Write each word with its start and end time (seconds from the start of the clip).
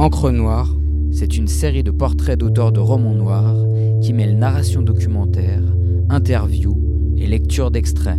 Encre 0.00 0.30
Noire, 0.30 0.74
c'est 1.12 1.36
une 1.36 1.46
série 1.46 1.82
de 1.82 1.90
portraits 1.90 2.38
d'auteurs 2.38 2.72
de 2.72 2.80
romans 2.80 3.12
noirs 3.12 3.66
qui 4.00 4.14
mêlent 4.14 4.38
narration 4.38 4.80
documentaire, 4.80 5.60
interviews 6.08 7.14
et 7.18 7.26
lecture 7.26 7.70
d'extraits. 7.70 8.16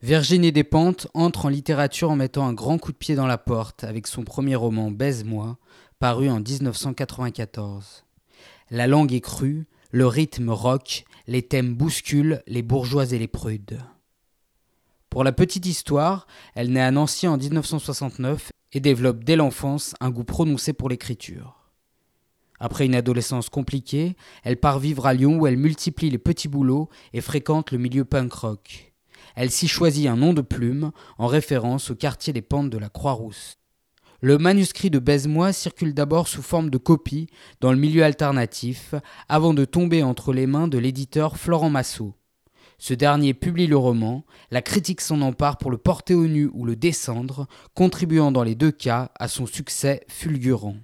Virginie 0.00 0.52
Despentes 0.52 1.08
entre 1.14 1.46
en 1.46 1.48
littérature 1.48 2.10
en 2.10 2.16
mettant 2.16 2.46
un 2.46 2.52
grand 2.52 2.78
coup 2.78 2.92
de 2.92 2.96
pied 2.96 3.16
dans 3.16 3.26
la 3.26 3.36
porte 3.36 3.82
avec 3.82 4.06
son 4.06 4.22
premier 4.22 4.54
roman 4.54 4.92
Baise-moi, 4.92 5.58
paru 6.00 6.30
en 6.30 6.40
1994. 6.40 8.04
La 8.70 8.86
langue 8.86 9.12
est 9.12 9.20
crue, 9.20 9.66
le 9.90 10.06
rythme 10.06 10.50
rock, 10.50 11.04
les 11.26 11.42
thèmes 11.42 11.74
bousculent 11.74 12.42
les 12.46 12.62
bourgeois 12.62 13.12
et 13.12 13.18
les 13.18 13.28
prudes. 13.28 13.78
Pour 15.10 15.22
la 15.24 15.32
petite 15.32 15.66
histoire, 15.66 16.26
elle 16.54 16.72
naît 16.72 16.80
à 16.80 16.90
Nancy 16.90 17.28
en 17.28 17.36
1969 17.36 18.50
et 18.72 18.80
développe 18.80 19.24
dès 19.24 19.36
l'enfance 19.36 19.94
un 20.00 20.10
goût 20.10 20.24
prononcé 20.24 20.72
pour 20.72 20.88
l'écriture. 20.88 21.70
Après 22.58 22.86
une 22.86 22.94
adolescence 22.94 23.50
compliquée, 23.50 24.16
elle 24.42 24.58
part 24.58 24.78
vivre 24.78 25.06
à 25.06 25.12
Lyon 25.14 25.38
où 25.38 25.46
elle 25.46 25.58
multiplie 25.58 26.10
les 26.10 26.18
petits 26.18 26.48
boulots 26.48 26.88
et 27.12 27.20
fréquente 27.20 27.72
le 27.72 27.78
milieu 27.78 28.04
punk 28.04 28.32
rock 28.32 28.90
elle 29.34 29.50
s'y 29.50 29.68
choisit 29.68 30.06
un 30.06 30.16
nom 30.16 30.32
de 30.32 30.40
plume 30.40 30.92
en 31.18 31.26
référence 31.26 31.90
au 31.90 31.94
quartier 31.94 32.32
des 32.32 32.42
pentes 32.42 32.70
de 32.70 32.78
la 32.78 32.88
Croix-Rousse. 32.88 33.59
Le 34.22 34.36
manuscrit 34.36 34.90
de 34.90 34.98
Baise-moi 34.98 35.50
circule 35.54 35.94
d'abord 35.94 36.28
sous 36.28 36.42
forme 36.42 36.68
de 36.68 36.76
copie 36.76 37.28
dans 37.62 37.72
le 37.72 37.78
milieu 37.78 38.04
alternatif 38.04 38.94
avant 39.30 39.54
de 39.54 39.64
tomber 39.64 40.02
entre 40.02 40.34
les 40.34 40.46
mains 40.46 40.68
de 40.68 40.76
l'éditeur 40.76 41.38
Florent 41.38 41.70
Massot. 41.70 42.12
Ce 42.76 42.92
dernier 42.92 43.32
publie 43.32 43.66
le 43.66 43.78
roman, 43.78 44.26
la 44.50 44.60
critique 44.60 45.00
s'en 45.00 45.22
empare 45.22 45.56
pour 45.56 45.70
le 45.70 45.78
porter 45.78 46.14
au 46.14 46.26
nu 46.26 46.50
ou 46.52 46.66
le 46.66 46.76
descendre, 46.76 47.46
contribuant 47.72 48.30
dans 48.30 48.42
les 48.42 48.54
deux 48.54 48.72
cas 48.72 49.10
à 49.18 49.26
son 49.26 49.46
succès 49.46 50.02
fulgurant. 50.08 50.76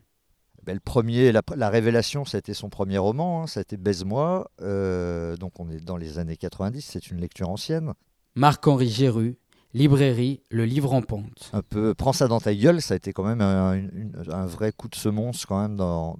Ben, 0.65 0.73
le 0.73 0.81
premier, 0.81 1.31
la, 1.31 1.69
révélation, 1.69 2.25
c'était 2.25 2.55
son 2.55 2.71
premier 2.71 2.97
roman, 2.97 3.43
hein, 3.43 3.47
ça 3.47 3.61
a 3.61 3.63
été 3.63 3.77
Baise-moi, 3.77 4.51
euh, 4.63 5.37
donc 5.37 5.61
on 5.61 5.71
est 5.71 5.85
dans 5.85 5.99
les 5.99 6.19
années 6.19 6.39
90, 6.39 6.81
c'est 6.81 7.11
une 7.11 7.21
lecture 7.21 7.51
ancienne. 7.51 7.93
Marc-Henri 8.35 8.89
Géru, 8.89 9.39
librairie 9.77 10.41
Le 10.51 10.65
Livre 10.65 10.95
en 10.95 11.03
Pente. 11.03 11.51
Un 11.53 11.63
peu, 11.63 11.95
prends 11.95 12.15
ça 12.15 12.29
dans 12.29 12.41
ta 12.41 12.55
gueule, 12.55 12.81
ça 12.81 12.95
a 12.95 12.97
été 12.97 13.13
quand 13.13 13.25
même 13.25 13.43
un, 13.43 14.47
vrai 14.47 14.73
coup 14.73 14.89
de 14.89 14.95
semonce 14.95 15.45
quand 15.45 15.61
même 15.61 15.77
dans, 15.77 16.19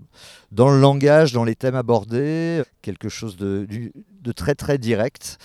dans 0.53 0.69
le 0.69 0.79
langage, 0.79 1.33
dans 1.33 1.45
les 1.45 1.57
thèmes 1.57 1.75
abordés, 1.75 2.63
quelque 2.83 3.09
chose 3.09 3.37
de, 3.37 3.67
de 4.21 4.33
très 4.33 4.55
très 4.55 4.77
direct. 4.77 5.39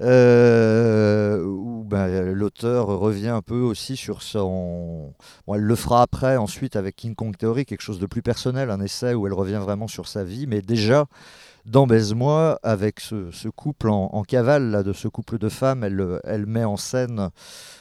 Euh, 0.00 1.44
où 1.44 1.84
ben, 1.84 2.32
l'auteur 2.32 2.86
revient 2.86 3.28
un 3.28 3.42
peu 3.42 3.60
aussi 3.60 3.96
sur 3.96 4.22
son. 4.22 5.12
elle 5.48 5.60
le 5.60 5.76
fera 5.76 6.02
après, 6.02 6.36
ensuite 6.36 6.76
avec 6.76 6.96
King 6.96 7.14
Kong 7.14 7.36
Theory, 7.36 7.66
quelque 7.66 7.82
chose 7.82 7.98
de 7.98 8.06
plus 8.06 8.22
personnel, 8.22 8.70
un 8.70 8.80
essai 8.80 9.14
où 9.14 9.26
elle 9.26 9.34
revient 9.34 9.60
vraiment 9.62 9.88
sur 9.88 10.08
sa 10.08 10.24
vie, 10.24 10.46
mais 10.46 10.62
déjà 10.62 11.06
dans 11.64 11.86
Baise-moi, 11.86 12.58
avec 12.64 12.98
ce, 12.98 13.48
couple 13.48 13.88
en, 13.88 14.22
cavale, 14.24 14.70
là, 14.70 14.82
de 14.82 14.92
ce 14.92 15.06
couple 15.06 15.38
de 15.38 15.48
femmes, 15.48 15.84
elle, 15.84 16.20
elle 16.24 16.46
met 16.46 16.64
en 16.64 16.76
scène 16.76 17.30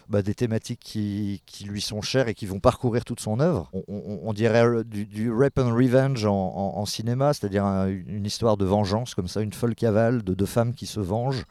bah, 0.07 0.21
des 0.21 0.35
thématiques 0.35 0.79
qui, 0.79 1.41
lui 1.65 1.81
sont 1.81 2.01
chères 2.01 2.27
et 2.27 2.35
qui 2.35 2.45
vont 2.45 2.59
parcourir 2.59 3.03
toute 3.05 3.19
son 3.19 3.39
œuvre. 3.39 3.71
On, 3.87 4.33
dirait 4.33 4.83
du, 4.83 5.31
rape 5.33 5.57
and 5.57 5.73
revenge 5.73 6.25
en, 6.25 6.85
cinéma, 6.85 7.33
c'est-à-dire 7.33 7.65
une 7.65 8.25
histoire 8.25 8.55
de 8.55 8.65
vengeance, 8.65 9.15
comme 9.15 9.27
ça, 9.27 9.41
une 9.41 9.53
folle 9.53 9.73
cavale 9.73 10.21
de 10.21 10.35
deux 10.35 10.45
femmes 10.45 10.75
qui 10.75 10.85
se 10.85 10.99
vengent 10.99 11.45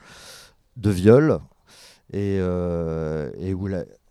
de 0.76 0.90
viol, 0.90 1.40
et, 2.12 2.38
euh, 2.40 3.30
où 3.54 3.68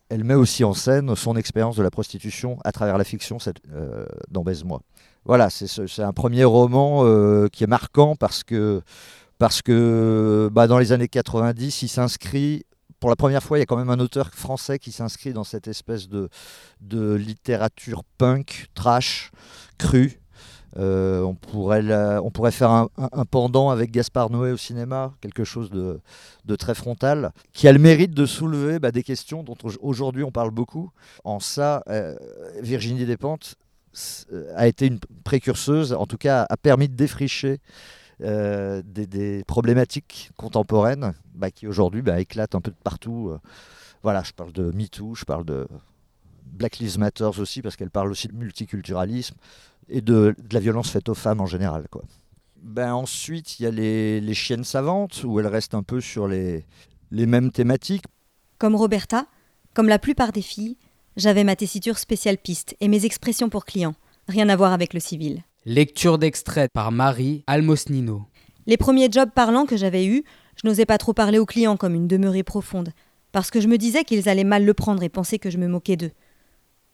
elle 0.09 0.23
met 0.23 0.35
aussi 0.35 0.63
en 0.63 0.73
scène 0.73 1.15
son 1.15 1.35
expérience 1.35 1.75
de 1.75 1.83
la 1.83 1.91
prostitution 1.91 2.57
à 2.63 2.71
travers 2.71 2.97
la 2.97 3.03
fiction 3.03 3.37
euh, 3.73 4.05
dans 4.29 4.43
Baise-moi 4.43 4.81
voilà, 5.25 5.49
c'est 5.49 6.01
un 6.01 6.13
premier 6.13 6.43
roman 6.43 7.01
euh, 7.03 7.47
qui 7.49 7.63
est 7.63 7.67
marquant 7.67 8.15
parce 8.15 8.43
que, 8.43 8.81
parce 9.37 9.61
que 9.61 10.49
bah, 10.51 10.67
dans 10.67 10.79
les 10.79 10.91
années 10.91 11.07
90, 11.07 11.83
il 11.83 11.87
s'inscrit 11.87 12.65
pour 12.99 13.09
la 13.09 13.15
première 13.15 13.41
fois, 13.43 13.57
il 13.57 13.61
y 13.61 13.63
a 13.63 13.65
quand 13.65 13.77
même 13.77 13.89
un 13.89 13.99
auteur 13.99 14.31
français 14.33 14.77
qui 14.77 14.91
s'inscrit 14.91 15.31
dans 15.31 15.45
cette 15.45 15.67
espèce 15.67 16.09
de, 16.09 16.29
de 16.81 17.13
littérature 17.13 18.03
punk, 18.17 18.67
trash, 18.73 19.31
crue. 19.77 20.19
Euh, 20.77 21.21
on, 21.21 21.33
pourrait 21.33 21.83
on 22.19 22.29
pourrait 22.29 22.51
faire 22.51 22.69
un, 22.71 22.89
pendant 23.31 23.69
avec 23.69 23.91
Gaspard 23.91 24.29
Noé 24.29 24.51
au 24.51 24.57
cinéma, 24.57 25.13
quelque 25.21 25.43
chose 25.43 25.69
de, 25.71 25.99
très 26.55 26.75
frontal, 26.75 27.31
qui 27.53 27.67
a 27.67 27.73
le 27.73 27.79
mérite 27.79 28.11
de 28.11 28.25
soulever 28.25 28.79
bah, 28.79 28.91
des 28.91 29.03
questions 29.03 29.43
dont 29.43 29.57
aujourd'hui 29.81 30.23
on 30.23 30.31
parle 30.31 30.51
beaucoup. 30.51 30.91
En 31.23 31.39
ça, 31.39 31.83
euh, 31.89 32.15
Virginie 32.61 33.05
Despentes 33.05 33.55
a 34.55 34.67
été 34.67 34.87
une 34.87 34.99
précurseuse, 35.23 35.93
en 35.93 36.05
tout 36.05 36.17
cas 36.17 36.45
a 36.49 36.57
permis 36.57 36.87
de 36.87 36.95
défricher 36.95 37.59
euh, 38.21 38.81
des, 38.85 39.45
problématiques 39.45 40.31
contemporaines 40.35 41.13
bah, 41.33 41.51
qui 41.51 41.67
aujourd'hui 41.67 42.01
bah, 42.01 42.19
éclatent 42.19 42.53
un 42.53 42.59
peu 42.59 42.71
de 42.71 42.75
partout. 42.83 43.29
Euh. 43.31 43.39
Voilà, 44.03 44.23
je 44.23 44.33
parle 44.33 44.51
de 44.51 44.71
MeToo, 44.71 45.15
je 45.15 45.23
parle 45.23 45.45
de 45.45 45.67
Black 46.45 46.79
Lives 46.79 46.99
Matter 46.99 47.29
aussi, 47.39 47.61
parce 47.61 47.77
qu'elle 47.77 47.91
parle 47.91 48.11
aussi 48.11 48.27
de 48.27 48.35
multiculturalisme 48.35 49.35
et 49.89 50.01
de, 50.01 50.35
la 50.51 50.59
violence 50.59 50.91
faite 50.91 51.09
aux 51.09 51.15
femmes 51.15 51.41
en 51.41 51.45
général. 51.45 51.87
Quoi. 51.89 52.03
Ben, 52.61 52.93
ensuite, 52.93 53.59
il 53.59 53.63
y 53.63 53.65
a 53.65 53.71
les, 53.71 54.21
les, 54.21 54.33
chiennes 54.33 54.63
savantes, 54.63 55.23
où 55.23 55.39
elle 55.39 55.47
reste 55.47 55.73
un 55.73 55.83
peu 55.83 56.01
sur 56.01 56.27
les, 56.27 56.65
les 57.11 57.25
mêmes 57.25 57.51
thématiques. 57.51 58.05
Comme 58.57 58.75
Roberta, 58.75 59.25
comme 59.73 59.87
la 59.87 59.99
plupart 59.99 60.31
des 60.31 60.41
filles, 60.41 60.77
j'avais 61.15 61.43
ma 61.43 61.55
tessiture 61.55 61.97
spéciale 61.97 62.37
piste 62.37 62.75
et 62.79 62.87
mes 62.87 63.05
expressions 63.05 63.49
pour 63.49 63.65
clients, 63.65 63.95
rien 64.27 64.49
à 64.49 64.55
voir 64.55 64.73
avec 64.73 64.93
le 64.93 64.99
civil. 64.99 65.43
Lecture 65.65 66.17
d'extrait 66.17 66.69
par 66.73 66.91
Marie 66.91 67.43
Almosnino. 67.47 68.25
Les 68.65 68.77
premiers 68.77 69.11
jobs 69.11 69.31
parlants 69.31 69.65
que 69.65 69.77
j'avais 69.77 70.05
eus, 70.05 70.23
je 70.55 70.67
n'osais 70.67 70.85
pas 70.85 70.97
trop 70.97 71.13
parler 71.13 71.39
aux 71.39 71.45
clients 71.45 71.77
comme 71.77 71.95
une 71.95 72.07
demeurée 72.07 72.43
profonde, 72.43 72.91
parce 73.31 73.51
que 73.51 73.59
je 73.59 73.67
me 73.67 73.77
disais 73.77 74.03
qu'ils 74.03 74.29
allaient 74.29 74.43
mal 74.43 74.65
le 74.65 74.73
prendre 74.73 75.03
et 75.03 75.09
penser 75.09 75.39
que 75.39 75.49
je 75.49 75.57
me 75.57 75.67
moquais 75.67 75.97
d'eux. 75.97 76.11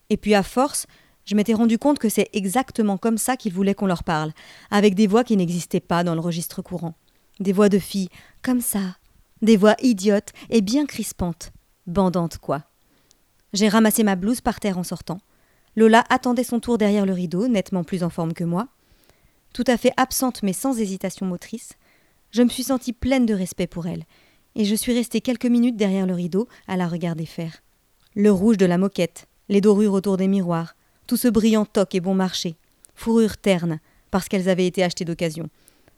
Et 0.10 0.18
puis 0.18 0.36
à 0.36 0.44
force, 0.44 0.88
je 1.26 1.36
m'étais 1.36 1.54
rendu 1.54 1.78
compte 1.78 2.00
que 2.00 2.10
c'est 2.10 2.30
exactement 2.34 2.98
comme 2.98 3.18
ça 3.18 3.36
qu'ils 3.36 3.54
voulaient 3.54 3.74
qu'on 3.74 3.88
leur 3.88 4.04
parle, 4.04 4.32
avec 4.70 4.94
des 4.96 5.08
voix 5.08 5.24
qui 5.24 5.38
n'existaient 5.38 5.80
pas 5.80 6.04
dans 6.04 6.14
le 6.14 6.22
registre 6.22 6.62
courant. 6.62 6.94
Des 7.40 7.52
voix 7.52 7.70
de 7.70 7.80
filles, 7.80 8.10
comme 8.42 8.62
ça. 8.62 8.98
Des 9.42 9.58
voix 9.58 9.76
idiotes 9.82 10.32
et 10.50 10.62
bien 10.62 10.86
crispantes. 10.86 11.52
Bandantes, 11.88 12.38
quoi. 12.38 12.64
J'ai 13.54 13.70
ramassé 13.70 14.04
ma 14.04 14.16
blouse 14.16 14.42
par 14.42 14.60
terre 14.60 14.78
en 14.78 14.84
sortant. 14.84 15.20
Lola 15.76 16.04
attendait 16.10 16.44
son 16.44 16.60
tour 16.60 16.78
derrière 16.78 17.06
le 17.06 17.14
rideau, 17.14 17.48
nettement 17.48 17.84
plus 17.84 18.04
en 18.04 18.10
forme 18.10 18.34
que 18.34 18.44
moi. 18.44 18.68
Tout 19.54 19.66
à 19.68 19.78
fait 19.78 19.94
absente 19.98 20.44
mais 20.44 20.54
sans 20.54 20.80
hésitation 20.80 21.26
motrice, 21.26 21.74
je 22.32 22.44
me 22.44 22.50
suis 22.50 22.64
sentie 22.64 22.94
pleine 22.94 23.26
de 23.26 23.34
respect 23.34 23.68
pour 23.68 23.88
elle, 23.88 24.04
et 24.56 24.66
je 24.66 24.76
suis 24.76 24.94
restée 24.94 25.22
quelques 25.22 25.46
minutes 25.46 25.78
derrière 25.78 26.06
le 26.06 26.14
rideau 26.14 26.48
à 26.68 26.78
la 26.78 26.88
regarder 26.88 27.26
faire. 27.26 27.62
Le 28.14 28.32
rouge 28.32 28.58
de 28.58 28.66
la 28.66 28.78
moquette, 28.78 29.28
les 29.50 29.62
dorures 29.62 29.94
autour 29.94 30.18
des 30.18 30.28
miroirs, 30.28 30.75
tout 31.08 31.18
ce 31.18 31.28
brillant 31.28 31.66
toc 31.66 31.96
et 31.96 32.00
bon 32.00 32.16
marché, 32.16 32.56
fourrure 32.96 33.38
terne, 33.38 33.80
parce 34.12 34.28
qu'elles 34.28 34.50
avaient 34.50 34.68
été 34.68 34.84
achetées 34.84 35.06
d'occasion. 35.06 35.50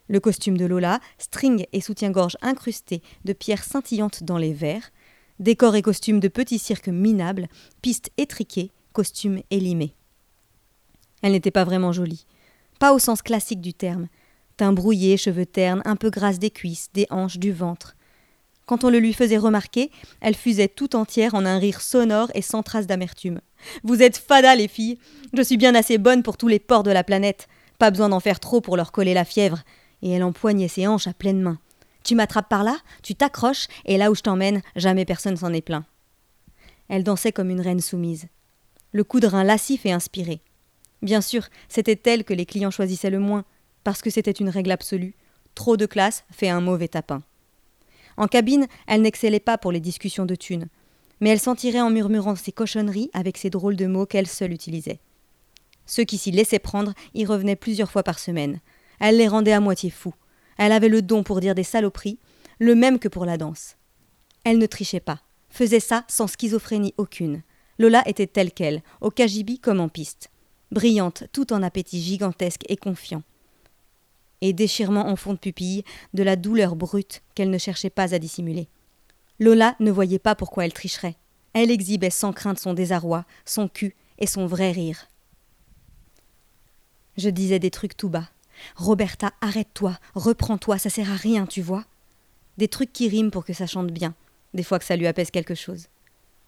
Le 0.10 0.20
costume 0.20 0.58
de 0.58 0.66
Lola, 0.66 1.00
string 1.18 1.66
et 1.74 1.82
soutien-gorge 1.82 2.38
incrustés 2.42 3.02
de 3.26 3.34
pierres 3.34 3.64
scintillantes 3.64 4.24
dans 4.24 4.38
les 4.38 4.54
verres, 4.54 4.92
Décor 5.40 5.76
et 5.76 5.84
costumes 5.84 6.20
de 6.20 6.30
petits 6.30 6.58
cirques 6.58 6.88
minables, 6.88 7.48
pistes 7.84 8.10
étriquées, 8.18 8.72
costumes 8.92 9.42
élimés. 9.52 9.94
Elle 11.22 11.34
n'était 11.34 11.52
pas 11.52 11.64
vraiment 11.64 11.92
jolie. 11.92 12.26
Pas 12.80 12.94
au 12.94 13.00
sens 13.00 13.22
classique 13.22 13.62
du 13.62 13.74
terme. 13.74 14.08
Teint 14.56 14.74
brouillé, 14.74 15.16
cheveux 15.16 15.46
ternes, 15.46 15.84
un 15.86 15.96
peu 15.96 16.10
grasse 16.10 16.40
des 16.40 16.50
cuisses, 16.50 16.90
des 16.94 17.06
hanches, 17.12 17.38
du 17.38 17.52
ventre. 17.52 17.96
Quand 18.68 18.84
on 18.84 18.90
le 18.90 19.00
lui 19.00 19.14
faisait 19.14 19.38
remarquer, 19.38 19.92
elle 20.20 20.36
fusait 20.36 20.68
tout 20.68 20.98
entière 20.98 21.36
en 21.36 21.46
un 21.46 21.58
rire 21.58 21.82
sonore 21.82 22.30
et 22.36 22.42
sans 22.42 22.64
trace 22.64 22.86
d'amertume. 22.86 23.40
Vous 23.84 24.04
êtes 24.04 24.18
fada, 24.18 24.56
les 24.56 24.68
filles 24.68 25.00
Je 25.34 25.42
suis 25.42 25.56
bien 25.56 25.74
assez 25.74 25.98
bonne 25.98 26.22
pour 26.22 26.36
tous 26.36 26.50
les 26.50 26.60
ports 26.60 26.84
de 26.84 26.92
la 26.92 27.06
planète. 27.06 27.48
Pas 27.80 27.92
besoin 27.92 28.10
d'en 28.10 28.20
faire 28.20 28.42
trop 28.42 28.60
pour 28.60 28.76
leur 28.76 28.92
coller 28.92 29.14
la 29.14 29.24
fièvre. 29.24 29.64
Et 30.02 30.12
elle 30.12 30.24
empoignait 30.24 30.68
ses 30.68 30.86
hanches 30.86 31.08
à 31.08 31.14
pleine 31.14 31.42
main. 31.42 31.60
Tu 32.04 32.14
m'attrapes 32.14 32.50
par 32.50 32.66
là, 32.66 32.78
tu 33.04 33.16
t'accroches, 33.16 33.68
et 33.86 33.98
là 33.98 34.12
où 34.12 34.16
je 34.16 34.22
t'emmène, 34.22 34.62
jamais 34.76 35.06
personne 35.06 35.38
s'en 35.38 35.54
est 35.54 35.62
plaint. 35.62 35.86
Elle 36.90 37.06
dansait 37.06 37.32
comme 37.32 37.50
une 37.50 37.62
reine 37.62 37.82
soumise. 37.82 38.28
Le 38.92 39.06
coup 39.06 39.22
de 39.22 39.28
rein 39.28 39.46
lascif 39.46 39.86
et 39.86 39.94
inspiré. 39.94 40.42
Bien 41.02 41.22
sûr, 41.22 41.48
c'était 41.70 42.00
elle 42.10 42.26
que 42.26 42.34
les 42.34 42.46
clients 42.46 42.72
choisissaient 42.72 43.10
le 43.10 43.20
moins, 43.20 43.46
parce 43.86 44.02
que 44.02 44.10
c'était 44.10 44.32
une 44.32 44.50
règle 44.50 44.72
absolue. 44.72 45.16
Trop 45.56 45.78
de 45.78 45.86
classe 45.86 46.26
fait 46.32 46.50
un 46.50 46.62
mauvais 46.62 46.90
tapin. 46.90 47.24
En 48.18 48.28
cabine, 48.28 48.68
elle 48.88 49.02
n'excellait 49.02 49.40
pas 49.40 49.58
pour 49.58 49.72
les 49.72 49.80
discussions 49.80 50.26
de 50.26 50.36
thunes, 50.36 50.68
mais 51.22 51.30
elle 51.30 51.40
s'en 51.40 51.56
tirait 51.56 51.82
en 51.82 51.90
murmurant 51.90 52.36
ses 52.36 52.52
cochonneries 52.52 53.10
avec 53.14 53.38
ces 53.38 53.50
drôles 53.50 53.76
de 53.76 53.86
mots 53.86 54.06
qu'elle 54.06 54.28
seule 54.28 54.54
utilisait. 54.54 55.00
Ceux 55.86 56.04
qui 56.04 56.18
s'y 56.18 56.32
laissaient 56.32 56.60
prendre 56.60 56.94
y 57.14 57.26
revenaient 57.26 57.56
plusieurs 57.56 57.92
fois 57.92 58.04
par 58.04 58.20
semaine. 58.20 58.60
Elle 59.00 59.18
les 59.18 59.28
rendait 59.28 59.54
à 59.54 59.60
moitié 59.60 59.90
fous. 59.90 60.14
Elle 60.58 60.72
avait 60.72 60.90
le 60.90 61.02
don 61.02 61.24
pour 61.24 61.40
dire 61.40 61.56
des 61.56 61.64
saloperies, 61.64 62.20
le 62.60 62.76
même 62.76 63.00
que 63.00 63.08
pour 63.08 63.26
la 63.26 63.38
danse. 63.38 63.78
Elle 64.44 64.58
ne 64.58 64.66
trichait 64.66 65.00
pas, 65.00 65.22
faisait 65.50 65.80
ça 65.80 66.04
sans 66.08 66.28
schizophrénie 66.28 66.94
aucune. 66.98 67.44
Lola 67.80 68.08
était 68.08 68.28
telle 68.28 68.52
qu'elle, 68.52 68.82
au 69.02 69.12
cagibi 69.12 69.60
comme 69.60 69.80
en 69.80 69.88
piste, 69.88 70.30
brillante, 70.72 71.26
tout 71.32 71.54
en 71.54 71.62
appétit 71.62 72.02
gigantesque 72.02 72.64
et 72.68 72.78
confiant. 72.78 73.22
Et 74.42 74.54
déchirement 74.54 75.08
en 75.08 75.16
fond 75.16 75.34
de 75.34 75.40
pupille, 75.40 75.84
de 76.14 76.24
la 76.24 76.36
douleur 76.36 76.76
brute 76.76 77.24
qu'elle 77.36 77.50
ne 77.50 77.58
cherchait 77.58 77.90
pas 77.90 78.14
à 78.14 78.20
dissimuler. 78.20 78.68
Lola 79.40 79.76
ne 79.80 79.92
voyait 79.92 80.20
pas 80.20 80.36
pourquoi 80.36 80.66
elle 80.66 80.74
tricherait. 80.74 81.16
Elle 81.54 81.72
exhibait 81.72 82.10
sans 82.10 82.34
crainte 82.34 82.60
son 82.60 82.74
désarroi, 82.74 83.26
son 83.46 83.68
cul 83.68 83.96
et 84.20 84.28
son 84.28 84.46
vrai 84.46 84.72
rire. 84.72 85.08
Je 87.18 87.30
disais 87.30 87.60
des 87.60 87.72
trucs 87.72 87.98
tout 87.98 88.10
bas. 88.10 88.30
Roberta, 88.76 89.32
arrête-toi, 89.42 89.98
reprends-toi, 90.16 90.78
ça 90.78 90.90
sert 90.90 91.12
à 91.12 91.16
rien, 91.16 91.46
tu 91.46 91.62
vois. 91.62 91.86
Des 92.58 92.68
trucs 92.68 92.94
qui 92.94 93.08
riment 93.08 93.32
pour 93.32 93.46
que 93.46 93.54
ça 93.54 93.68
chante 93.68 93.92
bien, 93.92 94.16
des 94.54 94.64
fois 94.64 94.80
que 94.80 94.86
ça 94.86 94.96
lui 94.96 95.08
apaise 95.08 95.32
quelque 95.32 95.56
chose. 95.56 95.88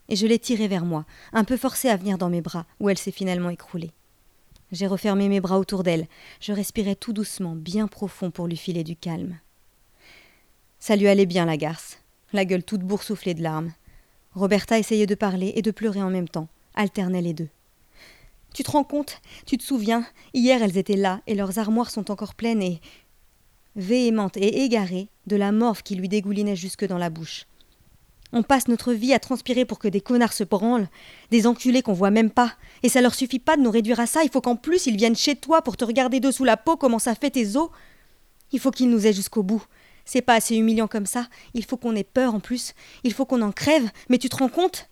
Et 0.09 0.15
je 0.15 0.25
l'ai 0.25 0.39
tirée 0.39 0.67
vers 0.67 0.85
moi, 0.85 1.05
un 1.33 1.43
peu 1.43 1.57
forcée 1.57 1.89
à 1.89 1.97
venir 1.97 2.17
dans 2.17 2.29
mes 2.29 2.41
bras, 2.41 2.65
où 2.79 2.89
elle 2.89 2.97
s'est 2.97 3.11
finalement 3.11 3.49
écroulée. 3.49 3.91
J'ai 4.71 4.87
refermé 4.87 5.29
mes 5.29 5.41
bras 5.41 5.57
autour 5.57 5.83
d'elle, 5.83 6.07
je 6.39 6.53
respirais 6.53 6.95
tout 6.95 7.13
doucement, 7.13 7.55
bien 7.55 7.87
profond 7.87 8.29
pour 8.29 8.47
lui 8.47 8.57
filer 8.57 8.83
du 8.83 8.95
calme. 8.95 9.39
Ça 10.79 10.95
lui 10.95 11.07
allait 11.07 11.25
bien, 11.25 11.45
la 11.45 11.57
garce, 11.57 11.99
la 12.33 12.45
gueule 12.45 12.63
toute 12.63 12.81
boursouflée 12.81 13.33
de 13.33 13.41
larmes. 13.41 13.73
Roberta 14.33 14.77
essayait 14.77 15.07
de 15.07 15.15
parler 15.15 15.53
et 15.55 15.63
de 15.63 15.71
pleurer 15.71 16.03
en 16.03 16.11
même 16.11 16.29
temps, 16.29 16.47
alternait 16.75 17.21
les 17.21 17.33
deux. 17.33 17.49
Tu 18.53 18.63
te 18.63 18.71
rends 18.71 18.83
compte? 18.83 19.21
Tu 19.45 19.57
te 19.57 19.63
souviens? 19.63 20.05
Hier 20.33 20.61
elles 20.61 20.77
étaient 20.77 20.95
là, 20.95 21.21
et 21.27 21.35
leurs 21.35 21.59
armoires 21.59 21.91
sont 21.91 22.11
encore 22.11 22.35
pleines 22.35 22.61
et. 22.61 22.79
véhémente 23.75 24.37
et 24.37 24.63
égarée, 24.63 25.09
de 25.27 25.35
la 25.35 25.51
morve 25.51 25.83
qui 25.83 25.95
lui 25.95 26.09
dégoulinait 26.09 26.55
jusque 26.55 26.85
dans 26.85 26.97
la 26.97 27.09
bouche. 27.09 27.45
On 28.31 28.43
passe 28.43 28.67
notre 28.67 28.93
vie 28.93 29.13
à 29.13 29.19
transpirer 29.19 29.65
pour 29.65 29.79
que 29.79 29.87
des 29.87 30.01
connards 30.01 30.33
se 30.33 30.43
branlent, 30.43 30.87
des 31.31 31.47
enculés 31.47 31.81
qu'on 31.81 31.93
voit 31.93 32.11
même 32.11 32.29
pas, 32.29 32.53
et 32.83 32.89
ça 32.89 33.01
leur 33.01 33.15
suffit 33.15 33.39
pas 33.39 33.57
de 33.57 33.61
nous 33.61 33.71
réduire 33.71 33.99
à 33.99 34.05
ça, 34.05 34.23
il 34.23 34.29
faut 34.29 34.41
qu'en 34.41 34.55
plus 34.55 34.85
ils 34.85 34.95
viennent 34.95 35.15
chez 35.15 35.35
toi 35.35 35.61
pour 35.63 35.77
te 35.77 35.85
regarder 35.85 36.19
dessous 36.19 36.43
la 36.43 36.57
peau 36.57 36.77
comment 36.77 36.99
ça 36.99 37.15
fait 37.15 37.31
tes 37.31 37.55
os. 37.55 37.69
Il 38.51 38.59
faut 38.59 38.71
qu'ils 38.71 38.89
nous 38.89 39.07
aient 39.07 39.13
jusqu'au 39.13 39.41
bout. 39.43 39.63
C'est 40.05 40.21
pas 40.21 40.35
assez 40.35 40.55
humiliant 40.55 40.87
comme 40.87 41.05
ça, 41.05 41.27
il 41.53 41.65
faut 41.65 41.77
qu'on 41.77 41.95
ait 41.95 42.03
peur 42.03 42.35
en 42.35 42.39
plus, 42.39 42.73
il 43.03 43.13
faut 43.13 43.25
qu'on 43.25 43.41
en 43.41 43.51
crève, 43.51 43.89
mais 44.09 44.17
tu 44.17 44.29
te 44.29 44.37
rends 44.37 44.49
compte? 44.49 44.89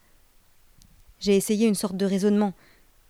J'ai 1.19 1.35
essayé 1.35 1.67
une 1.67 1.75
sorte 1.75 1.97
de 1.97 2.05
raisonnement, 2.05 2.53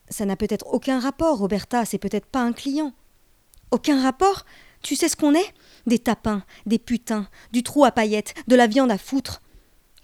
ça 0.09 0.25
n'a 0.25 0.35
peut-être 0.35 0.67
aucun 0.67 0.99
rapport, 0.99 1.37
Roberta, 1.37 1.85
c'est 1.85 1.97
peut-être 1.97 2.25
pas 2.25 2.41
un 2.41 2.53
client. 2.53 2.93
Aucun 3.71 4.01
rapport? 4.01 4.45
Tu 4.81 4.95
sais 4.95 5.09
ce 5.09 5.17
qu'on 5.17 5.33
est? 5.33 5.53
Des 5.85 5.99
tapins, 5.99 6.43
des 6.65 6.79
putains, 6.79 7.27
du 7.51 7.63
trou 7.63 7.83
à 7.83 7.91
paillettes, 7.91 8.33
de 8.47 8.55
la 8.55 8.67
viande 8.67 8.91
à 8.91 8.97
foutre. 8.97 9.41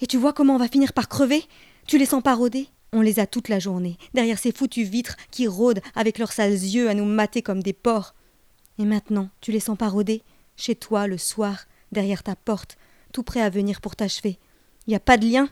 Et 0.04 0.06
tu 0.06 0.18
vois 0.18 0.34
comment 0.34 0.56
on 0.56 0.60
va 0.60 0.68
finir 0.68 0.92
par 0.92 1.08
crever? 1.08 1.46
Tu 1.88 1.98
les 1.98 2.06
sens 2.06 2.22
pas 2.22 2.36
rôder? 2.36 2.68
On 2.92 3.00
les 3.00 3.22
a 3.22 3.26
toute 3.26 3.48
la 3.48 3.60
journée, 3.60 3.98
derrière 4.14 4.38
ces 4.38 4.52
foutues 4.52 4.84
vitres 4.84 5.16
qui 5.32 5.48
rôdent 5.48 5.80
avec 5.96 6.18
leurs 6.18 6.34
sales 6.34 6.52
yeux 6.52 6.90
à 6.90 6.94
nous 6.94 7.06
mater 7.06 7.42
comme 7.42 7.64
des 7.64 7.72
porcs. 7.72 8.14
Et 8.80 8.84
maintenant, 8.84 9.30
tu 9.40 9.54
les 9.54 9.62
sens 9.62 9.78
pas 9.78 9.88
rôder? 9.88 10.22
Chez 10.58 10.76
toi, 10.76 11.08
le 11.08 11.18
soir, 11.18 11.68
derrière 11.94 12.22
ta 12.22 12.36
porte, 12.36 12.76
tout 13.14 13.24
prêt 13.24 13.40
à 13.40 13.50
venir 13.50 13.80
pour 13.80 13.96
t'achever. 13.96 14.40
Y 14.88 14.96
a 14.96 15.00
pas 15.00 15.16
de 15.16 15.26
lien? 15.26 15.48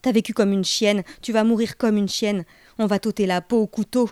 T'as 0.00 0.12
vécu 0.12 0.32
comme 0.32 0.52
une 0.52 0.64
chienne, 0.64 1.02
tu 1.20 1.32
vas 1.32 1.42
mourir 1.42 1.76
comme 1.76 1.96
une 1.96 2.08
chienne. 2.08 2.44
On 2.78 2.86
va 2.86 3.00
t'ôter 3.00 3.26
la 3.26 3.40
peau 3.40 3.60
au 3.60 3.66
couteau 3.66 4.08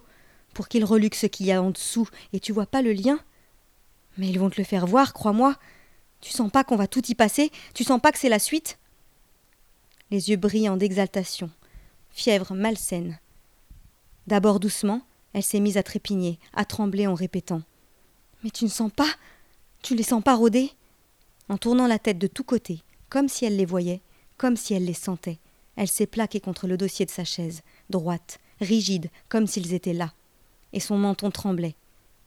pour 0.53 0.67
qu'il 0.67 0.85
reluque 0.85 1.15
ce 1.15 1.27
qu'il 1.27 1.47
y 1.47 1.53
a 1.53 1.63
en 1.63 1.71
dessous, 1.71 2.09
et 2.33 2.41
tu 2.41 2.53
vois 2.53 2.67
pas 2.67 2.83
le 2.83 2.93
lien? 2.93 3.21
Mais 4.19 4.27
ils 4.27 4.41
vont 4.41 4.51
te 4.51 4.61
le 4.61 4.65
faire 4.65 4.89
voir, 4.89 5.13
crois-moi. 5.13 5.55
Tu 6.21 6.33
sens 6.33 6.51
pas 6.51 6.65
qu'on 6.65 6.75
va 6.75 6.89
tout 6.89 7.07
y 7.07 7.15
passer? 7.15 7.53
Tu 7.73 7.85
sens 7.85 8.01
pas 8.01 8.11
que 8.11 8.19
c'est 8.19 8.29
la 8.29 8.41
suite? 8.41 8.79
Les 10.15 10.31
yeux 10.31 10.37
brillants 10.37 10.77
d'exaltation, 10.77 11.51
fièvre 12.13 12.55
malsaine. 12.55 13.19
D'abord 14.29 14.61
doucement, 14.61 15.03
elle 15.33 15.43
s'est 15.43 15.59
mise 15.59 15.77
à 15.77 15.83
trépigner, 15.83 16.39
à 16.53 16.65
trembler 16.65 17.09
en 17.09 17.15
répétant 17.15 17.63
Mais 18.45 18.51
tu 18.51 18.63
ne 18.63 18.71
sens 18.71 18.93
pas? 18.93 19.09
Tu 19.83 19.97
les 19.97 20.05
sens 20.05 20.23
pas 20.23 20.37
rôder? 20.37 20.71
En 21.49 21.59
tournant 21.59 21.89
la 21.89 21.99
tête 21.99 22.21
de 22.21 22.29
tous 22.29 22.45
côtés, 22.45 22.85
comme 23.09 23.29
si 23.29 23.45
elle 23.45 23.57
les 23.57 23.65
voyait, 23.65 24.03
comme 24.37 24.57
si 24.57 24.73
elle 24.73 24.85
les 24.85 24.95
sentait, 24.95 25.41
elle 25.75 25.89
s'est 25.89 26.07
plaquée 26.07 26.39
contre 26.39 26.69
le 26.69 26.77
dossier 26.77 27.05
de 27.05 27.11
sa 27.11 27.25
chaise, 27.25 27.63
droite, 27.91 28.39
rigides, 28.61 29.11
comme 29.29 29.49
s'ils 29.49 29.75
étaient 29.75 29.95
là. 29.95 30.13
Et 30.73 30.79
son 30.79 30.97
menton 30.97 31.33
tremblait. 31.33 31.75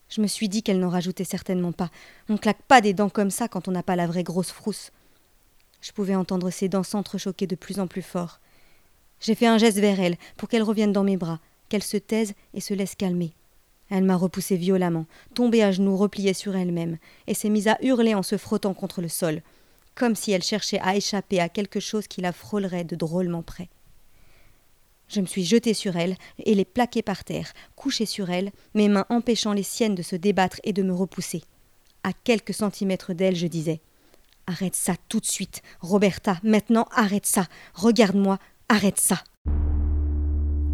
Je 0.09 0.19
me 0.19 0.27
suis 0.27 0.49
dit 0.49 0.61
qu'elle 0.61 0.81
n'en 0.81 0.89
rajoutait 0.89 1.23
certainement 1.23 1.71
pas. 1.71 1.89
On 2.27 2.35
claque 2.35 2.63
pas 2.63 2.81
des 2.81 2.93
dents 2.93 3.09
comme 3.09 3.31
ça 3.31 3.47
quand 3.47 3.69
on 3.69 3.71
n'a 3.71 3.81
pas 3.81 3.95
la 3.95 4.07
vraie 4.07 4.23
grosse 4.23 4.51
frousse. 4.51 4.91
Je 5.81 5.91
pouvais 5.91 6.15
entendre 6.15 6.49
ses 6.49 6.69
dents 6.69 6.83
s'entrechoquer 6.83 7.47
de 7.47 7.55
plus 7.55 7.79
en 7.79 7.87
plus 7.87 8.01
fort. 8.01 8.39
J'ai 9.19 9.35
fait 9.35 9.47
un 9.47 9.57
geste 9.57 9.79
vers 9.79 9.99
elle 9.99 10.17
pour 10.35 10.49
qu'elle 10.49 10.63
revienne 10.63 10.91
dans 10.91 11.03
mes 11.03 11.17
bras, 11.17 11.39
qu'elle 11.69 11.83
se 11.83 11.97
taise 11.97 12.33
et 12.53 12.61
se 12.61 12.73
laisse 12.73 12.95
calmer. 12.95 13.33
Elle 13.89 14.03
m'a 14.03 14.17
repoussé 14.17 14.57
violemment, 14.57 15.05
tombée 15.33 15.63
à 15.63 15.71
genoux, 15.71 15.95
repliée 15.95 16.33
sur 16.33 16.55
elle-même, 16.55 16.97
et 17.25 17.33
s'est 17.33 17.49
mise 17.49 17.67
à 17.67 17.77
hurler 17.81 18.15
en 18.15 18.23
se 18.23 18.37
frottant 18.37 18.73
contre 18.73 19.01
le 19.01 19.07
sol, 19.07 19.41
comme 19.95 20.15
si 20.15 20.31
elle 20.31 20.43
cherchait 20.43 20.79
à 20.81 20.95
échapper 20.95 21.39
à 21.39 21.49
quelque 21.49 21.79
chose 21.79 22.07
qui 22.07 22.21
la 22.21 22.33
frôlerait 22.33 22.83
de 22.83 22.95
drôlement 22.95 23.43
près. 23.43 23.69
Je 25.07 25.21
me 25.21 25.25
suis 25.25 25.45
jetée 25.45 25.73
sur 25.73 25.95
elle 25.95 26.17
et 26.43 26.53
l'ai 26.53 26.65
plaquée 26.65 27.01
par 27.01 27.23
terre, 27.23 27.53
couchée 27.77 28.05
sur 28.05 28.29
elle, 28.29 28.51
mes 28.73 28.89
mains 28.89 29.05
empêchant 29.09 29.53
les 29.53 29.63
siennes 29.63 29.95
de 29.95 30.01
se 30.01 30.17
débattre 30.17 30.59
et 30.63 30.73
de 30.73 30.83
me 30.83 30.93
repousser. 30.93 31.43
À 32.03 32.11
quelques 32.11 32.53
centimètres 32.53 33.13
d'elle, 33.13 33.35
je 33.35 33.47
disais 33.47 33.79
Arrête 34.49 34.77
ça 34.77 34.93
tout 35.09 35.19
de 35.19 35.25
suite, 35.25 35.61
Roberta, 35.81 36.37
maintenant 36.41 36.85
arrête 36.95 37.25
ça, 37.25 37.47
regarde-moi, 37.73 38.37
arrête 38.69 38.97
ça. 38.97 39.17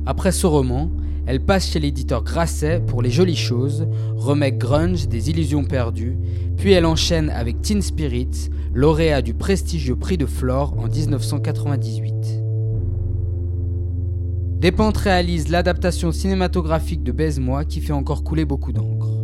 Après 0.06 0.32
ce 0.32 0.46
roman, 0.46 0.92
elle 1.26 1.44
passe 1.44 1.72
chez 1.72 1.80
l'éditeur 1.80 2.24
Grasset 2.24 2.82
pour 2.82 3.02
Les 3.02 3.10
Jolies 3.10 3.36
Choses, 3.36 3.88
remake 4.16 4.60
grunge 4.60 5.08
des 5.08 5.32
Illusions 5.32 5.64
perdues, 5.64 6.20
puis 6.56 6.74
elle 6.74 6.86
enchaîne 6.86 7.32
avec 7.32 7.64
Teen 7.64 7.82
Spirits, 7.82 8.52
lauréat 8.76 9.24
du 9.24 9.34
prestigieux 9.34 9.96
prix 9.96 10.20
de 10.20 10.28
Flore 10.28 10.76
en 10.78 10.88
1998. 10.88 12.14
Despentes 14.60 14.98
réalise 14.98 15.48
l'adaptation 15.50 16.12
cinématographique 16.12 17.02
de 17.02 17.12
Baise-moi 17.12 17.66
qui 17.66 17.82
fait 17.82 17.92
encore 17.92 18.24
couler 18.24 18.46
beaucoup 18.46 18.72
d'encre. 18.72 19.23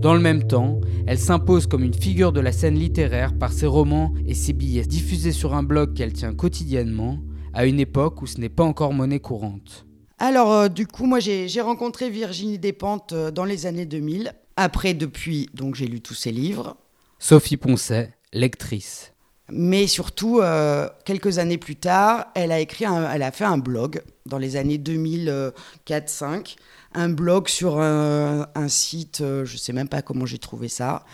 Dans 0.00 0.14
le 0.14 0.20
même 0.20 0.46
temps, 0.46 0.80
elle 1.06 1.18
s'impose 1.18 1.66
comme 1.66 1.84
une 1.84 1.92
figure 1.92 2.32
de 2.32 2.40
la 2.40 2.52
scène 2.52 2.76
littéraire 2.76 3.36
par 3.36 3.52
ses 3.52 3.66
romans 3.66 4.14
et 4.26 4.32
ses 4.32 4.54
billets 4.54 4.86
diffusés 4.86 5.30
sur 5.30 5.52
un 5.52 5.62
blog 5.62 5.92
qu'elle 5.92 6.14
tient 6.14 6.32
quotidiennement, 6.32 7.18
à 7.52 7.66
une 7.66 7.78
époque 7.78 8.22
où 8.22 8.26
ce 8.26 8.40
n'est 8.40 8.48
pas 8.48 8.64
encore 8.64 8.94
monnaie 8.94 9.20
courante. 9.20 9.84
Alors, 10.18 10.52
euh, 10.52 10.68
du 10.68 10.86
coup, 10.86 11.04
moi, 11.04 11.20
j'ai 11.20 11.60
rencontré 11.60 12.08
Virginie 12.08 12.58
Despentes 12.58 13.12
euh, 13.12 13.30
dans 13.30 13.44
les 13.44 13.66
années 13.66 13.84
2000. 13.84 14.32
Après, 14.56 14.94
depuis, 14.94 15.50
donc 15.52 15.74
j'ai 15.74 15.86
lu 15.86 16.00
tous 16.00 16.14
ses 16.14 16.32
livres. 16.32 16.78
Sophie 17.18 17.58
Poncet, 17.58 18.14
lectrice. 18.32 19.12
Mais 19.50 19.86
surtout, 19.86 20.40
euh, 20.40 20.88
quelques 21.04 21.38
années 21.38 21.58
plus 21.58 21.76
tard, 21.76 22.28
elle 22.34 22.52
a, 22.52 22.60
écrit 22.60 22.86
elle 22.86 23.22
a 23.22 23.32
fait 23.32 23.44
un 23.44 23.58
blog 23.58 24.00
dans 24.24 24.38
les 24.38 24.56
années 24.56 24.78
2004-5, 24.78 26.56
un 26.94 27.08
blog 27.08 27.48
sur 27.48 27.80
un, 27.80 28.46
site, 28.68 29.20
euh, 29.20 29.44
je 29.44 29.54
ne 29.54 29.58
sais 29.58 29.72
même 29.72 29.88
pas 29.88 30.02
comment 30.02 30.26
j'ai 30.26 30.38
trouvé 30.38 30.68
ça. 30.68 31.04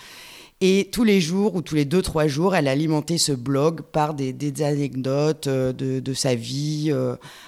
Et 0.62 0.88
tous 0.90 1.04
les 1.04 1.20
jours 1.20 1.54
ou 1.54 1.60
tous 1.60 1.74
les 1.74 1.84
deux, 1.84 2.00
trois 2.00 2.26
jours, 2.26 2.54
elle 2.54 2.66
alimentait 2.66 3.18
ce 3.18 3.32
blog 3.32 3.82
par 3.82 4.14
des, 4.14 4.62
anecdotes 4.62 5.48
euh, 5.48 5.72
de, 5.72 6.14
sa 6.14 6.34
vie. 6.34 6.92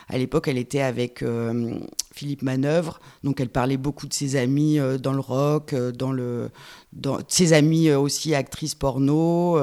À 0.08 0.18
l'époque, 0.18 0.48
elle 0.48 0.58
était 0.58 0.82
avec 0.82 1.24
Philippe 2.18 2.42
Manœuvre, 2.42 3.00
donc 3.22 3.40
elle 3.40 3.48
parlait 3.48 3.76
beaucoup 3.76 4.06
de 4.06 4.12
ses 4.12 4.36
amis 4.36 4.78
dans 5.00 5.12
le 5.12 5.20
rock, 5.20 5.74
dans 5.74 6.12
le, 6.12 6.50
ses 7.28 7.52
amis 7.52 7.92
aussi 7.92 8.34
actrices 8.34 8.74
porno. 8.74 9.58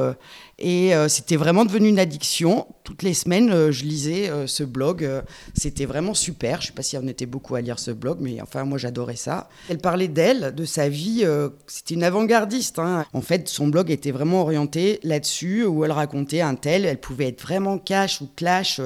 Et 0.58 0.96
euh, 0.96 1.10
c'était 1.10 1.36
vraiment 1.36 1.66
devenu 1.66 1.90
une 1.90 2.00
addiction. 2.00 2.68
Toutes 2.86 3.04
les 3.04 3.14
semaines, 3.14 3.52
euh, 3.52 3.72
je 3.74 3.84
lisais 3.84 4.30
euh, 4.30 4.48
ce 4.48 4.64
blog. 4.64 5.08
c'était 5.54 5.86
vraiment 5.86 6.14
super. 6.14 6.62
Je 6.62 6.68
ne 6.68 6.68
sais 6.68 6.74
pas 6.74 6.82
si 6.82 6.98
on 6.98 7.08
était 7.08 7.26
beaucoup 7.26 7.56
à 7.56 7.62
lire 7.62 7.78
ce 7.78 7.92
blog, 7.92 8.20
mais 8.22 8.42
enfin, 8.42 8.64
moi, 8.64 8.78
j'adorais 8.78 9.18
ça. 9.18 9.50
Elle 9.70 9.80
parlait 9.80 10.08
d'elle, 10.08 10.56
de 10.56 10.66
sa 10.66 10.88
vie. 10.88 11.26
c'était 11.68 11.96
une 11.96 12.04
avant-gardiste. 12.04 12.80
Hein. 12.80 13.06
En 13.14 13.22
fait, 13.22 13.50
son 13.50 13.68
blog 13.68 13.92
était 13.92 14.12
vraiment 14.12 14.42
orienté 14.42 15.00
là-dessus, 15.04 15.66
où 15.66 15.84
elle 15.84 15.92
racontait 15.92 16.42
un 16.42 16.56
tel. 16.56 16.86
Elle 16.86 17.00
pouvait 17.00 17.28
être 17.28 17.42
vraiment 17.42 17.78
cash 17.78 18.22
ou 18.22 18.30
clash 18.36 18.80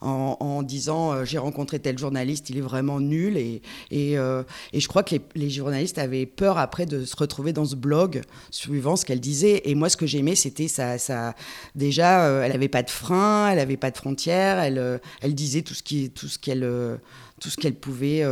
en, 0.00 0.36
en, 0.38 0.62
disant 0.62 1.24
J'ai 1.24 1.38
rencontré 1.38 1.80
tel 1.80 1.98
journaliste, 1.98 2.50
il 2.50 2.58
est 2.58 2.62
vraiment 2.62 3.00
nul. 3.08 3.36
Et, 3.36 3.62
et, 3.90 4.18
euh, 4.18 4.42
et 4.72 4.80
je 4.80 4.88
crois 4.88 5.02
que 5.02 5.16
les, 5.34 5.50
journalistes 5.50 5.98
avaient 5.98 6.26
peur 6.26 6.58
après 6.58 6.86
de 6.86 7.04
se 7.04 7.16
retrouver 7.16 7.52
dans 7.52 7.64
ce 7.64 7.74
blog 7.74 8.22
suivant 8.50 8.96
ce 8.96 9.04
qu'elle 9.04 9.20
disait. 9.20 9.62
Et 9.64 9.74
moi, 9.74 9.88
ce 9.88 9.96
que 9.96 10.06
j'aimais, 10.06 10.34
c'était 10.34 10.68
ça, 10.68 10.98
ça. 10.98 11.34
Déjà, 11.74 12.26
euh, 12.26 12.42
elle 12.42 12.52
n'avait 12.52 12.68
pas 12.68 12.82
de 12.82 12.90
frein, 12.90 13.50
elle 13.50 13.58
n'avait 13.58 13.76
pas 13.76 13.90
de 13.90 13.96
frontières, 13.96 14.58
elle, 14.58 14.78
euh, 14.78 14.98
elle 15.22 15.34
disait 15.34 15.62
tout 15.62 15.74
ce 15.74 15.82
qu'elle, 15.82 16.98
tout 17.40 17.48
ce 17.50 17.56
qu'elle 17.56 17.74
pouvait, 17.74 18.24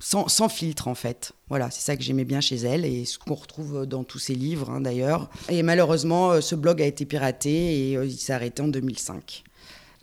sans, 0.00 0.28
sans, 0.28 0.48
filtre 0.48 0.88
en 0.88 0.94
fait. 0.94 1.32
Voilà, 1.48 1.70
c'est 1.70 1.80
ça 1.82 1.96
que 1.96 2.02
j'aimais 2.02 2.24
bien 2.24 2.40
chez 2.40 2.56
elle 2.56 2.84
et 2.84 3.04
ce 3.04 3.18
qu'on 3.18 3.34
retrouve 3.34 3.86
dans 3.86 4.04
tous 4.04 4.18
ses 4.18 4.34
livres 4.34 4.70
hein, 4.70 4.80
d'ailleurs. 4.80 5.30
Et 5.48 5.62
malheureusement, 5.62 6.40
ce 6.40 6.54
blog 6.54 6.82
a 6.82 6.86
été 6.86 7.04
piraté 7.04 7.50
et 7.50 7.92
il 7.92 8.18
s'est 8.18 8.32
arrêté 8.32 8.62
en 8.62 8.68
2005. 8.68 9.44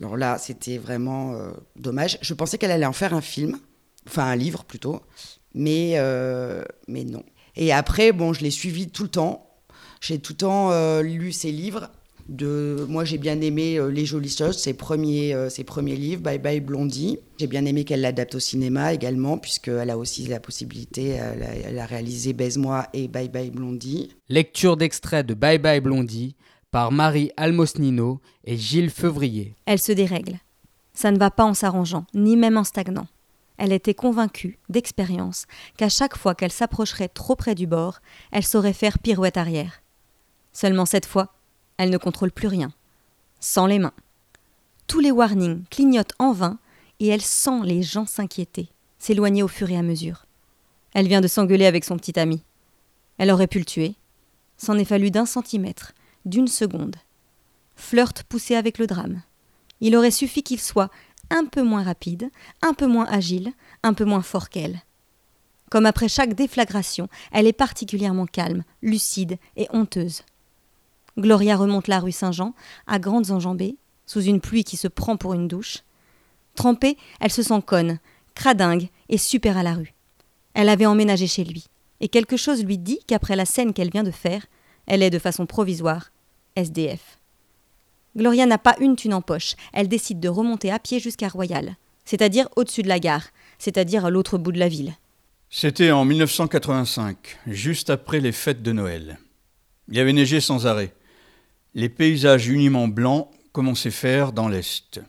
Alors 0.00 0.16
là, 0.16 0.38
c'était 0.38 0.78
vraiment 0.78 1.38
dommage. 1.76 2.18
Je 2.20 2.34
pensais 2.34 2.58
qu'elle 2.58 2.70
allait 2.70 2.86
en 2.86 2.92
faire 2.92 3.14
un 3.14 3.20
film, 3.20 3.58
enfin 4.06 4.24
un 4.24 4.36
livre 4.36 4.64
plutôt, 4.64 5.00
mais, 5.54 5.94
euh, 5.96 6.64
mais 6.88 7.04
non. 7.04 7.22
Et 7.56 7.72
après, 7.72 8.12
bon, 8.12 8.32
je 8.32 8.42
l'ai 8.42 8.50
suivi 8.50 8.88
tout 8.88 9.04
le 9.04 9.08
temps. 9.08 9.48
J'ai 10.00 10.18
tout 10.18 10.32
le 10.32 10.38
temps 10.38 10.70
euh, 10.72 11.02
lu 11.02 11.32
ses 11.32 11.52
livres. 11.52 11.90
De, 12.28 12.86
moi, 12.88 13.04
j'ai 13.04 13.18
bien 13.18 13.38
aimé 13.42 13.78
Les 13.90 14.06
Jolies 14.06 14.30
Choses, 14.30 14.58
ses 14.58 14.72
premiers, 14.72 15.36
ses 15.50 15.62
premiers 15.62 15.94
livres, 15.94 16.22
Bye 16.22 16.38
Bye 16.38 16.60
Blondie. 16.60 17.18
J'ai 17.38 17.46
bien 17.46 17.66
aimé 17.66 17.84
qu'elle 17.84 18.00
l'adapte 18.00 18.36
au 18.36 18.40
cinéma 18.40 18.94
également, 18.94 19.36
puisqu'elle 19.36 19.90
a 19.90 19.98
aussi 19.98 20.26
la 20.26 20.40
possibilité, 20.40 21.08
elle 21.08 21.42
a, 21.42 21.54
elle 21.54 21.78
a 21.78 21.84
réalisé 21.84 22.32
Baise-moi 22.32 22.86
et 22.94 23.08
Bye 23.08 23.28
Bye 23.28 23.50
Blondie. 23.50 24.08
Lecture 24.30 24.78
d'extrait 24.78 25.22
de 25.22 25.34
Bye 25.34 25.58
Bye 25.58 25.80
Blondie, 25.80 26.34
par 26.74 26.90
Marie 26.90 27.30
Almosnino 27.36 28.20
et 28.42 28.56
Gilles 28.56 28.90
Feuvrier. 28.90 29.54
Elle 29.64 29.78
se 29.78 29.92
dérègle. 29.92 30.40
Ça 30.92 31.12
ne 31.12 31.18
va 31.18 31.30
pas 31.30 31.44
en 31.44 31.54
s'arrangeant, 31.54 32.04
ni 32.14 32.36
même 32.36 32.56
en 32.56 32.64
stagnant. 32.64 33.06
Elle 33.56 33.72
était 33.72 33.94
convaincue, 33.94 34.58
d'expérience, 34.68 35.46
qu'à 35.76 35.88
chaque 35.88 36.16
fois 36.16 36.34
qu'elle 36.34 36.52
s'approcherait 36.52 37.08
trop 37.08 37.36
près 37.36 37.54
du 37.54 37.66
bord, 37.66 38.00
elle 38.32 38.44
saurait 38.44 38.72
faire 38.72 38.98
pirouette 38.98 39.36
arrière. 39.36 39.82
Seulement 40.52 40.86
cette 40.86 41.06
fois, 41.06 41.34
elle 41.76 41.90
ne 41.90 41.98
contrôle 41.98 42.32
plus 42.32 42.48
rien. 42.48 42.72
Sans 43.40 43.66
les 43.66 43.78
mains. 43.78 43.94
Tous 44.86 45.00
les 45.00 45.10
warnings 45.10 45.64
clignotent 45.70 46.14
en 46.18 46.32
vain 46.32 46.58
et 47.00 47.08
elle 47.08 47.22
sent 47.22 47.60
les 47.64 47.82
gens 47.82 48.06
s'inquiéter, 48.06 48.68
s'éloigner 48.98 49.42
au 49.42 49.48
fur 49.48 49.70
et 49.70 49.76
à 49.76 49.82
mesure. 49.82 50.26
Elle 50.94 51.08
vient 51.08 51.20
de 51.20 51.28
s'engueuler 51.28 51.66
avec 51.66 51.84
son 51.84 51.96
petit 51.96 52.18
ami. 52.18 52.42
Elle 53.18 53.30
aurait 53.30 53.46
pu 53.46 53.58
le 53.58 53.64
tuer. 53.64 53.94
S'en 54.56 54.78
est 54.78 54.84
fallu 54.84 55.10
d'un 55.10 55.26
centimètre 55.26 55.92
d'une 56.24 56.48
seconde. 56.48 56.96
Flirt 57.76 58.22
poussé 58.24 58.54
avec 58.54 58.78
le 58.78 58.86
drame. 58.86 59.22
Il 59.80 59.96
aurait 59.96 60.10
suffi 60.10 60.42
qu'il 60.42 60.60
soit 60.60 60.90
un 61.34 61.44
peu 61.44 61.62
moins 61.62 61.82
rapide, 61.82 62.30
un 62.62 62.72
peu 62.72 62.86
moins 62.86 63.06
agile, 63.06 63.52
un 63.82 63.92
peu 63.92 64.04
moins 64.04 64.22
fort 64.22 64.48
qu'elle. 64.48 64.80
Comme 65.70 65.84
après 65.84 66.08
chaque 66.08 66.34
déflagration, 66.34 67.08
elle 67.32 67.48
est 67.48 67.52
particulièrement 67.52 68.26
calme, 68.26 68.62
lucide 68.80 69.36
et 69.56 69.66
honteuse. 69.70 70.22
Gloria 71.18 71.56
remonte 71.56 71.88
la 71.88 71.98
rue 71.98 72.12
Saint-Jean, 72.12 72.54
à 72.86 73.00
grandes 73.00 73.32
enjambées, 73.32 73.76
sous 74.06 74.22
une 74.22 74.40
pluie 74.40 74.62
qui 74.62 74.76
se 74.76 74.86
prend 74.86 75.16
pour 75.16 75.34
une 75.34 75.48
douche. 75.48 75.78
Trempée, 76.54 76.96
elle 77.18 77.32
se 77.32 77.42
sent 77.42 77.62
conne, 77.66 77.98
cradingue 78.34 78.88
et 79.08 79.18
super 79.18 79.58
à 79.58 79.64
la 79.64 79.74
rue. 79.74 79.94
Elle 80.54 80.68
avait 80.68 80.86
emménagé 80.86 81.26
chez 81.26 81.42
lui, 81.42 81.66
et 82.00 82.08
quelque 82.08 82.36
chose 82.36 82.64
lui 82.64 82.78
dit 82.78 83.00
qu'après 83.08 83.34
la 83.34 83.44
scène 83.44 83.72
qu'elle 83.72 83.90
vient 83.90 84.04
de 84.04 84.12
faire, 84.12 84.46
elle 84.86 85.02
est 85.02 85.10
de 85.10 85.18
façon 85.18 85.46
provisoire 85.46 86.10
SDF. 86.54 87.18
Gloria 88.16 88.46
n'a 88.46 88.58
pas 88.58 88.76
une 88.80 88.96
thune 88.96 89.14
en 89.14 89.22
poche. 89.22 89.54
Elle 89.72 89.88
décide 89.88 90.20
de 90.20 90.28
remonter 90.28 90.70
à 90.70 90.78
pied 90.78 91.00
jusqu'à 91.00 91.28
Royal, 91.28 91.76
c'est-à-dire 92.04 92.48
au-dessus 92.56 92.82
de 92.82 92.88
la 92.88 93.00
gare, 93.00 93.28
c'est-à-dire 93.58 94.04
à, 94.04 94.10
l'autre 94.10 94.38
bout 94.38 94.52
de 94.52 94.58
la 94.58 94.68
ville. 94.68 94.94
C'était 95.50 95.90
en 95.90 96.04
1985, 96.04 97.38
juste 97.46 97.90
après 97.90 98.20
les 98.20 98.32
fêtes 98.32 98.62
de 98.62 98.72
Noël. 98.72 99.18
Il 99.88 99.96
y 99.96 100.00
avait 100.00 100.12
neigé 100.12 100.40
sans 100.40 100.66
arrêt. 100.66 100.94
Les 101.74 101.88
paysages 101.88 102.48
uniment 102.48 102.88
blancs, 102.88 103.28
comme 103.52 103.68
on 103.68 103.74
sait 103.74 103.90
faire 103.90 104.32
dans 104.32 104.48
l'Est. 104.48 105.00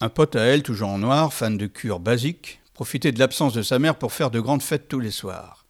Un 0.00 0.08
pote 0.08 0.36
à 0.36 0.42
elle, 0.42 0.62
toujours 0.62 0.88
en 0.88 0.98
noir, 0.98 1.32
fan 1.32 1.58
de 1.58 1.66
cure 1.66 2.00
basique, 2.00 2.60
profitait 2.74 3.12
de 3.12 3.18
l'absence 3.18 3.54
de 3.54 3.62
sa 3.62 3.80
mère 3.80 3.96
pour 3.96 4.12
faire 4.12 4.30
de 4.30 4.38
grandes 4.38 4.62
fêtes 4.62 4.86
tous 4.88 5.00
les 5.00 5.10
soirs. 5.10 5.66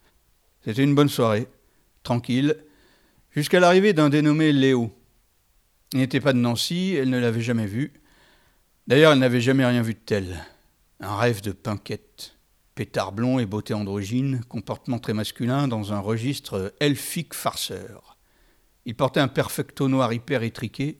C'était 0.64 0.84
une 0.84 0.94
bonne 0.94 1.08
soirée, 1.08 1.46
tranquille, 2.02 2.56
jusqu'à 3.30 3.60
l'arrivée 3.60 3.94
d'un 3.94 4.10
dénommé 4.10 4.52
Léo. 4.52 4.92
N'était 5.94 6.20
pas 6.20 6.34
de 6.34 6.38
Nancy, 6.38 6.94
elle 6.94 7.08
ne 7.08 7.18
l'avait 7.18 7.40
jamais 7.40 7.66
vu. 7.66 7.92
D'ailleurs, 8.86 9.12
elle 9.12 9.18
n'avait 9.18 9.40
jamais 9.40 9.64
rien 9.64 9.82
vu 9.82 9.94
de 9.94 9.98
tel. 9.98 10.44
Un 11.00 11.16
rêve 11.16 11.40
de 11.40 11.52
pinquette. 11.52 12.36
Pétard 12.74 13.12
blond 13.12 13.38
et 13.38 13.46
beauté 13.46 13.74
androgyne, 13.74 14.44
comportement 14.48 14.98
très 14.98 15.14
masculin 15.14 15.66
dans 15.66 15.92
un 15.92 15.98
registre 15.98 16.74
elfique 16.80 17.34
farceur. 17.34 18.18
Il 18.84 18.94
portait 18.94 19.20
un 19.20 19.28
perfecto 19.28 19.88
noir 19.88 20.12
hyper 20.12 20.42
étriqué 20.42 20.98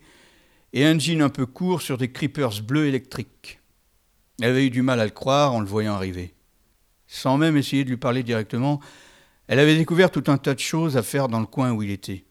et 0.73 0.85
un 0.85 0.99
jean 0.99 1.23
un 1.23 1.29
peu 1.29 1.47
court 1.47 1.83
sur 1.83 1.99
des 1.99 2.11
creepers 2.11 2.63
bleus 2.63 2.87
électriques. 2.87 3.61
Elle 4.41 4.51
avait 4.51 4.67
eu 4.67 4.71
du 4.71 4.83
mal 4.83 5.01
à 5.01 5.05
le 5.05 5.11
croire 5.11 5.55
en 5.55 5.61
le 5.61 5.67
voyant 5.67 5.95
arriver. 5.95 6.35
Sans 7.07 7.39
même 7.39 7.57
essayer 7.57 7.85
de 7.85 7.91
lui 7.91 7.97
parler 7.97 8.23
directement, 8.23 8.81
elle 9.47 9.59
avait 9.59 9.77
découvert 9.77 10.11
tout 10.11 10.25
un 10.27 10.37
tas 10.37 10.55
de 10.55 10.61
choses 10.61 10.97
à 10.97 11.03
faire 11.03 11.29
dans 11.29 11.41
le 11.41 11.47
coin 11.47 11.73
où 11.73 11.83
il 11.83 11.91
était. 11.91 12.25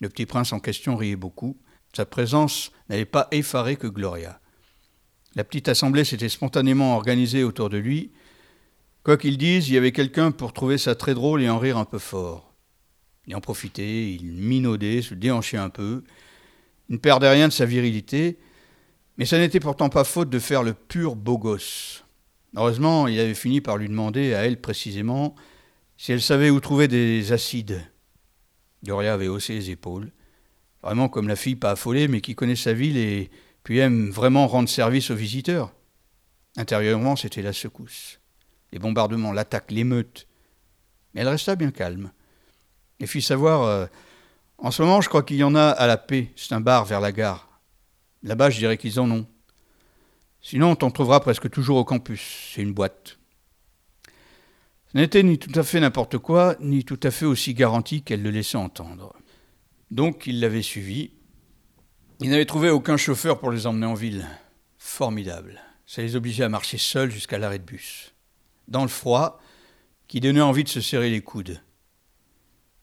Le 0.00 0.08
petit 0.08 0.26
prince 0.26 0.52
en 0.52 0.60
question 0.60 0.96
riait 0.96 1.16
beaucoup. 1.16 1.56
Sa 1.94 2.06
présence 2.06 2.72
n'avait 2.88 3.04
pas 3.04 3.28
effaré 3.30 3.76
que 3.76 3.86
Gloria. 3.86 4.40
La 5.34 5.44
petite 5.44 5.68
assemblée 5.68 6.04
s'était 6.04 6.28
spontanément 6.28 6.96
organisée 6.96 7.44
autour 7.44 7.70
de 7.70 7.78
lui. 7.78 8.12
Quoi 9.02 9.16
qu'il 9.16 9.38
dise, 9.38 9.68
il 9.68 9.74
y 9.74 9.78
avait 9.78 9.92
quelqu'un 9.92 10.30
pour 10.30 10.52
trouver 10.52 10.78
ça 10.78 10.94
très 10.94 11.14
drôle 11.14 11.42
et 11.42 11.50
en 11.50 11.58
rire 11.58 11.78
un 11.78 11.84
peu 11.84 11.98
fort. 11.98 12.54
Il 13.26 13.36
en 13.36 13.40
profitait, 13.40 14.12
il 14.12 14.32
minaudait, 14.32 15.02
se 15.02 15.14
déhanchait 15.14 15.56
un 15.56 15.70
peu. 15.70 16.02
Il 16.88 16.94
ne 16.94 17.00
perdait 17.00 17.30
rien 17.30 17.48
de 17.48 17.52
sa 17.52 17.64
virilité, 17.64 18.38
mais 19.16 19.24
ça 19.24 19.38
n'était 19.38 19.60
pourtant 19.60 19.88
pas 19.88 20.04
faute 20.04 20.30
de 20.30 20.38
faire 20.38 20.62
le 20.62 20.74
pur 20.74 21.16
beau 21.16 21.38
gosse. 21.38 22.04
Heureusement, 22.56 23.06
il 23.06 23.18
avait 23.18 23.34
fini 23.34 23.60
par 23.60 23.76
lui 23.76 23.88
demander, 23.88 24.34
à 24.34 24.44
elle 24.44 24.60
précisément, 24.60 25.34
si 25.96 26.12
elle 26.12 26.20
savait 26.20 26.50
où 26.50 26.60
trouver 26.60 26.88
des 26.88 27.32
acides. 27.32 27.80
Gloria 28.84 29.14
avait 29.14 29.28
haussé 29.28 29.54
les 29.54 29.70
épaules, 29.70 30.10
vraiment 30.82 31.08
comme 31.08 31.28
la 31.28 31.36
fille 31.36 31.56
pas 31.56 31.72
affolée, 31.72 32.08
mais 32.08 32.20
qui 32.20 32.34
connaît 32.34 32.56
sa 32.56 32.72
ville 32.72 32.96
et 32.96 33.30
puis 33.62 33.78
aime 33.78 34.10
vraiment 34.10 34.46
rendre 34.46 34.68
service 34.68 35.10
aux 35.10 35.14
visiteurs. 35.14 35.72
Intérieurement, 36.56 37.16
c'était 37.16 37.42
la 37.42 37.52
secousse. 37.52 38.20
Les 38.72 38.78
bombardements, 38.78 39.32
l'attaque, 39.32 39.70
l'émeute. 39.70 40.26
Mais 41.14 41.20
elle 41.20 41.28
resta 41.28 41.56
bien 41.56 41.70
calme. 41.70 42.12
Et 43.00 43.06
fit 43.06 43.22
savoir 43.22 43.62
euh, 43.62 43.86
En 44.58 44.70
ce 44.70 44.82
moment, 44.82 45.00
je 45.00 45.08
crois 45.08 45.22
qu'il 45.22 45.36
y 45.36 45.44
en 45.44 45.54
a 45.54 45.68
à 45.68 45.86
la 45.86 45.96
paix. 45.96 46.32
C'est 46.36 46.54
un 46.54 46.60
bar 46.60 46.84
vers 46.84 47.00
la 47.00 47.12
gare. 47.12 47.60
Là-bas, 48.22 48.50
je 48.50 48.58
dirais 48.58 48.78
qu'ils 48.78 49.00
en 49.00 49.10
ont. 49.10 49.26
Sinon, 50.40 50.72
on 50.72 50.76
t'en 50.76 50.90
trouvera 50.90 51.20
presque 51.20 51.50
toujours 51.50 51.76
au 51.76 51.84
campus. 51.84 52.50
C'est 52.54 52.62
une 52.62 52.72
boîte. 52.72 53.18
Ce 54.92 54.98
n'était 54.98 55.22
ni 55.22 55.38
tout 55.38 55.58
à 55.58 55.62
fait 55.62 55.80
n'importe 55.80 56.18
quoi, 56.18 56.56
ni 56.60 56.84
tout 56.84 57.00
à 57.02 57.10
fait 57.10 57.24
aussi 57.24 57.54
garanti 57.54 58.02
qu'elle 58.02 58.22
le 58.22 58.30
laissait 58.30 58.58
entendre. 58.58 59.14
Donc 59.92 60.26
il 60.26 60.40
l'avait 60.40 60.62
suivi. 60.62 61.10
Il 62.20 62.30
n'avait 62.30 62.46
trouvé 62.46 62.70
aucun 62.70 62.96
chauffeur 62.96 63.38
pour 63.38 63.50
les 63.50 63.66
emmener 63.66 63.84
en 63.84 63.92
ville. 63.92 64.26
Formidable. 64.78 65.60
Ça 65.84 66.00
les 66.00 66.16
obligeait 66.16 66.44
à 66.44 66.48
marcher 66.48 66.78
seuls 66.78 67.10
jusqu'à 67.10 67.36
l'arrêt 67.36 67.58
de 67.58 67.64
bus. 67.64 68.14
Dans 68.68 68.80
le 68.80 68.88
froid, 68.88 69.38
qui 70.08 70.20
donnait 70.20 70.40
envie 70.40 70.64
de 70.64 70.70
se 70.70 70.80
serrer 70.80 71.10
les 71.10 71.20
coudes. 71.20 71.60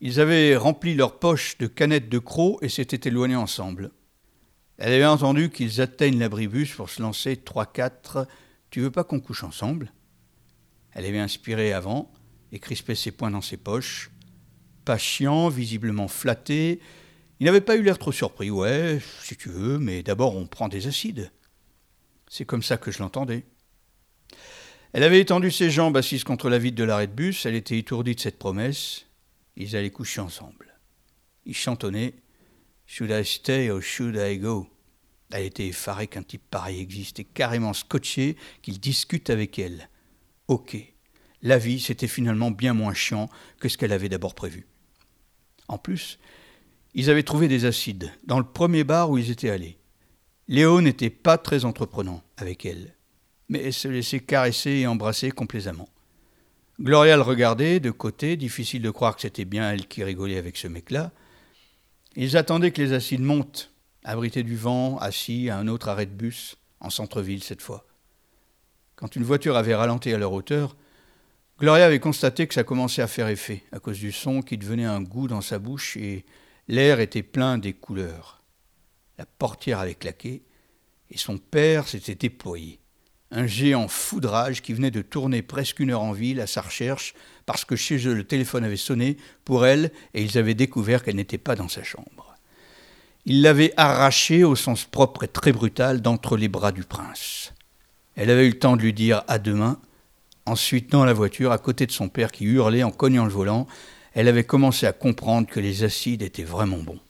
Ils 0.00 0.20
avaient 0.20 0.54
rempli 0.54 0.94
leurs 0.94 1.18
poches 1.18 1.58
de 1.58 1.66
canettes 1.66 2.08
de 2.08 2.20
crocs 2.20 2.62
et 2.62 2.68
s'étaient 2.68 3.08
éloignés 3.08 3.34
ensemble. 3.34 3.90
Elle 4.78 4.92
avait 4.92 5.04
entendu 5.04 5.50
qu'ils 5.50 5.80
atteignent 5.80 6.20
l'abribus 6.20 6.72
pour 6.72 6.90
se 6.90 7.02
lancer 7.02 7.36
trois, 7.36 7.66
quatre. 7.66 8.28
Tu 8.70 8.80
veux 8.80 8.92
pas 8.92 9.02
qu'on 9.02 9.18
couche 9.18 9.42
ensemble? 9.42 9.92
Elle 10.92 11.06
avait 11.06 11.18
inspiré 11.18 11.72
avant 11.72 12.12
et 12.52 12.60
crispé 12.60 12.94
ses 12.94 13.10
poings 13.10 13.32
dans 13.32 13.40
ses 13.40 13.56
poches. 13.56 14.12
Patient, 14.84 15.48
visiblement 15.48 16.06
flatté. 16.06 16.80
Il 17.40 17.46
n'avait 17.46 17.62
pas 17.62 17.76
eu 17.76 17.82
l'air 17.82 17.98
trop 17.98 18.12
surpris. 18.12 18.50
Ouais, 18.50 19.00
si 19.22 19.36
tu 19.36 19.48
veux, 19.48 19.78
mais 19.78 20.02
d'abord 20.02 20.36
on 20.36 20.46
prend 20.46 20.68
des 20.68 20.86
acides. 20.86 21.32
C'est 22.28 22.44
comme 22.44 22.62
ça 22.62 22.76
que 22.76 22.90
je 22.90 22.98
l'entendais. 23.00 23.44
Elle 24.92 25.02
avait 25.02 25.20
étendu 25.20 25.50
ses 25.50 25.70
jambes 25.70 25.96
assises 25.96 26.24
contre 26.24 26.50
la 26.50 26.58
vitre 26.58 26.76
de 26.76 26.84
l'arrêt 26.84 27.06
de 27.06 27.12
bus. 27.12 27.46
Elle 27.46 27.54
était 27.54 27.78
étourdie 27.78 28.14
de 28.14 28.20
cette 28.20 28.38
promesse. 28.38 29.06
Ils 29.56 29.74
allaient 29.74 29.90
coucher 29.90 30.20
ensemble. 30.20 30.78
Ils 31.46 31.56
chantonnaient 31.56 32.14
Should 32.86 33.10
I 33.10 33.24
stay 33.24 33.70
or 33.70 33.80
should 33.80 34.16
I 34.16 34.38
go? 34.38 34.68
Elle 35.32 35.44
était 35.46 35.68
effarée 35.68 36.08
qu'un 36.08 36.24
type 36.24 36.42
pareil 36.50 36.80
existe 36.80 37.20
et 37.20 37.24
carrément 37.24 37.72
scotché 37.72 38.36
qu'il 38.62 38.80
discute 38.80 39.30
avec 39.30 39.58
elle. 39.58 39.88
Ok, 40.48 40.76
la 41.42 41.56
vie, 41.56 41.78
c'était 41.78 42.08
finalement 42.08 42.50
bien 42.50 42.74
moins 42.74 42.94
chiant 42.94 43.30
que 43.60 43.68
ce 43.68 43.78
qu'elle 43.78 43.92
avait 43.92 44.08
d'abord 44.08 44.34
prévu. 44.34 44.66
En 45.68 45.78
plus, 45.78 46.18
ils 46.94 47.10
avaient 47.10 47.22
trouvé 47.22 47.48
des 47.48 47.64
acides 47.64 48.12
dans 48.24 48.38
le 48.38 48.44
premier 48.44 48.84
bar 48.84 49.10
où 49.10 49.18
ils 49.18 49.30
étaient 49.30 49.50
allés. 49.50 49.78
Léo 50.48 50.80
n'était 50.80 51.10
pas 51.10 51.38
très 51.38 51.64
entreprenant 51.64 52.22
avec 52.36 52.66
elle. 52.66 52.94
mais 53.48 53.72
se 53.72 53.88
laisser 53.88 54.20
caresser 54.20 54.70
et 54.70 54.86
embrasser 54.86 55.32
complaisamment. 55.32 55.88
Gloria 56.80 57.16
le 57.16 57.22
regardait 57.22 57.80
de 57.80 57.90
côté, 57.90 58.36
difficile 58.36 58.80
de 58.80 58.90
croire 58.90 59.14
que 59.14 59.22
c'était 59.22 59.44
bien 59.44 59.72
elle 59.72 59.86
qui 59.86 60.04
rigolait 60.04 60.38
avec 60.38 60.56
ce 60.56 60.68
mec-là. 60.68 61.10
Ils 62.16 62.36
attendaient 62.36 62.70
que 62.70 62.80
les 62.80 62.92
acides 62.92 63.20
montent, 63.20 63.70
abrités 64.04 64.42
du 64.42 64.56
vent, 64.56 64.98
assis 64.98 65.50
à 65.50 65.58
un 65.58 65.68
autre 65.68 65.88
arrêt 65.88 66.06
de 66.06 66.12
bus, 66.12 66.56
en 66.80 66.90
centre-ville 66.90 67.42
cette 67.42 67.60
fois. 67.60 67.86
Quand 68.96 69.14
une 69.16 69.24
voiture 69.24 69.56
avait 69.56 69.74
ralenti 69.74 70.12
à 70.12 70.18
leur 70.18 70.32
hauteur, 70.32 70.76
Gloria 71.58 71.86
avait 71.86 72.00
constaté 72.00 72.46
que 72.46 72.54
ça 72.54 72.64
commençait 72.64 73.02
à 73.02 73.06
faire 73.06 73.28
effet, 73.28 73.62
à 73.72 73.80
cause 73.80 73.98
du 73.98 74.12
son 74.12 74.40
qui 74.40 74.56
devenait 74.56 74.84
un 74.84 75.02
goût 75.02 75.28
dans 75.28 75.42
sa 75.42 75.58
bouche 75.58 75.96
et 75.96 76.24
l'air 76.70 77.00
était 77.00 77.22
plein 77.22 77.58
des 77.58 77.72
couleurs. 77.72 78.42
La 79.18 79.26
portière 79.26 79.80
avait 79.80 79.94
claqué 79.94 80.42
et 81.10 81.18
son 81.18 81.36
père 81.36 81.88
s'était 81.88 82.14
déployé. 82.14 82.78
Un 83.32 83.46
géant 83.46 83.88
foudrage 83.88 84.62
qui 84.62 84.72
venait 84.72 84.90
de 84.90 85.02
tourner 85.02 85.42
presque 85.42 85.80
une 85.80 85.90
heure 85.90 86.02
en 86.02 86.12
ville 86.12 86.40
à 86.40 86.46
sa 86.46 86.62
recherche 86.62 87.14
parce 87.44 87.64
que 87.64 87.76
chez 87.76 88.06
eux 88.06 88.14
le 88.14 88.24
téléphone 88.24 88.64
avait 88.64 88.76
sonné 88.76 89.16
pour 89.44 89.66
elle 89.66 89.92
et 90.14 90.22
ils 90.22 90.38
avaient 90.38 90.54
découvert 90.54 91.02
qu'elle 91.02 91.16
n'était 91.16 91.38
pas 91.38 91.56
dans 91.56 91.68
sa 91.68 91.82
chambre. 91.82 92.34
Il 93.26 93.42
l'avait 93.42 93.74
arrachée 93.76 94.44
au 94.44 94.56
sens 94.56 94.84
propre 94.84 95.24
et 95.24 95.28
très 95.28 95.52
brutal 95.52 96.00
d'entre 96.00 96.36
les 96.36 96.48
bras 96.48 96.72
du 96.72 96.84
prince. 96.84 97.52
Elle 98.14 98.30
avait 98.30 98.46
eu 98.46 98.50
le 98.50 98.58
temps 98.58 98.76
de 98.76 98.82
lui 98.82 98.92
dire 98.92 99.22
à 99.28 99.38
demain. 99.38 99.78
Ensuite, 100.46 100.90
dans 100.90 101.04
la 101.04 101.12
voiture, 101.12 101.52
à 101.52 101.58
côté 101.58 101.86
de 101.86 101.92
son 101.92 102.08
père 102.08 102.32
qui 102.32 102.44
hurlait 102.44 102.82
en 102.82 102.90
cognant 102.90 103.24
le 103.24 103.30
volant, 103.30 103.66
elle 104.14 104.28
avait 104.28 104.44
commencé 104.44 104.86
à 104.86 104.92
comprendre 104.92 105.48
que 105.48 105.60
les 105.60 105.84
acides 105.84 106.22
étaient 106.22 106.42
vraiment 106.42 106.78
bons. 106.78 107.00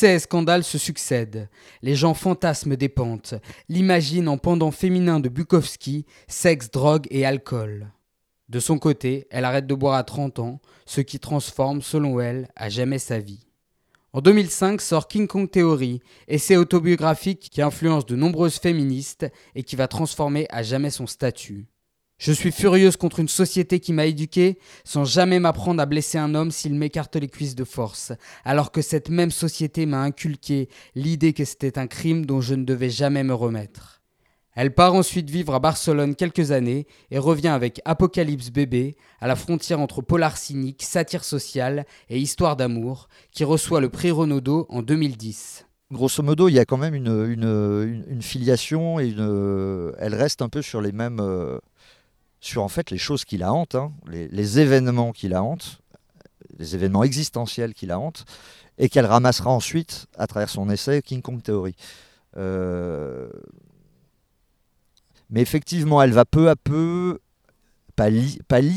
Succès 0.00 0.14
et 0.14 0.18
scandales 0.18 0.64
se 0.64 0.78
succèdent. 0.78 1.50
Les 1.82 1.94
gens 1.94 2.14
fantasment 2.14 2.74
des 2.74 2.88
pentes, 2.88 3.34
l'imaginent 3.68 4.30
en 4.30 4.38
pendant 4.38 4.70
féminin 4.70 5.20
de 5.20 5.28
Bukowski, 5.28 6.06
sexe, 6.26 6.70
drogue 6.70 7.06
et 7.10 7.26
alcool. 7.26 7.92
De 8.48 8.60
son 8.60 8.78
côté, 8.78 9.26
elle 9.30 9.44
arrête 9.44 9.66
de 9.66 9.74
boire 9.74 9.96
à 9.96 10.02
30 10.02 10.38
ans, 10.38 10.60
ce 10.86 11.02
qui 11.02 11.20
transforme, 11.20 11.82
selon 11.82 12.18
elle, 12.18 12.48
à 12.56 12.70
jamais 12.70 12.98
sa 12.98 13.18
vie. 13.18 13.46
En 14.14 14.22
2005 14.22 14.80
sort 14.80 15.06
King 15.06 15.26
Kong 15.26 15.50
Theory, 15.50 16.00
essai 16.28 16.56
autobiographique 16.56 17.50
qui 17.52 17.60
influence 17.60 18.06
de 18.06 18.16
nombreuses 18.16 18.58
féministes 18.58 19.26
et 19.54 19.64
qui 19.64 19.76
va 19.76 19.86
transformer 19.86 20.46
à 20.48 20.62
jamais 20.62 20.88
son 20.88 21.06
statut. 21.06 21.66
Je 22.20 22.32
suis 22.32 22.52
furieuse 22.52 22.98
contre 22.98 23.20
une 23.20 23.30
société 23.30 23.80
qui 23.80 23.94
m'a 23.94 24.04
éduquée 24.04 24.58
sans 24.84 25.06
jamais 25.06 25.40
m'apprendre 25.40 25.80
à 25.80 25.86
blesser 25.86 26.18
un 26.18 26.34
homme 26.34 26.50
s'il 26.50 26.74
m'écarte 26.74 27.16
les 27.16 27.28
cuisses 27.28 27.54
de 27.54 27.64
force, 27.64 28.12
alors 28.44 28.72
que 28.72 28.82
cette 28.82 29.08
même 29.08 29.30
société 29.30 29.86
m'a 29.86 30.02
inculqué 30.02 30.68
l'idée 30.94 31.32
que 31.32 31.46
c'était 31.46 31.78
un 31.78 31.86
crime 31.86 32.26
dont 32.26 32.42
je 32.42 32.54
ne 32.54 32.64
devais 32.64 32.90
jamais 32.90 33.24
me 33.24 33.32
remettre. 33.32 34.02
Elle 34.54 34.74
part 34.74 34.92
ensuite 34.92 35.30
vivre 35.30 35.54
à 35.54 35.60
Barcelone 35.60 36.14
quelques 36.14 36.50
années 36.50 36.86
et 37.10 37.16
revient 37.16 37.48
avec 37.48 37.80
Apocalypse 37.86 38.50
bébé, 38.50 38.98
à 39.22 39.26
la 39.26 39.34
frontière 39.34 39.80
entre 39.80 40.02
polar 40.02 40.36
cynique, 40.36 40.82
satire 40.82 41.24
sociale 41.24 41.86
et 42.10 42.18
histoire 42.18 42.56
d'amour, 42.56 43.08
qui 43.32 43.44
reçoit 43.44 43.80
le 43.80 43.88
prix 43.88 44.10
Renaudot 44.10 44.66
en 44.68 44.82
2010 44.82 45.64
grosso 45.92 46.22
modo, 46.22 46.48
il 46.48 46.52
y 46.54 46.60
a 46.60 46.64
quand 46.64 46.76
même 46.76 46.94
une, 46.94 48.22
filiation 48.22 49.00
et 49.00 49.08
elle 49.98 50.14
reste 50.14 50.40
un 50.40 50.48
peu 50.48 50.62
sur 50.62 50.80
les 50.80 50.92
mêmes, 50.92 51.18
euh, 51.18 51.58
sur 52.40 52.62
en 52.62 52.68
fait 52.68 52.90
les 52.90 52.98
choses 52.98 53.24
qui 53.24 53.36
la 53.36 53.52
hantent, 53.52 53.74
hein, 53.74 53.92
les, 54.06 54.58
événements 54.58 55.12
qui 55.12 55.28
la 55.28 55.42
hantent, 55.42 55.80
les 56.58 56.74
événements 56.74 57.04
existentiels 57.04 57.74
qui 57.74 57.86
la 57.86 57.98
hantent, 57.98 58.24
et 58.78 58.88
qu'elle 58.88 59.06
ramassera 59.06 59.50
ensuite 59.50 60.06
à 60.16 60.26
travers 60.26 60.48
son 60.48 60.70
essai 60.70 61.02
King 61.02 61.20
Kong 61.20 61.42
Theory. 61.42 61.74
Euh, 62.36 63.28
mais 65.28 65.42
effectivement, 65.42 66.02
elle 66.02 66.12
va 66.12 66.24
peu 66.24 66.48
à 66.48 66.56
peu, 66.56 67.20
pas, 67.94 68.08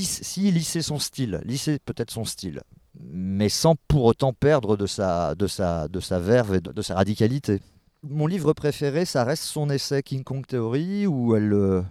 si 0.02 0.52
lisser 0.52 0.82
son 0.82 0.99
style, 0.99 1.41
lisser 1.45 1.80
peut-être 1.80 2.12
son 2.12 2.26
style, 2.26 2.62
mais 2.99 3.49
sans 3.49 3.76
pour 3.88 4.04
autant 4.04 4.34
perdre 4.34 4.76
de 4.76 4.86
sa, 4.86 5.36
de 5.36 5.47
sa, 5.47 5.88
de 5.88 5.99
sa 6.02 6.19
verve 6.19 6.56
et 6.56 6.62
de, 6.62 6.82
sa 6.82 6.95
radicalité. 6.95 7.62
Mon 8.04 8.28
livre 8.28 8.52
préféré, 8.52 9.06
ça 9.06 9.23
reste 9.23 9.43
son 9.43 9.69
essai 9.69 10.04
King 10.04 10.23
Kong 10.23 10.45
Theory, 10.45 11.08
où 11.08 11.36
elle, 11.36 11.54
euh, 11.54 11.82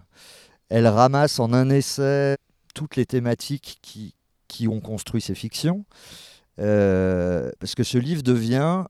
elle 0.72 0.86
ramasse 0.86 1.38
en 1.38 1.52
un 1.52 1.68
essai 1.68 2.38
toutes 2.74 2.96
les 2.96 3.04
thématiques 3.04 3.78
qui, 3.82 4.68
ont 4.68 4.80
construit 4.80 5.20
ces 5.20 5.34
fictions, 5.34 5.84
euh, 6.60 7.50
parce 7.58 7.74
que 7.74 7.82
ce 7.82 7.98
livre 7.98 8.22
devient 8.22 8.84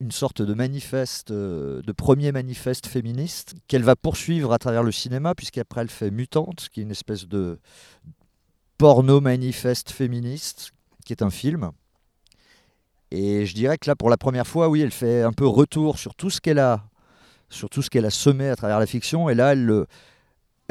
une 0.00 0.10
sorte 0.10 0.42
de 0.42 0.52
manifeste, 0.52 1.30
euh, 1.30 1.80
de 1.82 1.92
premier 1.92 2.32
manifeste 2.32 2.88
féministe 2.88 3.54
qu'elle 3.68 3.84
va 3.84 3.94
poursuivre 3.94 4.52
à 4.52 4.58
travers 4.58 4.82
le 4.82 4.90
cinéma, 4.90 5.36
puisqu'après 5.36 5.82
elle 5.82 5.90
fait 5.90 6.10
Mutante, 6.10 6.68
qui 6.72 6.80
est 6.80 6.82
une 6.82 6.90
espèce 6.90 7.28
de 7.28 7.60
porno 8.76 9.20
manifeste 9.20 9.92
féministe, 9.92 10.72
qui 11.04 11.12
est 11.12 11.22
un 11.22 11.30
film. 11.30 11.70
Et 13.12 13.46
je 13.46 13.54
dirais 13.54 13.78
que 13.78 13.88
là, 13.88 13.94
pour 13.94 14.10
la 14.10 14.16
première 14.16 14.46
fois, 14.46 14.68
oui, 14.68 14.80
elle 14.80 14.90
fait 14.90 15.22
un 15.22 15.32
peu 15.32 15.46
retour 15.46 15.98
sur 15.98 16.16
tout 16.16 16.30
ce 16.30 16.40
qu'elle 16.40 16.58
a, 16.58 16.84
sur 17.48 17.70
tout 17.70 17.82
ce 17.82 17.90
qu'elle 17.90 18.06
a 18.06 18.10
semé 18.10 18.48
à 18.48 18.56
travers 18.56 18.80
la 18.80 18.86
fiction, 18.86 19.28
et 19.28 19.34
là, 19.34 19.52
elle 19.52 19.64
le, 19.64 19.86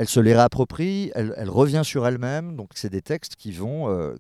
elle 0.02 0.10
se 0.10 0.20
les 0.20 0.34
réapproprie, 0.34 1.12
elle, 1.14 1.48
revient 1.48 1.84
sur 1.86 2.08
elle-même. 2.08 2.56
Donc 2.56 2.72
c'est 2.74 2.90
des 2.90 3.04
textes 3.04 3.36
qui 3.36 3.52
vont, 3.52 3.88
euh, 3.88 4.16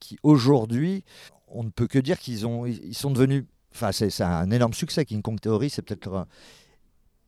qui, 0.00 0.18
aujourd'hui, 0.22 1.04
on 1.48 1.64
ne 1.64 1.68
peut 1.68 1.86
que 1.86 1.98
dire 1.98 2.18
qu'ils 2.18 2.46
ont, 2.46 2.64
ils 2.64 2.94
sont 2.94 3.10
devenus 3.10 3.44
Enfin, 3.74 3.92
c'est 3.92 4.22
un 4.22 4.50
énorme 4.50 4.74
succès. 4.74 5.04
King 5.04 5.22
Kong 5.22 5.38
Theory, 5.40 5.70
c'est 5.70 5.82
peut-être 5.82 6.26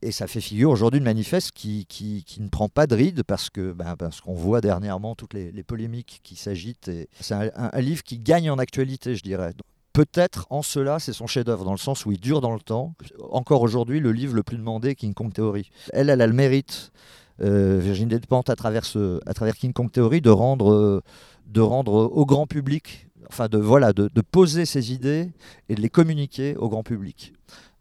et 0.02 0.12
ça 0.12 0.26
fait 0.26 0.40
figure 0.40 0.70
aujourd'hui 0.70 1.00
de 1.00 1.04
manifeste 1.04 1.52
qui, 1.52 1.86
qui, 1.86 2.24
ne 2.38 2.48
prend 2.48 2.68
pas 2.68 2.86
de 2.86 2.94
ride 2.94 3.22
parce 3.22 3.48
que 3.48 3.72
ben, 3.72 3.96
parce 3.96 4.20
qu'on 4.20 4.34
voit 4.34 4.60
dernièrement 4.60 5.14
toutes 5.14 5.34
les, 5.34 5.62
polémiques 5.62 6.20
qui 6.22 6.36
s'agitent. 6.36 6.90
C'est 7.20 7.34
un, 7.34 7.80
livre 7.80 8.02
qui 8.02 8.18
gagne 8.18 8.50
en 8.50 8.58
actualité, 8.58 9.14
je 9.14 9.22
dirais. 9.22 9.52
Peut-être 9.92 10.46
en 10.50 10.62
cela, 10.62 10.98
c'est 10.98 11.12
son 11.12 11.26
chef-d'œuvre, 11.26 11.64
dans 11.64 11.72
le 11.72 11.78
sens 11.78 12.04
où 12.04 12.12
il 12.12 12.20
dure 12.20 12.40
dans 12.40 12.52
le 12.52 12.60
temps. 12.60 12.94
Encore 13.30 13.62
aujourd'hui, 13.62 14.00
le 14.00 14.12
livre 14.12 14.34
le 14.34 14.42
plus 14.42 14.58
demandé, 14.58 14.94
King 14.94 15.14
Kong 15.14 15.32
Theory. 15.32 15.70
Elle, 15.92 16.10
elle 16.10 16.20
a 16.20 16.26
le 16.26 16.32
mérite, 16.32 16.92
Virginie 17.38 18.08
Despentes, 18.08 18.50
à 18.50 18.56
travers, 18.56 18.84
à 19.26 19.52
King 19.52 19.72
Kong 19.72 19.90
Theory, 19.90 20.20
de 20.20 20.30
rendre, 20.30 21.02
de 21.46 21.60
rendre 21.60 21.92
au 21.92 22.24
grand 22.26 22.46
public, 22.46 23.08
enfin 23.28 23.48
de, 23.48 23.58
voilà, 23.58 23.92
de, 23.92 24.08
poser 24.20 24.64
ses 24.64 24.92
idées 24.92 25.30
et 25.68 25.74
de 25.74 25.80
les 25.80 25.88
communiquer 25.88 26.56
au 26.56 26.68
grand 26.68 26.82
public. 26.82 27.32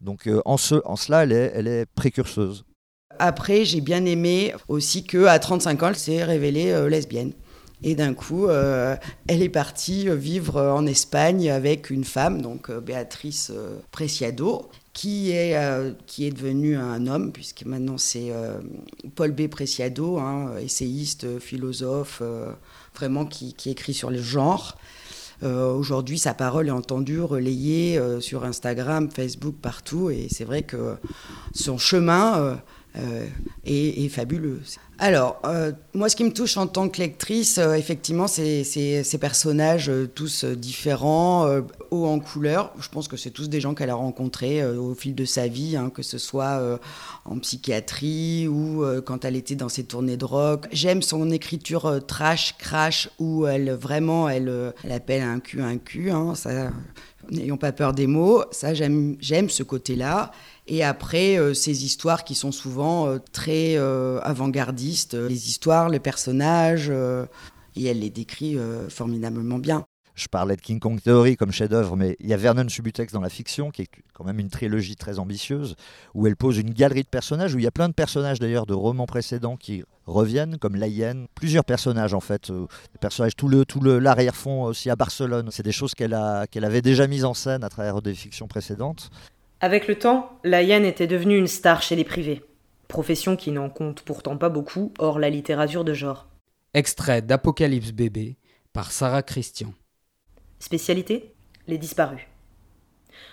Donc 0.01 0.27
euh, 0.27 0.41
en, 0.45 0.57
ce, 0.57 0.75
en 0.85 0.95
cela, 0.95 1.23
elle 1.23 1.31
est, 1.31 1.51
elle 1.55 1.67
est 1.67 1.85
précurseuse. 1.85 2.65
Après, 3.19 3.63
j'ai 3.63 3.81
bien 3.81 4.05
aimé 4.05 4.53
aussi 4.67 5.03
qu'à 5.03 5.37
35 5.39 5.83
ans, 5.83 5.89
elle 5.89 5.95
s'est 5.95 6.23
révélée 6.23 6.71
euh, 6.71 6.89
lesbienne. 6.89 7.33
Et 7.83 7.95
d'un 7.95 8.13
coup, 8.13 8.47
euh, 8.47 8.95
elle 9.27 9.41
est 9.41 9.49
partie 9.49 10.07
vivre 10.09 10.61
en 10.61 10.85
Espagne 10.85 11.49
avec 11.49 11.89
une 11.89 12.05
femme, 12.05 12.41
donc 12.41 12.71
Béatrice 12.71 13.51
Preciado, 13.91 14.69
qui 14.93 15.31
est, 15.31 15.57
qui 16.05 16.25
est 16.25 16.31
devenue 16.31 16.77
un 16.77 17.07
homme, 17.07 17.31
puisque 17.31 17.65
maintenant 17.65 17.97
c'est 17.97 18.31
Paul 19.15 19.31
B. 19.31 19.47
Preciado, 19.47 20.17
hein, 20.17 20.53
essayiste, 20.61 21.39
philosophe, 21.39 22.21
vraiment 22.95 23.25
qui, 23.25 23.55
écrit 23.65 23.93
sur 23.93 24.09
le 24.09 24.21
genre. 24.21 24.77
Euh, 25.41 25.73
aujourd'hui, 25.73 26.17
sa 26.17 26.33
parole 26.33 26.67
est 26.67 26.71
entendue, 26.71 27.19
relayée 27.19 27.97
euh, 27.97 28.21
sur 28.21 28.45
Instagram, 28.45 29.09
Facebook, 29.11 29.55
partout. 29.61 30.09
Et 30.09 30.27
c'est 30.29 30.45
vrai 30.45 30.63
que 30.63 30.95
son 31.53 31.77
chemin 31.77 32.59
euh, 32.97 33.25
est, 33.65 34.07
fabuleux. 34.09 34.61
Alors, 34.99 35.41
moi, 35.93 36.07
ce 36.07 36.15
qui 36.15 36.23
me 36.23 36.31
touche 36.31 36.55
en 36.57 36.67
tant 36.67 36.87
que 36.87 36.99
lectrice, 36.99 37.57
effectivement, 37.57 38.27
c'est 38.27 38.63
ces 38.63 39.17
personnages 39.19 39.91
tous 40.13 40.45
différents, 40.45 41.47
hauts 41.91 42.05
en 42.05 42.19
couleur. 42.19 42.71
Je 42.79 42.87
pense 42.89 43.07
que 43.07 43.17
c'est 43.17 43.31
tous 43.31 43.49
des 43.49 43.59
gens 43.59 43.73
qu'elle 43.73 43.89
a 43.89 43.95
rencontrés 43.95 44.63
au 44.63 44.93
fil 44.93 45.15
de 45.15 45.25
sa 45.25 45.47
vie, 45.47 45.75
hein, 45.75 45.89
que 45.89 46.03
ce 46.03 46.17
soit 46.17 46.79
en 47.25 47.39
psychiatrie 47.39 48.47
ou 48.47 48.85
quand 49.05 49.25
elle 49.25 49.35
était 49.35 49.55
dans 49.55 49.69
ses 49.69 49.83
tournées 49.83 50.17
de 50.17 50.25
rock. 50.25 50.67
J'aime 50.71 51.01
son 51.01 51.31
écriture 51.31 51.99
trash, 52.05 52.55
crash, 52.57 53.09
où 53.19 53.47
elle 53.47 53.71
vraiment, 53.71 54.29
elle, 54.29 54.73
elle 54.83 54.91
appelle 54.91 55.23
un 55.23 55.39
cul 55.39 55.61
un 55.61 55.77
cul. 55.77 56.11
Hein, 56.11 56.33
n'ayons 57.31 57.57
pas 57.57 57.71
peur 57.71 57.93
des 57.93 58.07
mots. 58.07 58.43
Ça, 58.51 58.73
j'aime 58.73 59.17
ce 59.49 59.63
côté-là. 59.63 60.31
Et 60.67 60.83
après, 60.83 61.37
euh, 61.37 61.53
ces 61.53 61.85
histoires 61.85 62.23
qui 62.23 62.35
sont 62.35 62.51
souvent 62.51 63.07
euh, 63.07 63.17
très 63.31 63.75
euh, 63.75 64.19
avant-gardistes, 64.21 65.13
les 65.13 65.49
histoires, 65.49 65.89
les 65.89 65.99
personnages, 65.99 66.89
et 67.75 67.85
elle 67.85 67.99
les 67.99 68.09
décrit 68.09 68.57
formidablement 68.89 69.59
bien. 69.59 69.85
Je 70.15 70.27
parlais 70.27 70.55
de 70.55 70.61
King 70.61 70.79
Kong 70.79 71.01
Theory 71.01 71.35
comme 71.35 71.51
chef-d'œuvre, 71.51 71.95
mais 71.97 72.15
il 72.19 72.27
y 72.27 72.33
a 72.33 72.37
Vernon 72.37 72.69
Subutex 72.69 73.11
dans 73.13 73.19
la 73.19 73.29
fiction, 73.29 73.71
qui 73.71 73.81
est 73.81 73.89
quand 74.13 74.23
même 74.23 74.39
une 74.39 74.49
trilogie 74.49 74.95
très 74.95 75.17
ambitieuse, 75.17 75.75
où 76.13 76.27
elle 76.27 76.35
pose 76.35 76.59
une 76.59 76.69
galerie 76.69 77.01
de 77.01 77.07
personnages, 77.07 77.55
où 77.55 77.57
il 77.57 77.63
y 77.63 77.67
a 77.67 77.71
plein 77.71 77.89
de 77.89 77.95
personnages 77.95 78.39
d'ailleurs 78.39 78.67
de 78.67 78.75
romans 78.75 79.07
précédents 79.07 79.57
qui 79.57 79.83
reviennent, 80.05 80.59
comme 80.59 80.75
La 80.75 80.87
Hyène. 80.87 81.25
Plusieurs 81.33 81.65
personnages 81.65 82.13
en 82.13 82.19
fait, 82.19 82.51
personnages, 83.01 83.35
tout 83.35 83.47
le 83.47 83.65
tout 83.65 83.81
l'arrière-fond 83.81 84.65
aussi 84.65 84.91
à 84.91 84.95
Barcelone. 84.95 85.49
C'est 85.51 85.63
des 85.63 85.71
choses 85.71 85.95
qu'elle 85.95 86.13
a 86.13 86.45
qu'elle 86.45 86.65
avait 86.65 86.83
déjà 86.83 87.07
mises 87.07 87.25
en 87.25 87.33
scène 87.33 87.63
à 87.63 87.69
travers 87.69 88.03
des 88.03 88.13
fictions 88.13 88.47
précédentes. 88.47 89.09
Avec 89.63 89.87
le 89.87 89.95
temps, 89.95 90.29
la 90.43 90.61
hyène 90.61 90.83
était 90.83 91.07
devenue 91.07 91.37
une 91.37 91.47
star 91.47 91.81
chez 91.81 91.95
les 91.95 92.03
privés, 92.03 92.43
profession 92.89 93.37
qui 93.37 93.49
n'en 93.49 93.69
compte 93.69 94.01
pourtant 94.01 94.35
pas 94.35 94.49
beaucoup 94.49 94.91
hors 94.99 95.19
la 95.19 95.29
littérature 95.29 95.85
de 95.85 95.93
genre. 95.93 96.27
Extrait 96.73 97.21
d'Apocalypse 97.21 97.93
bébé 97.93 98.35
par 98.73 98.91
Sarah 98.91 99.23
Christian. 99.23 99.73
Spécialité 100.59 101.33
Les 101.69 101.77
disparus. 101.77 102.19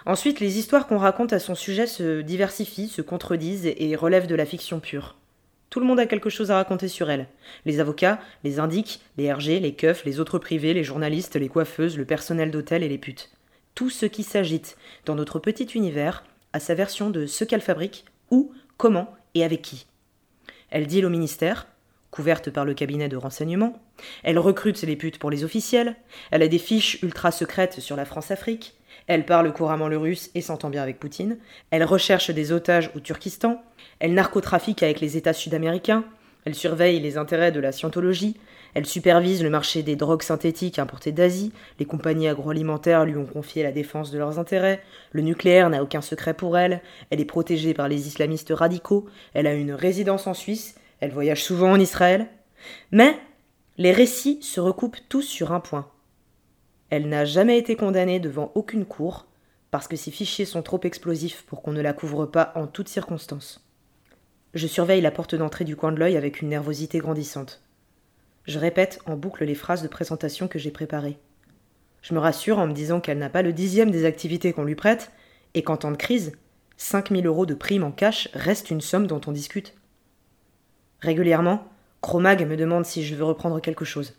Ensuite, 0.06 0.38
les 0.38 0.56
histoires 0.56 0.86
qu'on 0.86 0.98
raconte 0.98 1.32
à 1.32 1.40
son 1.40 1.56
sujet 1.56 1.88
se 1.88 2.20
diversifient, 2.20 2.86
se 2.86 3.02
contredisent 3.02 3.66
et 3.66 3.96
relèvent 3.96 4.28
de 4.28 4.36
la 4.36 4.46
fiction 4.46 4.78
pure. 4.78 5.16
Tout 5.68 5.80
le 5.80 5.86
monde 5.86 5.98
a 5.98 6.06
quelque 6.06 6.30
chose 6.30 6.52
à 6.52 6.58
raconter 6.58 6.86
sur 6.86 7.10
elle. 7.10 7.26
Les 7.64 7.80
avocats, 7.80 8.20
les 8.44 8.60
indiques, 8.60 9.00
les 9.18 9.32
RG, 9.32 9.58
les 9.58 9.74
keufs, 9.74 10.04
les 10.04 10.20
autres 10.20 10.38
privés, 10.38 10.74
les 10.74 10.84
journalistes, 10.84 11.34
les 11.34 11.48
coiffeuses, 11.48 11.98
le 11.98 12.04
personnel 12.04 12.52
d'hôtel 12.52 12.84
et 12.84 12.88
les 12.88 12.98
putes 12.98 13.32
tout 13.80 13.88
ce 13.88 14.04
qui 14.04 14.24
s'agite 14.24 14.76
dans 15.06 15.14
notre 15.14 15.38
petit 15.38 15.64
univers 15.64 16.22
à 16.52 16.60
sa 16.60 16.74
version 16.74 17.08
de 17.08 17.24
ce 17.24 17.44
qu'elle 17.44 17.62
fabrique, 17.62 18.04
où, 18.30 18.52
comment 18.76 19.08
et 19.34 19.42
avec 19.42 19.62
qui. 19.62 19.86
Elle 20.68 20.86
deal 20.86 21.06
au 21.06 21.08
ministère, 21.08 21.66
couverte 22.10 22.50
par 22.50 22.66
le 22.66 22.74
cabinet 22.74 23.08
de 23.08 23.16
renseignement, 23.16 23.80
elle 24.22 24.38
recrute 24.38 24.82
les 24.82 24.96
putes 24.96 25.18
pour 25.18 25.30
les 25.30 25.44
officiels, 25.44 25.96
elle 26.30 26.42
a 26.42 26.48
des 26.48 26.58
fiches 26.58 27.02
ultra 27.02 27.30
secrètes 27.30 27.80
sur 27.80 27.96
la 27.96 28.04
France-Afrique, 28.04 28.74
elle 29.06 29.24
parle 29.24 29.50
couramment 29.50 29.88
le 29.88 29.96
russe 29.96 30.30
et 30.34 30.42
s'entend 30.42 30.68
bien 30.68 30.82
avec 30.82 31.00
Poutine, 31.00 31.38
elle 31.70 31.84
recherche 31.84 32.30
des 32.30 32.52
otages 32.52 32.90
au 32.94 33.00
Turkistan, 33.00 33.64
elle 33.98 34.12
narcotrafique 34.12 34.82
avec 34.82 35.00
les 35.00 35.16
États 35.16 35.32
sud-américains, 35.32 36.04
elle 36.44 36.54
surveille 36.54 37.00
les 37.00 37.16
intérêts 37.16 37.50
de 37.50 37.60
la 37.60 37.72
scientologie, 37.72 38.36
elle 38.74 38.86
supervise 38.86 39.42
le 39.42 39.50
marché 39.50 39.82
des 39.82 39.96
drogues 39.96 40.22
synthétiques 40.22 40.78
importées 40.78 41.12
d'Asie, 41.12 41.52
les 41.78 41.84
compagnies 41.84 42.28
agroalimentaires 42.28 43.04
lui 43.04 43.16
ont 43.16 43.26
confié 43.26 43.62
la 43.62 43.72
défense 43.72 44.10
de 44.10 44.18
leurs 44.18 44.38
intérêts, 44.38 44.82
le 45.12 45.22
nucléaire 45.22 45.70
n'a 45.70 45.82
aucun 45.82 46.00
secret 46.00 46.34
pour 46.34 46.56
elle, 46.56 46.82
elle 47.10 47.20
est 47.20 47.24
protégée 47.24 47.74
par 47.74 47.88
les 47.88 48.06
islamistes 48.06 48.52
radicaux, 48.54 49.06
elle 49.34 49.46
a 49.46 49.54
une 49.54 49.72
résidence 49.72 50.26
en 50.26 50.34
Suisse, 50.34 50.76
elle 51.00 51.12
voyage 51.12 51.42
souvent 51.42 51.72
en 51.72 51.80
Israël. 51.80 52.28
Mais 52.92 53.16
les 53.78 53.92
récits 53.92 54.42
se 54.42 54.60
recoupent 54.60 55.00
tous 55.08 55.22
sur 55.22 55.52
un 55.52 55.60
point. 55.60 55.90
Elle 56.90 57.08
n'a 57.08 57.24
jamais 57.24 57.58
été 57.58 57.76
condamnée 57.76 58.20
devant 58.20 58.52
aucune 58.54 58.84
cour, 58.84 59.26
parce 59.70 59.88
que 59.88 59.96
ses 59.96 60.10
fichiers 60.10 60.44
sont 60.44 60.62
trop 60.62 60.80
explosifs 60.82 61.44
pour 61.46 61.62
qu'on 61.62 61.72
ne 61.72 61.80
la 61.80 61.92
couvre 61.92 62.26
pas 62.26 62.52
en 62.56 62.66
toutes 62.66 62.88
circonstances. 62.88 63.64
Je 64.52 64.66
surveille 64.66 65.00
la 65.00 65.12
porte 65.12 65.36
d'entrée 65.36 65.64
du 65.64 65.76
coin 65.76 65.92
de 65.92 66.00
l'œil 66.00 66.16
avec 66.16 66.42
une 66.42 66.48
nervosité 66.48 66.98
grandissante. 66.98 67.62
Je 68.46 68.58
répète 68.58 69.00
en 69.06 69.16
boucle 69.16 69.44
les 69.44 69.54
phrases 69.54 69.82
de 69.82 69.88
présentation 69.88 70.48
que 70.48 70.58
j'ai 70.58 70.70
préparées. 70.70 71.18
Je 72.02 72.14
me 72.14 72.18
rassure 72.18 72.58
en 72.58 72.66
me 72.66 72.72
disant 72.72 73.00
qu'elle 73.00 73.18
n'a 73.18 73.28
pas 73.28 73.42
le 73.42 73.52
dixième 73.52 73.90
des 73.90 74.04
activités 74.04 74.52
qu'on 74.52 74.64
lui 74.64 74.74
prête, 74.74 75.12
et 75.54 75.62
qu'en 75.62 75.76
temps 75.76 75.90
de 75.90 75.96
crise, 75.96 76.32
5000 76.76 77.26
euros 77.26 77.46
de 77.46 77.54
prime 77.54 77.84
en 77.84 77.90
cash 77.90 78.28
reste 78.32 78.70
une 78.70 78.80
somme 78.80 79.06
dont 79.06 79.20
on 79.26 79.32
discute. 79.32 79.74
Régulièrement, 81.00 81.66
Chromag 82.00 82.46
me 82.48 82.56
demande 82.56 82.86
si 82.86 83.04
je 83.04 83.14
veux 83.14 83.24
reprendre 83.24 83.60
quelque 83.60 83.84
chose. 83.84 84.16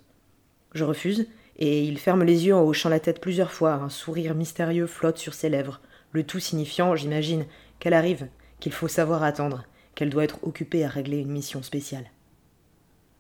Je 0.74 0.84
refuse, 0.84 1.28
et 1.58 1.84
il 1.84 1.98
ferme 1.98 2.24
les 2.24 2.46
yeux 2.46 2.56
en 2.56 2.64
hochant 2.64 2.90
la 2.90 3.00
tête 3.00 3.22
plusieurs 3.22 3.52
fois, 3.52 3.74
un 3.74 3.90
sourire 3.90 4.36
mystérieux 4.36 4.88
flotte 4.88 5.18
sur 5.18 5.34
ses 5.34 5.50
lèvres, 5.50 5.82
le 6.12 6.24
tout 6.24 6.40
signifiant, 6.40 6.96
j'imagine, 6.96 7.46
qu'elle 7.80 7.94
arrive, 7.94 8.28
qu'il 8.60 8.74
faut 8.74 8.88
savoir 8.88 9.24
attendre, 9.24 9.66
qu'elle 9.96 10.10
doit 10.10 10.24
être 10.24 10.40
occupée 10.44 10.86
à 10.86 10.90
régler 10.90 11.18
une 11.18 11.32
mission 11.32 11.64
spéciale. 11.64 12.06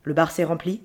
Le 0.04 0.14
bar 0.14 0.32
s'est 0.32 0.44
rempli, 0.44 0.82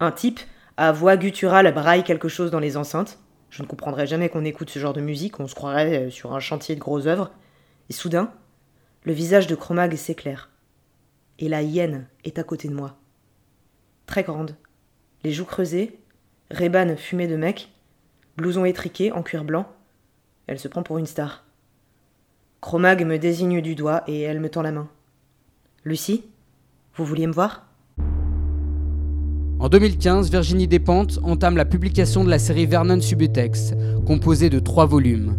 un 0.00 0.10
type, 0.10 0.40
à 0.76 0.92
voix 0.92 1.16
gutturale, 1.16 1.72
braille 1.74 2.04
quelque 2.04 2.28
chose 2.28 2.50
dans 2.50 2.58
les 2.58 2.76
enceintes. 2.76 3.18
Je 3.50 3.62
ne 3.62 3.68
comprendrais 3.68 4.06
jamais 4.06 4.28
qu'on 4.28 4.44
écoute 4.44 4.70
ce 4.70 4.78
genre 4.78 4.92
de 4.92 5.00
musique, 5.00 5.40
on 5.40 5.46
se 5.46 5.54
croirait 5.54 6.06
euh, 6.06 6.10
sur 6.10 6.34
un 6.34 6.40
chantier 6.40 6.74
de 6.74 6.80
grosses 6.80 7.06
œuvres. 7.06 7.30
Et 7.88 7.92
soudain, 7.92 8.32
le 9.04 9.12
visage 9.12 9.46
de 9.46 9.54
Chromag 9.54 9.94
s'éclaire. 9.96 10.50
Et 11.38 11.48
la 11.48 11.62
hyène 11.62 12.06
est 12.24 12.38
à 12.38 12.44
côté 12.44 12.68
de 12.68 12.74
moi. 12.74 12.96
Très 14.06 14.22
grande, 14.22 14.56
les 15.22 15.32
joues 15.32 15.44
creusées, 15.44 15.98
rébane 16.50 16.96
fumée 16.96 17.28
de 17.28 17.36
mec, 17.36 17.70
blouson 18.36 18.64
étriqué 18.64 19.12
en 19.12 19.22
cuir 19.22 19.44
blanc. 19.44 19.70
Elle 20.46 20.58
se 20.58 20.68
prend 20.68 20.82
pour 20.82 20.98
une 20.98 21.06
star. 21.06 21.44
Chromag 22.60 23.04
me 23.04 23.18
désigne 23.18 23.60
du 23.60 23.74
doigt 23.74 24.02
et 24.06 24.20
elle 24.20 24.40
me 24.40 24.50
tend 24.50 24.62
la 24.62 24.72
main. 24.72 24.88
Lucie, 25.84 26.24
vous 26.94 27.04
vouliez 27.04 27.26
me 27.26 27.32
voir? 27.32 27.69
En 29.60 29.68
2015, 29.68 30.30
Virginie 30.30 30.66
Despentes 30.66 31.18
entame 31.22 31.58
la 31.58 31.66
publication 31.66 32.24
de 32.24 32.30
la 32.30 32.38
série 32.38 32.64
Vernon 32.64 32.98
Subutex, 32.98 33.74
composée 34.06 34.48
de 34.48 34.58
trois 34.58 34.86
volumes. 34.86 35.36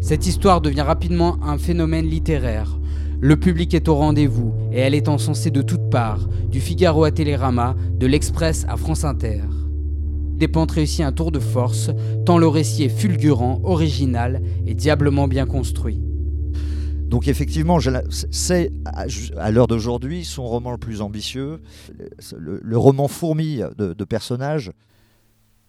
Cette 0.00 0.26
histoire 0.26 0.62
devient 0.62 0.80
rapidement 0.80 1.36
un 1.42 1.58
phénomène 1.58 2.06
littéraire. 2.06 2.78
Le 3.20 3.36
public 3.36 3.74
est 3.74 3.88
au 3.88 3.94
rendez-vous 3.94 4.54
et 4.72 4.78
elle 4.78 4.94
est 4.94 5.08
encensée 5.08 5.50
de 5.50 5.60
toutes 5.60 5.90
parts, 5.90 6.30
du 6.50 6.60
Figaro 6.60 7.04
à 7.04 7.10
Télérama, 7.10 7.76
de 7.92 8.06
l'Express 8.06 8.64
à 8.70 8.78
France 8.78 9.04
Inter. 9.04 9.42
Despentes 10.38 10.70
réussit 10.70 11.04
un 11.04 11.12
tour 11.12 11.30
de 11.30 11.40
force, 11.40 11.90
tant 12.24 12.38
le 12.38 12.48
récit 12.48 12.84
est 12.84 12.88
fulgurant, 12.88 13.60
original 13.64 14.40
et 14.66 14.72
diablement 14.72 15.28
bien 15.28 15.44
construit. 15.44 16.00
Donc 17.08 17.26
effectivement, 17.26 17.78
c'est 18.30 18.70
à 19.36 19.50
l'heure 19.50 19.66
d'aujourd'hui 19.66 20.26
son 20.26 20.46
roman 20.46 20.72
le 20.72 20.78
plus 20.78 21.00
ambitieux, 21.00 21.62
le, 22.36 22.76
roman 22.76 23.08
fourmi 23.08 23.62
de, 23.78 24.04
personnages. 24.04 24.72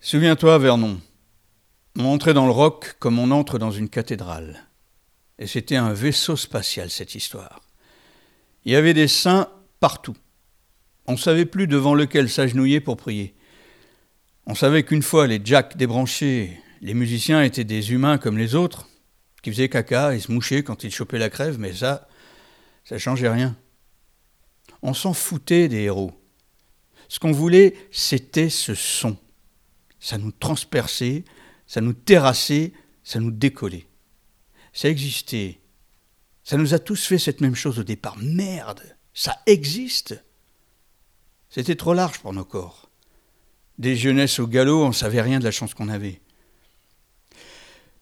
Souviens-toi, 0.02 0.58
Vernon, 0.58 1.00
On 1.98 2.06
entrait 2.06 2.34
dans 2.34 2.46
le 2.46 2.52
roc 2.52 2.98
comme 3.00 3.20
on 3.20 3.32
entre 3.32 3.58
dans 3.58 3.72
une 3.72 3.88
cathédrale. 3.88 4.68
Et 5.40 5.48
c'était 5.48 5.78
un 5.78 5.94
vaisseau 5.94 6.36
spatial, 6.36 6.90
cette 6.90 7.16
histoire. 7.16 7.62
Il 8.66 8.74
y 8.74 8.76
avait 8.76 8.94
des 8.94 9.08
saints 9.08 9.48
partout. 9.80 10.18
On 11.08 11.14
ne 11.14 11.18
savait 11.18 11.46
plus 11.46 11.68
devant 11.68 11.96
lequel 11.96 12.30
s'agenouiller 12.30 12.82
pour 12.82 12.98
prier. 12.98 13.34
On 14.46 14.56
savait 14.56 14.84
qu'une 14.84 15.02
fois 15.02 15.26
les 15.26 15.40
jacks 15.42 15.78
débranchés, 15.78 16.60
les 16.82 16.94
musiciens 16.94 17.44
étaient 17.44 17.64
des 17.64 17.94
humains 17.94 18.18
comme 18.18 18.38
les 18.38 18.56
autres, 18.56 18.89
qui 19.42 19.52
faisaient 19.52 19.70
caca 19.70 20.16
et 20.16 20.20
se 20.20 20.32
mouchaient 20.32 20.64
quand 20.64 20.84
ils 20.84 20.92
chopaient 20.92 21.20
la 21.20 21.30
crève, 21.30 21.60
mais 21.60 21.74
ça, 21.74 22.08
ça 22.84 22.98
changeait 22.98 23.30
rien. 23.30 23.56
On 24.82 24.94
s'en 24.94 25.14
foutait 25.14 25.68
des 25.68 25.84
héros. 25.84 26.12
Ce 27.08 27.20
qu'on 27.20 27.32
voulait, 27.32 27.76
c'était 27.92 28.50
ce 28.50 28.76
son. 28.76 29.18
Ça 30.00 30.18
nous 30.18 30.32
transperçait, 30.32 31.26
ça 31.68 31.82
nous 31.82 31.94
terrassait, 31.94 32.74
ça 33.04 33.20
nous 33.20 33.32
décollait. 33.32 33.88
Ça 34.74 34.90
existait. 34.90 35.60
Ça 36.44 36.58
nous 36.58 36.74
a 36.74 36.80
tous 36.80 37.06
fait 37.06 37.18
cette 37.18 37.42
même 37.42 37.56
chose 37.56 37.80
au 37.80 37.84
départ. 37.84 38.18
Merde, 38.18 38.82
ça 39.14 39.38
existe. 39.46 40.24
C'était 41.50 41.76
trop 41.76 41.94
large 41.94 42.20
pour 42.20 42.34
nos 42.34 42.46
corps. 42.46 42.90
Des 43.78 43.96
jeunesses 43.96 44.40
au 44.40 44.48
galop, 44.48 44.84
on 44.84 44.92
savait 44.92 45.22
rien 45.22 45.40
de 45.40 45.44
la 45.44 45.52
chance 45.52 45.74
qu'on 45.74 45.90
avait. 45.90 46.22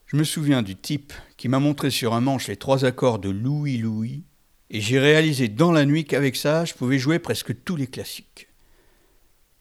Je 0.08 0.16
me 0.16 0.24
souviens 0.24 0.62
du 0.62 0.78
type 0.78 1.12
qui 1.36 1.50
m'a 1.50 1.60
montré 1.60 1.92
sur 1.92 2.14
un 2.14 2.22
manche 2.22 2.48
les 2.48 2.56
trois 2.56 2.86
accords 2.86 3.20
de 3.20 3.30
Louis 3.30 3.78
Louis, 3.78 4.24
et 4.70 4.80
j'ai 4.80 5.00
réalisé 5.00 5.50
dans 5.50 5.74
la 5.74 5.86
nuit 5.86 6.06
qu'avec 6.06 6.38
ça, 6.38 6.64
je 6.64 6.74
pouvais 6.74 6.98
jouer 6.98 7.20
presque 7.20 7.64
tous 7.66 7.76
les 7.76 7.88
classiques. 7.88 8.48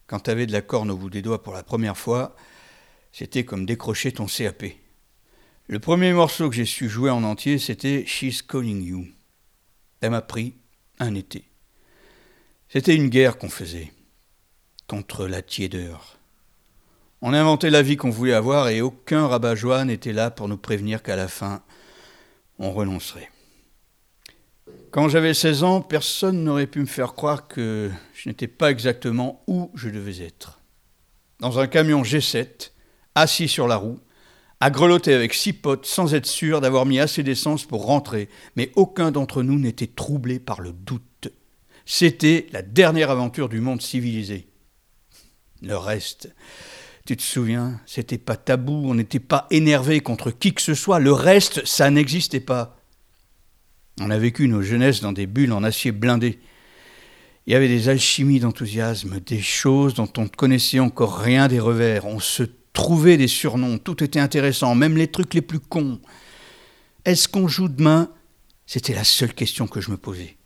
Quand 0.07 0.21
t'avais 0.21 0.47
de 0.47 0.53
la 0.53 0.63
corne 0.63 0.93
au 0.93 0.97
bout 0.97 1.11
des 1.11 1.21
doigts 1.21 1.43
pour 1.43 1.53
la 1.53 1.65
première 1.65 1.99
fois, 1.99 2.37
c'était 3.11 3.45
comme 3.45 3.67
décrocher 3.67 4.13
ton 4.13 4.27
CAP. 4.27 4.67
Le 5.67 5.81
premier 5.81 6.13
morceau 6.13 6.49
que 6.49 6.55
j'ai 6.55 6.65
su 6.65 6.89
jouer 6.89 7.11
en 7.11 7.25
entier, 7.25 7.59
c'était 7.59 8.07
She's 8.07 8.41
Calling 8.41 8.85
You. 8.85 9.09
Elle 10.01 10.11
m'a 10.11 10.23
pris 10.23 10.55
un 11.01 11.17
été. 11.17 11.51
C'était 12.69 12.95
une 12.95 13.09
guerre 13.09 13.37
qu'on 13.37 13.49
faisait 13.49 13.93
contre 14.87 15.27
la 15.27 15.43
tiédeur. 15.43 16.21
On 17.23 17.33
inventait 17.33 17.71
la 17.71 17.83
vie 17.83 17.97
qu'on 17.97 18.11
voulait 18.11 18.35
avoir 18.35 18.69
et 18.69 18.83
aucun 18.83 19.27
rabat-joie 19.27 19.85
n'était 19.85 20.13
là 20.13 20.31
pour 20.31 20.49
nous 20.49 20.59
prévenir 20.59 21.03
qu'à 21.03 21.17
la 21.17 21.29
fin, 21.29 21.63
on 22.59 22.73
renoncerait. 22.73 23.31
Quand 24.91 25.09
j'avais 25.09 25.35
16 25.35 25.63
ans, 25.63 25.81
personne 25.81 26.45
n'aurait 26.45 26.67
pu 26.67 26.81
me 26.81 26.87
faire 26.87 27.15
croire 27.15 27.49
que 27.49 27.91
je 28.15 28.29
n'étais 28.29 28.49
pas 28.49 28.71
exactement 28.71 29.43
où 29.47 29.71
je 29.75 29.89
devais 29.89 30.23
être. 30.23 30.61
Dans 31.41 31.59
un 31.59 31.67
camion 31.67 32.03
G7, 32.03 32.71
assis 33.15 33.49
sur 33.49 33.69
la 33.69 33.77
roue, 33.77 33.99
à 34.61 34.71
grelotter 34.71 35.13
avec 35.13 35.35
six 35.35 35.53
potes 35.53 35.87
sans 35.87 36.15
être 36.15 36.27
sûr 36.27 36.61
d'avoir 36.61 36.87
mis 36.87 36.99
assez 36.99 37.23
d'essence 37.23 37.65
pour 37.65 37.85
rentrer, 37.85 38.29
mais 38.57 38.73
aucun 38.75 39.11
d'entre 39.11 39.43
nous 39.43 39.59
n'était 39.59 39.87
troublé 39.87 40.39
par 40.39 40.61
le 40.61 40.73
doute. 40.73 41.29
C'était 41.85 42.47
la 42.53 42.63
dernière 42.63 43.11
aventure 43.11 43.49
du 43.49 43.61
monde 43.61 43.83
civilisé. 43.83 44.49
Le 45.63 45.77
reste, 45.77 46.35
tu 47.07 47.17
te 47.17 47.23
souviens, 47.23 47.81
c'était 47.87 48.19
pas 48.19 48.37
tabou, 48.37 48.83
on 48.87 48.95
n'était 48.95 49.21
pas 49.21 49.47
énervé 49.51 50.01
contre 50.01 50.31
qui 50.31 50.53
que 50.53 50.61
ce 50.61 50.75
soit, 50.75 50.99
le 50.99 51.13
reste, 51.13 51.65
ça 51.65 51.91
n'existait 51.91 52.41
pas. 52.41 52.77
On 54.01 54.11
a 54.11 54.19
vécu 54.19 54.49
nos 54.49 54.61
jeunesses 54.61 55.01
dans 55.01 55.13
des 55.13 55.27
bulles 55.27 55.53
en 55.53 55.65
acier 55.65 55.93
blindé. 55.93 56.39
Il 57.47 57.53
y 57.53 57.57
avait 57.57 57.69
des 57.69 57.89
alchimies 57.89 58.41
d'enthousiasme, 58.41 59.21
des 59.21 59.41
choses 59.41 59.95
dont 59.95 60.13
on 60.19 60.25
ne 60.25 60.29
connaissait 60.29 60.81
encore 60.81 61.19
rien 61.19 61.49
des 61.49 61.61
revers. 61.61 62.05
On 62.05 62.19
se 62.19 62.43
trouver 62.73 63.17
des 63.17 63.29
surnoms, 63.29 63.79
tout 63.79 64.03
était 64.03 64.21
intéressant, 64.21 64.75
même 64.75 64.97
les 64.97 65.07
trucs 65.07 65.33
les 65.33 65.43
plus 65.43 65.61
cons. 65.61 66.01
Est-ce 67.05 67.29
qu'on 67.29 67.49
joue 67.49 67.69
demain? 67.69 68.11
C'était 68.67 68.95
la 68.95 69.05
seule 69.05 69.33
question 69.33 69.69
que 69.69 69.81
je 69.81 69.93
me 69.93 69.97
posais. 69.97 70.37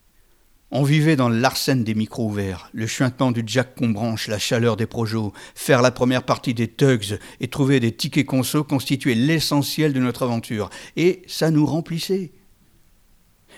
On 0.73 0.85
vivait 0.85 1.17
dans 1.17 1.29
l'arsène 1.29 1.83
des 1.83 1.97
micros 1.97 2.27
ouverts, 2.27 2.71
le 2.73 2.87
chuintement 2.87 3.33
du 3.33 3.43
jack 3.45 3.75
qu'on 3.75 3.89
branche, 3.89 4.29
la 4.29 4.39
chaleur 4.39 4.77
des 4.77 4.87
projos, 4.87 5.33
faire 5.57 5.83
la 5.83 5.91
première 5.91 6.23
partie 6.23 6.55
des 6.55 6.69
tugs 6.69 7.19
et 7.41 7.49
trouver 7.49 7.81
des 7.81 7.91
tickets 7.91 8.25
conso 8.25 8.63
constituait 8.63 9.17
l'essentiel 9.17 9.93
de 9.93 9.99
notre 9.99 10.23
aventure. 10.23 10.71
Et 10.97 11.23
ça 11.27 11.51
nous 11.51 11.67
remplissait. 11.67 12.31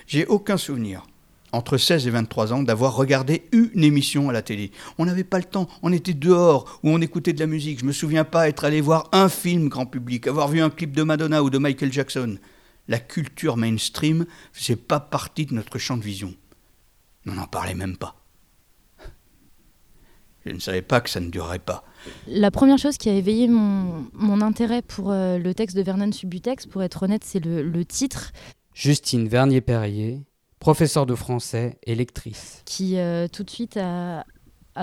J'ai 0.07 0.25
aucun 0.25 0.57
souvenir 0.57 1.05
entre 1.53 1.77
16 1.77 2.07
et 2.07 2.09
23 2.09 2.51
ans, 2.51 2.63
d'avoir 2.63 2.95
regardé 2.95 3.43
une 3.51 3.83
émission 3.83 4.27
à 4.27 4.33
la 4.33 4.41
télé. 4.41 4.71
On 4.97 5.05
n'avait 5.05 5.23
pas 5.23 5.37
le 5.37 5.43
temps, 5.43 5.69
on 5.83 5.93
était 5.93 6.15
dehors 6.15 6.79
ou 6.83 6.89
on 6.89 6.99
écoutait 6.99 7.31
de 7.31 7.39
la 7.39 7.45
musique. 7.45 7.79
Je 7.79 7.85
me 7.85 7.91
souviens 7.91 8.23
pas 8.23 8.49
être 8.49 8.65
allé 8.65 8.81
voir 8.81 9.07
un 9.11 9.29
film 9.29 9.69
grand 9.69 9.85
public, 9.85 10.25
avoir 10.25 10.47
vu 10.47 10.61
un 10.61 10.71
clip 10.71 10.95
de 10.95 11.03
Madonna 11.03 11.43
ou 11.43 11.51
de 11.51 11.59
Michael 11.59 11.93
Jackson. 11.93 12.37
La 12.87 12.97
culture 12.97 13.55
mainstream 13.55 14.25
faisait 14.51 14.75
pas 14.75 14.99
partie 14.99 15.45
de 15.45 15.53
notre 15.53 15.77
champ 15.77 15.95
de 15.95 16.03
vision. 16.03 16.33
On 17.27 17.33
n'en 17.33 17.47
parlait 17.47 17.75
même 17.75 17.97
pas. 17.97 18.15
Je 20.45 20.51
ne 20.51 20.59
savais 20.59 20.81
pas 20.81 20.99
que 20.99 21.09
ça 21.09 21.21
ne 21.21 21.29
durerait 21.29 21.59
pas. 21.59 21.85
La 22.27 22.51
première 22.51 22.77
chose 22.77 22.97
qui 22.97 23.09
a 23.09 23.13
éveillé 23.13 23.47
mon, 23.47 24.41
intérêt 24.41 24.81
pour 24.81 25.11
euh, 25.11 25.37
le 25.37 25.53
texte 25.53 25.77
de 25.77 25.81
Vernon 25.81 26.11
Subutex, 26.11 26.65
pour 26.65 26.83
être 26.83 27.03
honnête, 27.03 27.23
c'est 27.23 27.39
le, 27.39 27.63
le 27.63 27.85
titre. 27.85 28.33
Justine 28.73 29.27
Vernier-Perrier, 29.27 30.23
professeur 30.63 31.05
de 31.05 31.13
français 31.13 31.77
et 31.83 31.93
lectrice. 31.93 32.61
Qui 32.65 32.97
euh, 32.97 33.27
tout 33.27 33.43
de 33.43 33.49
suite 33.49 33.77
a, 33.77 34.25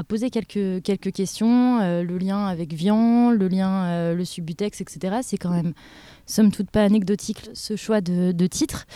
posé 0.08 0.30
quelques, 0.30 0.82
quelques 0.82 1.10
questions, 1.10 1.80
euh, 1.80 2.02
le 2.02 2.18
lien 2.18 2.46
avec 2.46 2.72
Vian, 2.74 3.30
le 3.30 3.48
lien, 3.48 3.86
euh, 3.86 4.14
le 4.14 4.24
Subutex, 4.26 4.80
etc. 4.80 5.20
C'est 5.22 5.38
quand 5.38 5.50
même, 5.50 5.72
somme 6.26 6.52
toute, 6.52 6.70
pas 6.70 6.84
anecdotique 6.84 7.50
ce 7.54 7.76
choix 7.76 8.02
de, 8.02 8.32
de 8.32 8.46
titre. 8.46 8.86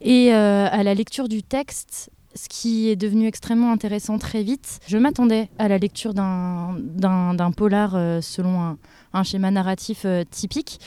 Et 0.00 0.32
à 0.32 0.82
la 0.82 0.94
lecture 0.94 1.28
du 1.28 1.42
texte, 1.42 2.10
ce 2.36 2.48
qui 2.48 2.88
est 2.88 2.96
devenu 2.96 3.26
extrêmement 3.26 3.72
intéressant 3.72 4.18
très 4.18 4.42
vite, 4.42 4.80
je 4.86 4.98
m'attendais 4.98 5.48
à 5.58 5.68
la 5.68 5.78
lecture 5.78 6.14
d'un 6.14 7.50
polar 7.56 7.92
selon 8.22 8.60
un, 8.60 8.78
un, 9.12 9.22
schéma 9.22 9.50
narratif 9.50 10.06
typique. 10.30 10.78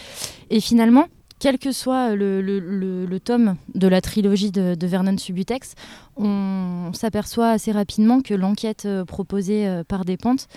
Et 0.49 0.59
finalement, 0.59 1.07
quel 1.39 1.57
que 1.57 1.71
soit 1.71 2.15
le, 2.15 3.17
tome 3.23 3.55
de 3.73 3.87
la 3.87 4.01
trilogie 4.01 4.51
de, 4.51 4.75
Vernon 4.85 5.17
Subutex, 5.17 5.75
on 6.17 6.91
s'aperçoit 6.93 7.49
assez 7.49 7.71
rapidement 7.71 8.21
que 8.21 8.33
l'enquête 8.33 8.85
euh, 8.85 9.05
proposée 9.05 9.67
euh, 9.67 9.83
par 9.83 10.03
Despentes 10.03 10.47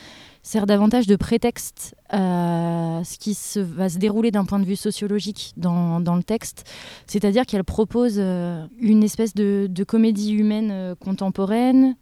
sert 0.42 0.66
davantage 0.66 1.07
de 1.07 1.14
prétexte 1.14 1.95
à 2.09 3.01
ce 3.05 3.16
qui 3.18 3.38
va 3.57 3.88
se 3.88 3.99
dérouler 3.99 4.33
d'un 4.33 4.45
point 4.45 4.59
de 4.59 4.64
vue 4.64 4.75
sociologique 4.75 5.53
dans, 5.57 6.01
le 6.01 6.23
texte. 6.25 6.68
C'est-à-dire 7.07 7.47
qu'elle 7.47 7.62
propose 7.62 8.16
euh, 8.18 8.66
une 8.81 9.05
espèce 9.05 9.35
de 9.35 9.85
comédie 9.85 10.33
humaine 10.33 10.97
contemporaine, 10.99 11.95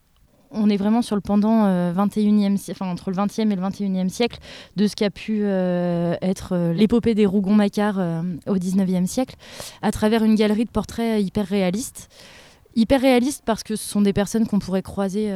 on 0.50 0.68
est 0.68 0.76
vraiment 0.76 1.02
sur 1.02 1.16
le 1.16 1.20
pendant 1.20 1.66
21e, 1.92 2.56
euh, 2.56 2.72
enfin, 2.72 2.86
entre 2.86 3.10
le 3.10 3.16
20e 3.16 3.50
et 3.50 3.56
le 3.56 3.62
21e 3.62 4.08
siècle 4.08 4.38
de 4.76 4.86
ce 4.86 4.96
qu'a 4.96 5.10
pu 5.10 5.40
euh, 5.42 6.16
être 6.22 6.50
euh, 6.52 6.72
l'épopée 6.72 7.14
des 7.14 7.26
Rougon-Macquart 7.26 7.98
au 8.46 8.56
19e 8.56 9.06
siècle, 9.06 9.36
à 9.82 9.90
travers 9.92 10.24
une 10.24 10.34
galerie 10.34 10.64
de 10.64 10.70
portraits 10.70 11.22
hyper 11.22 11.46
réalistes. 11.46 12.08
Hyper 12.76 13.00
réalistes 13.00 13.42
parce 13.44 13.64
que 13.64 13.74
ce 13.74 13.88
sont 13.88 14.00
des 14.00 14.12
personnes 14.12 14.46
qu'on 14.46 14.60
pourrait 14.60 14.82
croiser 14.82 15.32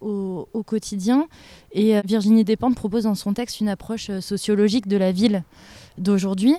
au, 0.00 0.46
quotidien. 0.64 1.26
Et 1.72 2.00
Virginie 2.02 2.44
Despentes 2.44 2.76
propose 2.76 3.04
dans 3.04 3.16
son 3.16 3.32
texte 3.32 3.60
une 3.60 3.68
approche 3.68 4.10
sociologique 4.20 4.86
de 4.86 4.96
la 4.96 5.10
ville 5.10 5.42
d'aujourd'hui 5.98 6.54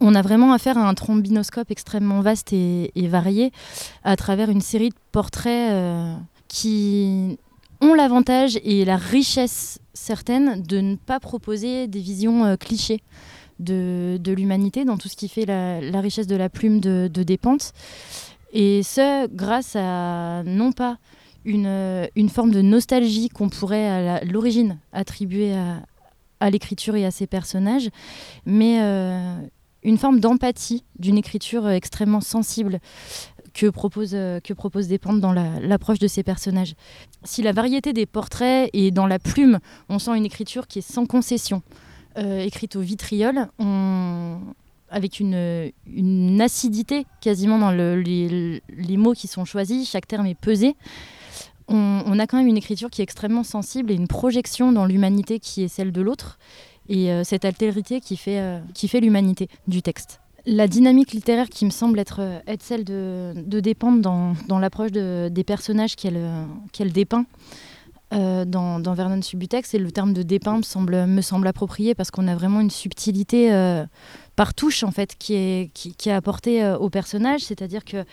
on 0.00 0.14
a 0.16 0.22
vraiment 0.22 0.52
affaire 0.52 0.76
à 0.76 0.88
un 0.88 0.92
trombinoscope 0.92 1.70
extrêmement 1.70 2.20
vaste 2.20 2.52
et, 2.52 2.90
varié 2.96 3.52
à 4.02 4.16
travers 4.16 4.50
une 4.50 4.60
série 4.60 4.88
de 4.88 4.94
portraits 5.12 5.70
qui 6.48 7.38
ont 7.80 7.94
l'avantage 7.94 8.58
et 8.64 8.84
la 8.84 8.96
richesse 8.96 9.78
certaine 9.94 10.62
de 10.62 10.80
ne 10.80 10.96
pas 10.96 11.20
proposer 11.20 11.86
des 11.86 12.00
visions 12.00 12.44
euh, 12.44 12.56
clichés 12.56 13.02
de, 13.60 14.20
l'humanité 14.26 14.84
dans 14.84 14.96
tout 14.96 15.08
ce 15.08 15.16
qui 15.16 15.28
fait 15.28 15.44
la, 15.46 16.00
richesse 16.00 16.26
de 16.26 16.36
la 16.36 16.48
plume 16.48 16.80
de, 16.80 17.10
de 17.12 17.22
Despentes. 17.22 17.72
Et 18.52 18.82
ce, 18.82 19.26
grâce 19.28 19.76
à 19.76 20.42
non 20.44 20.72
pas 20.72 20.98
une, 21.44 22.08
une 22.14 22.28
forme 22.28 22.50
de 22.50 22.62
nostalgie 22.62 23.28
qu'on 23.28 23.48
pourrait 23.48 23.88
à 23.88 24.24
l'origine 24.24 24.78
attribuer 24.92 25.54
à, 26.40 26.50
l'écriture 26.50 26.94
et 26.94 27.04
à 27.04 27.10
ses 27.10 27.26
personnages, 27.26 27.88
mais 28.46 28.80
euh, 28.80 29.36
une 29.82 29.98
forme 29.98 30.20
d'empathie, 30.20 30.84
d'une 30.98 31.18
écriture 31.18 31.68
extrêmement 31.68 32.20
sensible 32.20 32.78
que 33.58 33.66
propose, 33.66 34.10
euh, 34.14 34.38
que 34.38 34.52
propose 34.52 34.86
Despentes 34.86 35.20
dans 35.20 35.32
l'approche 35.32 35.98
de 35.98 36.06
ces 36.06 36.22
personnages. 36.22 36.74
Si 37.24 37.42
la 37.42 37.50
variété 37.52 37.92
des 37.92 38.06
portraits 38.06 38.70
et 38.72 38.92
dans 38.92 39.08
la 39.08 39.18
plume, 39.18 39.58
on 39.88 39.98
sent 39.98 40.16
une 40.16 40.24
écriture 40.24 40.68
qui 40.68 40.78
est 40.78 40.92
sans 40.92 41.06
concession, 41.06 41.62
euh, 42.18 42.40
écrite 42.40 42.76
au 42.76 42.80
vitriol, 42.80 43.48
avec 44.90 45.18
une, 45.18 45.72
une, 45.92 46.40
acidité 46.40 47.04
quasiment 47.20 47.58
dans 47.58 47.72
le, 47.72 48.00
les, 48.00 48.62
les, 48.68 48.96
mots 48.96 49.12
qui 49.12 49.26
sont 49.26 49.44
choisis, 49.44 49.90
chaque 49.90 50.06
terme 50.06 50.26
est 50.26 50.38
pesé. 50.38 50.76
On, 51.70 52.18
a 52.18 52.26
quand 52.26 52.38
même 52.38 52.46
une 52.46 52.56
écriture 52.56 52.88
qui 52.88 53.02
est 53.02 53.04
extrêmement 53.04 53.42
sensible 53.42 53.90
et 53.90 53.94
une 53.94 54.08
projection 54.08 54.72
dans 54.72 54.86
l'humanité 54.86 55.38
qui 55.38 55.64
est 55.64 55.68
celle 55.68 55.92
de 55.92 56.00
l'autre. 56.00 56.38
et 56.88 57.10
cette 57.24 57.44
altérité 57.44 58.00
qui 58.00 58.16
fait, 58.16 58.62
qui 58.72 58.88
fait 58.88 59.00
l'humanité 59.00 59.48
du 59.66 59.82
texte. 59.82 60.20
La 60.46 60.68
dynamique 60.68 61.12
littéraire 61.12 61.48
qui 61.48 61.64
me 61.64 61.70
semble 61.70 61.98
être, 61.98 62.20
être 62.46 62.62
celle 62.62 62.84
de, 62.84 63.34
de 63.36 63.60
dépendre 63.60 64.00
dans, 64.00 64.58
l'approche 64.58 64.92
de, 64.92 65.28
des 65.30 65.44
personnages 65.44 65.96
qu'elle 65.96 66.20
qu'elle 66.72 66.92
dépeint, 66.92 67.26
euh, 68.14 68.46
dans, 68.46 68.80
Vernon 68.94 69.20
Subutex. 69.20 69.74
Et 69.74 69.78
le 69.78 69.92
terme 69.92 70.14
de 70.14 70.22
dépeint 70.22 70.56
me 70.56 71.20
semble, 71.20 71.46
approprié 71.46 71.94
parce 71.94 72.10
qu'on 72.10 72.26
a 72.26 72.34
vraiment 72.34 72.60
une 72.60 72.70
subtilité 72.70 73.52
euh, 73.52 73.84
par 74.34 74.54
touche 74.54 74.82
en 74.82 74.90
fait 74.90 75.14
qui 75.18 75.34
est, 75.34 76.06
apportée 76.06 76.64
euh, 76.64 76.78
au 76.78 76.88
personnage, 76.88 77.42
c'est-à-dire 77.42 77.84
que 77.84 78.04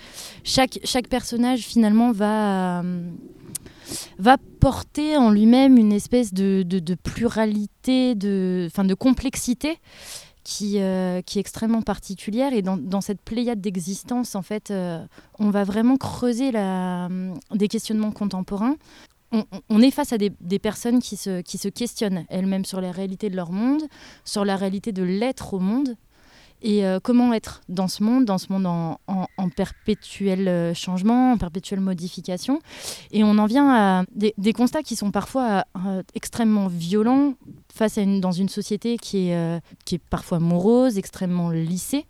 chaque, 0.44 1.08
personnage 1.10 1.62
finalement 1.62 2.12
va, 2.12 2.84
va 4.20 4.38
porter 4.60 5.16
en 5.16 5.32
lui-même 5.32 5.78
une 5.78 5.94
espèce 5.94 6.34
de, 6.34 6.64
de, 6.64 6.96
pluralité, 6.96 8.16
de, 8.16 8.68
fin, 8.74 8.84
de 8.84 8.96
complexité 8.96 9.78
qui, 10.46 10.80
qui 11.26 11.38
est 11.38 11.42
extrêmement 11.42 11.82
particulière. 11.82 12.54
Et 12.54 12.62
dans, 12.62 12.78
dans 12.78 13.02
cette 13.02 13.22
pléiade 13.22 13.60
d'existence, 13.60 14.36
en 14.36 14.42
fait, 14.44 14.72
on 15.40 15.50
va 15.50 15.66
vraiment 15.66 15.98
creuser 15.98 16.52
la, 16.52 17.10
des 17.54 17.68
questionnements 17.68 18.12
contemporains 18.12 18.78
on, 19.70 19.82
est 19.82 19.92
face 19.92 20.14
à 20.14 20.18
des, 20.18 20.60
personnes 20.60 21.02
qui 21.02 21.18
se, 21.18 21.42
qui 21.42 21.58
se 21.58 21.68
questionnent 21.68 22.26
elles-mêmes 22.30 22.66
sur 22.66 22.82
la 22.82 22.92
réalité 22.92 23.30
de 23.30 23.36
leur 23.36 23.52
monde, 23.52 23.84
sur 24.24 24.46
la 24.46 24.56
réalité 24.56 24.92
de 24.92 25.04
l'être 25.04 25.54
au 25.54 25.60
monde, 25.60 25.96
et 26.66 26.84
euh, 26.84 27.00
comment 27.00 27.32
être 27.32 27.62
dans 27.70 27.88
ce 27.88 28.04
monde, 28.04 28.26
dans 28.26 28.40
ce 28.40 28.52
monde 28.52 28.66
en, 28.66 28.98
perpétuel 29.56 30.48
euh, 30.48 30.74
changement, 30.74 31.34
en 31.34 31.38
perpétuelle 31.38 31.80
modification? 31.80 32.60
Et 33.12 33.24
on 33.24 33.38
en 33.38 33.46
vient 33.46 33.70
à 33.70 34.04
des, 34.16 34.54
constats 34.54 34.82
qui 34.82 34.96
sont 34.96 35.12
parfois 35.12 35.66
euh, 35.86 36.02
extrêmement 36.16 36.68
violents 36.68 37.36
face 37.72 38.00
à 38.00 38.02
une, 38.02 38.20
dans 38.20 38.32
une 38.32 38.50
société 38.50 38.98
qui 38.98 39.30
est, 39.30 39.62
qui 39.86 39.96
est 39.96 40.02
parfois 40.10 40.40
morose, 40.40 40.98
extrêmement 40.98 41.52
lissée 41.52 42.06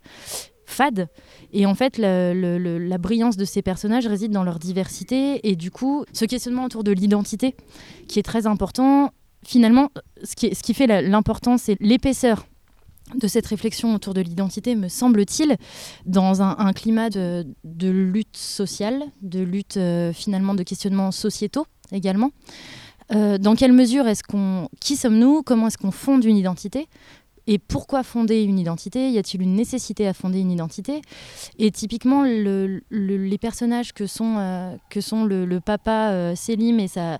fade. 0.64 1.08
Et 1.52 1.66
en 1.66 1.74
fait, 1.74 1.98
la 1.98 2.98
brillance 2.98 3.36
de 3.36 3.44
ces 3.44 3.60
personnages 3.60 4.06
réside 4.06 4.32
dans 4.32 4.42
leur 4.42 4.58
diversité. 4.58 5.48
Et 5.48 5.54
du 5.54 5.70
coup, 5.70 6.04
ce 6.12 6.24
questionnement 6.24 6.64
autour 6.64 6.82
de 6.82 6.92
l'identité, 6.92 7.54
qui 8.08 8.18
est 8.18 8.24
très 8.24 8.46
important, 8.46 9.12
finalement, 9.44 9.90
ce 10.24 10.34
qui, 10.34 10.52
ce 10.54 10.62
qui 10.62 10.74
fait 10.74 11.02
l'importance 11.02 11.68
et 11.68 11.76
l'épaisseur 11.78 12.46
de 13.14 13.28
cette 13.28 13.46
réflexion 13.46 13.94
autour 13.94 14.14
de 14.14 14.20
l'identité, 14.20 14.74
me 14.74 14.88
semble-t-il, 14.88 15.56
dans 16.06 16.42
un, 16.42 16.72
climat 16.72 17.10
de, 17.10 17.44
lutte 17.82 18.36
sociale, 18.36 19.02
de 19.22 19.40
lutte 19.40 19.76
euh, 19.76 20.12
finalement 20.12 20.54
de 20.54 20.62
questionnements 20.62 21.12
sociétaux 21.12 21.66
également. 21.92 22.30
Euh, 23.14 23.38
dans 23.38 23.54
quelle 23.54 23.72
mesure 23.72 24.08
est-ce 24.08 24.24
qu'on... 24.24 24.68
Qui 24.80 24.96
sommes-nous? 24.96 25.42
Comment 25.42 25.68
est-ce 25.68 25.78
qu'on 25.78 25.92
fonde 25.92 26.24
une 26.24 26.36
identité? 26.36 26.88
Et 27.46 27.58
pourquoi 27.58 28.02
fonder 28.02 28.42
une 28.42 28.58
identité? 28.58 29.10
Y 29.10 29.18
a-t-il 29.18 29.42
une 29.42 29.54
nécessité 29.54 30.06
à 30.08 30.14
fonder 30.14 30.40
une 30.40 30.50
identité? 30.50 31.00
Et 31.58 31.70
typiquement, 31.70 32.24
les 32.24 33.38
personnages 33.38 33.92
que 33.92 34.06
sont, 34.06 34.36
euh, 34.38 34.74
que 34.90 35.00
sont 35.00 35.24
le, 35.24 35.60
papa 35.60 36.10
euh, 36.10 36.34
Selim 36.34 36.80
et 36.80 36.88
sa, 36.88 37.18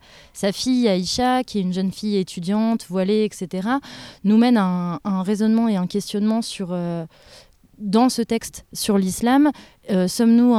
fille 0.53 0.89
Aïcha, 0.89 1.45
qui 1.45 1.59
est 1.59 1.63
une 1.63 1.73
jeune 1.73 1.93
fille 1.93 2.17
étudiante, 2.17 2.87
voilée, 2.89 3.25
etc., 3.25 3.69
nous 4.25 4.37
mènent 4.37 4.57
à 4.57 5.01
un, 5.05 5.23
raisonnement 5.23 5.69
et 5.69 5.77
un 5.77 5.87
questionnement 5.87 6.43
sur... 6.43 6.69
Euh, 6.71 7.07
dans 7.79 8.09
ce 8.09 8.23
texte 8.23 8.65
sur 8.73 8.97
l'islam, 8.97 9.51
sommes-nous 10.07 10.55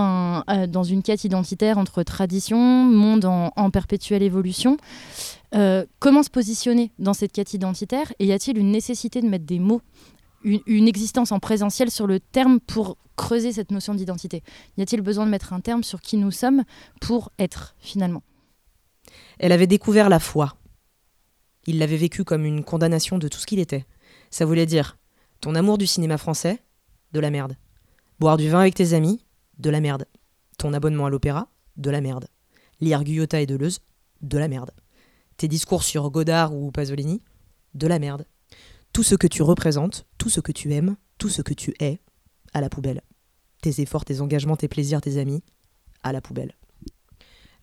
dans 0.67 0.83
une 0.83 1.01
quête 1.01 1.23
identitaire 1.23 1.79
entre 1.79 2.03
tradition, 2.03 2.59
monde 2.59 3.25
en 3.25 3.71
perpétuelle 3.71 4.21
évolution? 4.21 4.77
Euh, 5.55 5.85
comment 5.99 6.23
se 6.23 6.29
positionner 6.29 6.91
dans 6.99 7.13
cette 7.13 7.31
quête 7.31 7.53
identitaire 7.53 8.11
Et 8.19 8.25
y 8.25 8.33
a-t-il 8.33 8.57
une 8.57 8.71
nécessité 8.71 9.21
de 9.21 9.27
mettre 9.27 9.45
des 9.45 9.59
mots, 9.59 9.81
une, 10.43 10.87
existence 10.87 11.31
en 11.31 11.39
présentiel 11.39 11.89
sur 11.89 12.07
le 12.07 12.19
terme 12.19 12.59
pour 12.59 12.97
creuser 13.15 13.53
cette 13.53 13.71
notion 13.71 13.95
d'identité? 13.95 14.43
Y 14.77 14.81
a-t-il 14.81 15.01
besoin 15.01 15.25
de 15.25 15.31
mettre 15.31 15.53
un 15.53 15.61
terme 15.61 15.83
sur 15.83 16.01
qui 16.01 16.17
nous 16.17 16.31
sommes 16.31 16.63
pour 16.99 17.31
être 17.39 17.75
finalement? 17.79 18.23
Elle 19.39 19.51
avait 19.51 19.67
découvert 19.67 20.09
la 20.09 20.19
foi. 20.19 20.57
Il 21.65 21.79
l'avait 21.79 21.97
vécu 21.97 22.23
comme 22.23 22.45
une 22.45 22.63
condamnation 22.63 23.17
de 23.17 23.27
tout 23.27 23.39
ce 23.39 23.45
qu'il 23.45 23.59
était. 23.59 23.85
Ça 24.29 24.45
voulait 24.45 24.65
dire 24.65 24.97
ton 25.39 25.55
amour 25.55 25.77
du 25.77 25.87
cinéma 25.87 26.17
français, 26.17 26.59
de 27.13 27.19
la 27.19 27.29
merde. 27.29 27.55
Boire 28.19 28.37
du 28.37 28.49
vin 28.49 28.61
avec 28.61 28.75
tes 28.75 28.93
amis, 28.93 29.23
de 29.59 29.69
la 29.69 29.79
merde. 29.79 30.05
Ton 30.57 30.73
abonnement 30.73 31.05
à 31.05 31.09
l'opéra, 31.09 31.47
de 31.77 31.89
la 31.89 32.01
merde. 32.01 32.27
Lire 32.81 33.03
Guyota 33.03 33.39
et 33.39 33.45
Deleuze, 33.45 33.79
de 34.21 34.37
la 34.37 34.47
merde 34.47 34.71
tes 35.37 35.47
discours 35.47 35.83
sur 35.83 36.09
Godard 36.09 36.55
ou 36.55 36.71
Pasolini, 36.71 37.21
de 37.75 37.87
la 37.87 37.99
merde. 37.99 38.25
Tout 38.91 39.03
ce 39.03 39.15
que 39.15 39.27
tu 39.27 39.43
représentes, 39.43 40.05
tout 40.17 40.29
ce 40.29 40.39
que 40.39 40.51
tu 40.51 40.73
aimes, 40.73 40.97
tout 41.17 41.29
ce 41.29 41.41
que 41.41 41.53
tu 41.53 41.73
es, 41.79 41.99
à 42.53 42.61
la 42.61 42.69
poubelle. 42.69 43.01
Tes 43.61 43.81
efforts, 43.81 44.05
tes 44.05 44.21
engagements, 44.21 44.57
tes 44.57 44.67
plaisirs, 44.67 45.01
tes 45.01 45.17
amis, 45.17 45.43
à 46.03 46.11
la 46.11 46.21
poubelle. 46.21 46.55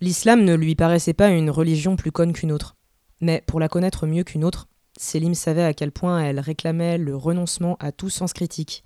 L'islam 0.01 0.45
ne 0.45 0.55
lui 0.55 0.75
paraissait 0.75 1.15
pas 1.15 1.31
une 1.31 1.51
religion 1.51 1.97
plus 1.97 2.13
conne 2.13 2.33
qu'une 2.33 2.53
autre. 2.53 2.77
Mais 3.21 3.43
pour 3.47 3.59
la 3.59 3.69
connaître 3.69 4.07
mieux 4.07 4.25
qu'une 4.25 4.45
autre, 4.45 4.69
Selim 4.97 5.35
savait 5.35 5.65
à 5.65 5.75
quel 5.75 5.91
point 5.91 6.21
elle 6.21 6.41
réclamait 6.41 6.99
le 6.99 7.17
renoncement 7.17 7.77
à 7.81 7.91
tout 7.91 8.11
sens 8.11 8.33
critique. 8.33 8.85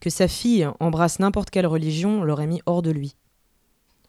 Que 0.00 0.10
sa 0.10 0.28
fille 0.28 0.68
embrasse 0.80 1.20
n'importe 1.20 1.50
quelle 1.50 1.66
religion 1.66 2.24
l'aurait 2.24 2.46
mis 2.46 2.60
hors 2.66 2.82
de 2.82 2.90
lui. 2.90 3.16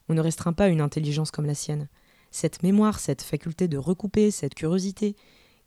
On 0.09 0.15
ne 0.15 0.21
restreint 0.21 0.53
pas 0.53 0.67
une 0.67 0.81
intelligence 0.81 1.31
comme 1.31 1.45
la 1.45 1.55
sienne 1.55 1.87
cette 2.33 2.63
mémoire, 2.63 2.99
cette 2.99 3.21
faculté 3.21 3.67
de 3.67 3.77
recouper, 3.77 4.31
cette 4.31 4.55
curiosité, 4.55 5.15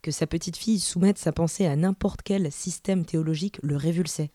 que 0.02 0.11
sa 0.11 0.26
petite 0.26 0.57
fille 0.57 0.81
soumette 0.81 1.16
sa 1.16 1.33
pensée 1.33 1.64
à 1.64 1.76
n'importe 1.76 2.22
quel 2.22 2.50
système 2.50 3.07
théologique 3.07 3.61
le 3.62 3.76
révulsait. 3.76 4.33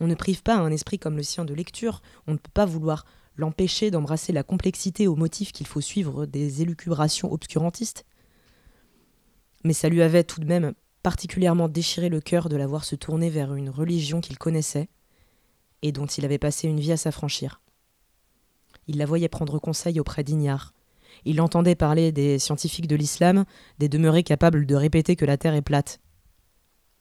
On 0.00 0.08
ne 0.08 0.16
prive 0.16 0.42
pas 0.42 0.56
un 0.56 0.70
esprit 0.72 0.98
comme 0.98 1.16
le 1.16 1.22
sien 1.22 1.44
de 1.44 1.54
lecture, 1.54 2.02
on 2.26 2.32
ne 2.32 2.38
peut 2.38 2.50
pas 2.52 2.66
vouloir 2.66 3.06
l'empêcher 3.36 3.92
d'embrasser 3.92 4.32
la 4.32 4.42
complexité 4.42 5.06
au 5.06 5.14
motif 5.14 5.52
qu'il 5.52 5.68
faut 5.68 5.80
suivre 5.80 6.26
des 6.26 6.60
élucubrations 6.60 7.32
obscurantistes. 7.32 8.04
Mais 9.62 9.74
ça 9.74 9.88
lui 9.88 10.02
avait 10.02 10.24
tout 10.24 10.40
de 10.40 10.46
même 10.46 10.74
particulièrement 11.04 11.68
déchiré 11.68 12.08
le 12.08 12.20
cœur 12.20 12.48
de 12.48 12.56
la 12.56 12.66
voir 12.66 12.84
se 12.84 12.96
tourner 12.96 13.30
vers 13.30 13.54
une 13.54 13.70
religion 13.70 14.20
qu'il 14.20 14.38
connaissait 14.38 14.88
et 15.82 15.92
dont 15.92 16.06
il 16.06 16.24
avait 16.24 16.38
passé 16.38 16.66
une 16.66 16.80
vie 16.80 16.92
à 16.92 16.96
s'affranchir. 16.96 17.60
Il 18.88 18.98
la 18.98 19.06
voyait 19.06 19.28
prendre 19.28 19.60
conseil 19.60 20.00
auprès 20.00 20.24
d'Ignard, 20.24 20.74
il 21.26 21.40
entendait 21.40 21.74
parler 21.74 22.12
des 22.12 22.38
scientifiques 22.38 22.86
de 22.86 22.96
l'islam, 22.96 23.44
des 23.78 23.88
demeurés 23.88 24.22
capables 24.22 24.64
de 24.64 24.74
répéter 24.74 25.16
que 25.16 25.24
la 25.24 25.36
Terre 25.36 25.54
est 25.54 25.62
plate. 25.62 26.00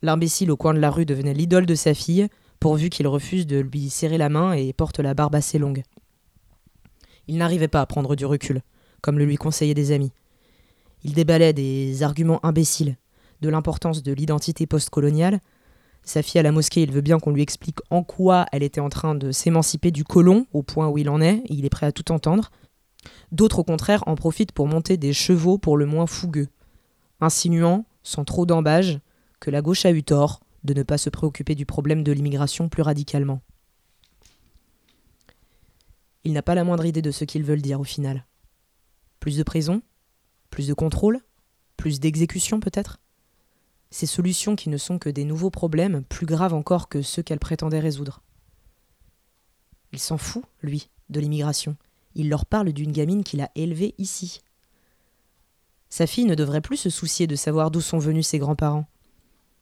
L'imbécile 0.01 0.51
au 0.51 0.57
coin 0.57 0.73
de 0.73 0.79
la 0.79 0.91
rue 0.91 1.05
devenait 1.05 1.33
l'idole 1.33 1.65
de 1.65 1.75
sa 1.75 1.93
fille, 1.93 2.27
pourvu 2.59 2.89
qu'il 2.89 3.07
refuse 3.07 3.45
de 3.45 3.59
lui 3.59 3.89
serrer 3.89 4.17
la 4.17 4.29
main 4.29 4.53
et 4.53 4.73
porte 4.73 4.99
la 4.99 5.13
barbe 5.13 5.35
assez 5.35 5.59
longue. 5.59 5.83
Il 7.27 7.38
n'arrivait 7.38 7.67
pas 7.67 7.81
à 7.81 7.85
prendre 7.85 8.15
du 8.15 8.25
recul, 8.25 8.61
comme 9.01 9.19
le 9.19 9.25
lui 9.25 9.35
conseillaient 9.35 9.73
des 9.73 9.91
amis. 9.91 10.11
Il 11.03 11.13
déballait 11.13 11.53
des 11.53 12.03
arguments 12.03 12.43
imbéciles, 12.43 12.97
de 13.41 13.49
l'importance 13.49 14.03
de 14.03 14.11
l'identité 14.11 14.65
postcoloniale. 14.65 15.39
Sa 16.03 16.21
fille 16.21 16.39
à 16.39 16.43
la 16.43 16.51
mosquée, 16.51 16.81
il 16.81 16.91
veut 16.91 17.01
bien 17.01 17.19
qu'on 17.19 17.31
lui 17.31 17.41
explique 17.41 17.79
en 17.89 18.03
quoi 18.03 18.45
elle 18.51 18.63
était 18.63 18.81
en 18.81 18.89
train 18.89 19.15
de 19.15 19.31
s'émanciper 19.31 19.91
du 19.91 20.03
colon, 20.03 20.45
au 20.53 20.63
point 20.63 20.88
où 20.88 20.97
il 20.97 21.09
en 21.09 21.21
est, 21.21 21.43
il 21.49 21.65
est 21.65 21.69
prêt 21.69 21.85
à 21.85 21.91
tout 21.91 22.11
entendre. 22.11 22.51
D'autres 23.31 23.59
au 23.59 23.63
contraire 23.63 24.03
en 24.07 24.15
profitent 24.15 24.51
pour 24.51 24.67
monter 24.67 24.97
des 24.97 25.13
chevaux 25.13 25.57
pour 25.57 25.77
le 25.77 25.85
moins 25.85 26.07
fougueux, 26.07 26.49
insinuant, 27.21 27.85
sans 28.03 28.25
trop 28.25 28.45
d'embâge, 28.45 28.99
que 29.39 29.51
la 29.51 29.61
gauche 29.61 29.85
a 29.85 29.91
eu 29.91 30.03
tort 30.03 30.41
de 30.63 30.73
ne 30.73 30.83
pas 30.83 30.97
se 30.97 31.09
préoccuper 31.09 31.55
du 31.55 31.65
problème 31.65 32.03
de 32.03 32.11
l'immigration 32.11 32.69
plus 32.69 32.81
radicalement. 32.81 33.41
Il 36.23 36.33
n'a 36.33 36.41
pas 36.41 36.55
la 36.55 36.63
moindre 36.63 36.85
idée 36.85 37.03
de 37.03 37.11
ce 37.11 37.23
qu'ils 37.23 37.43
veulent 37.43 37.61
dire 37.61 37.79
au 37.79 37.83
final. 37.83 38.25
Plus 39.19 39.37
de 39.37 39.43
prison 39.43 39.81
Plus 40.49 40.67
de 40.67 40.73
contrôle 40.73 41.19
Plus 41.77 41.99
d'exécution 41.99 42.59
peut-être? 42.59 42.99
Ces 43.91 44.07
solutions 44.07 44.55
qui 44.55 44.69
ne 44.69 44.77
sont 44.77 44.97
que 44.97 45.09
des 45.09 45.23
nouveaux 45.23 45.51
problèmes, 45.51 46.03
plus 46.03 46.25
graves 46.25 46.53
encore 46.53 46.89
que 46.89 47.01
ceux 47.01 47.21
qu'elle 47.21 47.39
prétendait 47.39 47.79
résoudre. 47.79 48.23
Il 49.93 49.99
s'en 49.99 50.17
fout, 50.17 50.43
lui, 50.61 50.89
de 51.09 51.19
l'immigration 51.19 51.77
il 52.15 52.30
leur 52.30 52.45
parle 52.45 52.71
d'une 52.71 52.91
gamine 52.91 53.23
qu'il 53.23 53.41
a 53.41 53.51
élevée 53.56 53.93
ici. 53.97 54.41
Sa 55.89 56.07
fille 56.07 56.26
ne 56.26 56.36
devrait 56.36 56.61
plus 56.61 56.78
se 56.78 56.89
soucier 56.89 57.28
de 57.28 57.36
savoir 57.36 57.72
d'où 57.72 57.82
sont 57.82 57.99
venus 57.99 58.28
ses 58.28 58.39
grands-parents. 58.39 58.88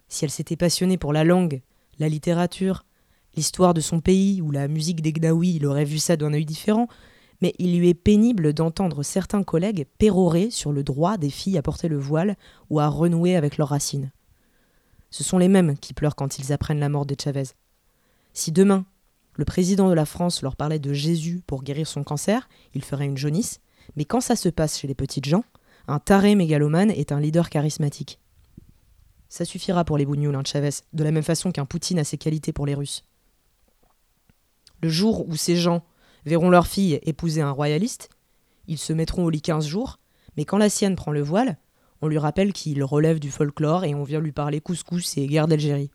Si 0.08 0.26
elle 0.26 0.32
s'était 0.32 0.56
passionnée 0.56 0.97
pour 0.97 1.14
la 1.14 1.24
langue, 1.24 1.62
la 1.99 2.10
littérature, 2.10 2.86
l'histoire 3.36 3.74
de 3.74 3.82
son 3.82 3.99
pays 3.99 4.41
ou 4.41 4.51
la 4.51 4.68
musique 4.68 5.01
des 5.01 5.14
Gnawi, 5.14 5.56
il 5.56 5.66
aurait 5.66 5.86
vu 5.86 5.99
ça 5.99 6.16
d'un 6.16 6.34
œil 6.34 6.45
différent, 6.45 6.88
mais 7.41 7.54
il 7.60 7.78
lui 7.78 7.89
est 7.89 7.93
pénible 7.93 8.54
d'entendre 8.54 9.04
certains 9.04 9.43
collègues 9.43 9.86
pérorer 9.97 10.49
sur 10.49 10.72
le 10.72 10.84
droit 10.84 11.18
des 11.18 11.30
filles 11.30 11.58
à 11.58 11.62
porter 11.62 11.88
le 11.88 11.97
voile 11.97 12.38
ou 12.70 12.80
à 12.80 12.88
renouer 12.88 13.36
avec 13.36 13.58
leurs 13.58 13.70
racines. 13.70 14.12
Ce 15.12 15.24
sont 15.24 15.38
les 15.38 15.49
mêmes 15.49 15.78
qui 15.78 15.93
pleurent 15.93 16.16
quand 16.16 16.39
ils 16.39 16.54
apprennent 16.54 16.80
la 16.80 16.89
mort 16.89 17.06
de 17.06 17.16
Chavez. 17.22 17.43
Si 18.34 18.51
demain, 18.51 18.86
le 19.36 19.45
président 19.45 19.89
de 19.89 19.93
la 19.93 20.05
France 20.05 20.41
leur 20.41 20.55
parlait 20.55 20.79
de 20.79 20.93
Jésus 20.93 21.41
pour 21.45 21.63
guérir 21.63 21.88
son 21.88 22.03
cancer, 22.03 22.47
il 22.73 22.84
ferait 22.84 23.05
une 23.05 23.17
jaunisse, 23.17 23.59
mais 23.95 24.05
quand 24.05 24.21
ça 24.21 24.36
se 24.36 24.49
passe 24.49 24.79
chez 24.79 24.88
les 24.88 24.95
petites 24.95 25.25
gens, 25.25 25.43
un 25.88 25.99
taré 25.99 26.36
mégalomane 26.36 26.91
est 26.91 27.11
un 27.11 27.19
leader 27.19 27.49
charismatique. 27.49 28.19
Ça 29.29 29.45
suffira 29.45 29.84
pour 29.84 29.97
les 29.97 30.05
bougnoules, 30.05 30.36
hein, 30.36 30.43
Chavez, 30.45 30.69
de 30.93 31.03
la 31.03 31.11
même 31.11 31.23
façon 31.23 31.51
qu'un 31.51 31.65
Poutine 31.65 31.99
a 31.99 32.03
ses 32.03 32.17
qualités 32.17 32.53
pour 32.53 32.65
les 32.65 32.75
Russes. 32.75 33.05
Le 34.81 34.89
jour 34.89 35.27
où 35.27 35.36
ces 35.36 35.55
gens 35.55 35.84
verront 36.25 36.49
leur 36.49 36.67
fille 36.67 36.99
épouser 37.03 37.41
un 37.41 37.51
royaliste, 37.51 38.09
ils 38.67 38.77
se 38.77 38.93
mettront 38.93 39.25
au 39.25 39.29
lit 39.29 39.41
15 39.41 39.65
jours, 39.65 39.99
mais 40.38 40.45
quand 40.45 40.57
la 40.57 40.69
sienne 40.69 40.95
prend 40.95 41.11
le 41.11 41.21
voile, 41.21 41.57
on 42.01 42.07
lui 42.07 42.17
rappelle 42.17 42.53
qu'il 42.53 42.84
relève 42.84 43.19
du 43.19 43.31
folklore 43.31 43.86
et 43.86 43.95
on 43.95 44.03
vient 44.03 44.19
lui 44.19 44.31
parler 44.31 44.61
couscous 44.61 45.17
et 45.17 45.25
guerre 45.25 45.47
d'Algérie. 45.47 45.89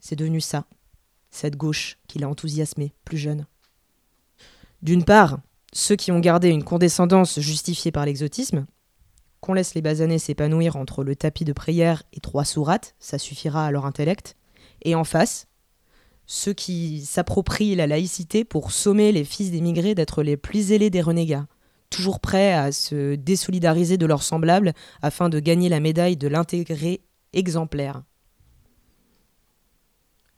C'est 0.00 0.16
devenu 0.16 0.40
ça, 0.40 0.66
cette 1.34 1.56
gauche 1.56 1.98
qui 2.06 2.18
l'a 2.18 2.28
enthousiasmé, 2.28 2.94
plus 3.04 3.18
jeune. 3.18 3.46
D'une 4.82 5.04
part, 5.04 5.40
ceux 5.72 5.96
qui 5.96 6.12
ont 6.12 6.20
gardé 6.20 6.48
une 6.48 6.62
condescendance 6.62 7.40
justifiée 7.40 7.90
par 7.90 8.06
l'exotisme, 8.06 8.66
qu'on 9.40 9.54
laisse 9.54 9.74
les 9.74 9.82
basanés 9.82 10.20
s'épanouir 10.20 10.76
entre 10.76 11.02
le 11.02 11.16
tapis 11.16 11.44
de 11.44 11.52
prière 11.52 12.04
et 12.12 12.20
trois 12.20 12.44
sourates, 12.44 12.94
ça 13.00 13.18
suffira 13.18 13.66
à 13.66 13.70
leur 13.72 13.84
intellect, 13.84 14.36
et 14.82 14.94
en 14.94 15.04
face, 15.04 15.48
ceux 16.26 16.52
qui 16.52 17.04
s'approprient 17.04 17.74
la 17.74 17.86
laïcité 17.86 18.44
pour 18.44 18.70
sommer 18.70 19.10
les 19.10 19.24
fils 19.24 19.50
d'émigrés 19.50 19.94
d'être 19.94 20.22
les 20.22 20.36
plus 20.36 20.68
zélés 20.68 20.90
des 20.90 21.02
renégats, 21.02 21.48
toujours 21.90 22.20
prêts 22.20 22.52
à 22.52 22.70
se 22.70 23.16
désolidariser 23.16 23.98
de 23.98 24.06
leurs 24.06 24.22
semblables 24.22 24.72
afin 25.02 25.28
de 25.28 25.40
gagner 25.40 25.68
la 25.68 25.80
médaille 25.80 26.16
de 26.16 26.28
l'intégré 26.28 27.02
exemplaire. 27.32 28.04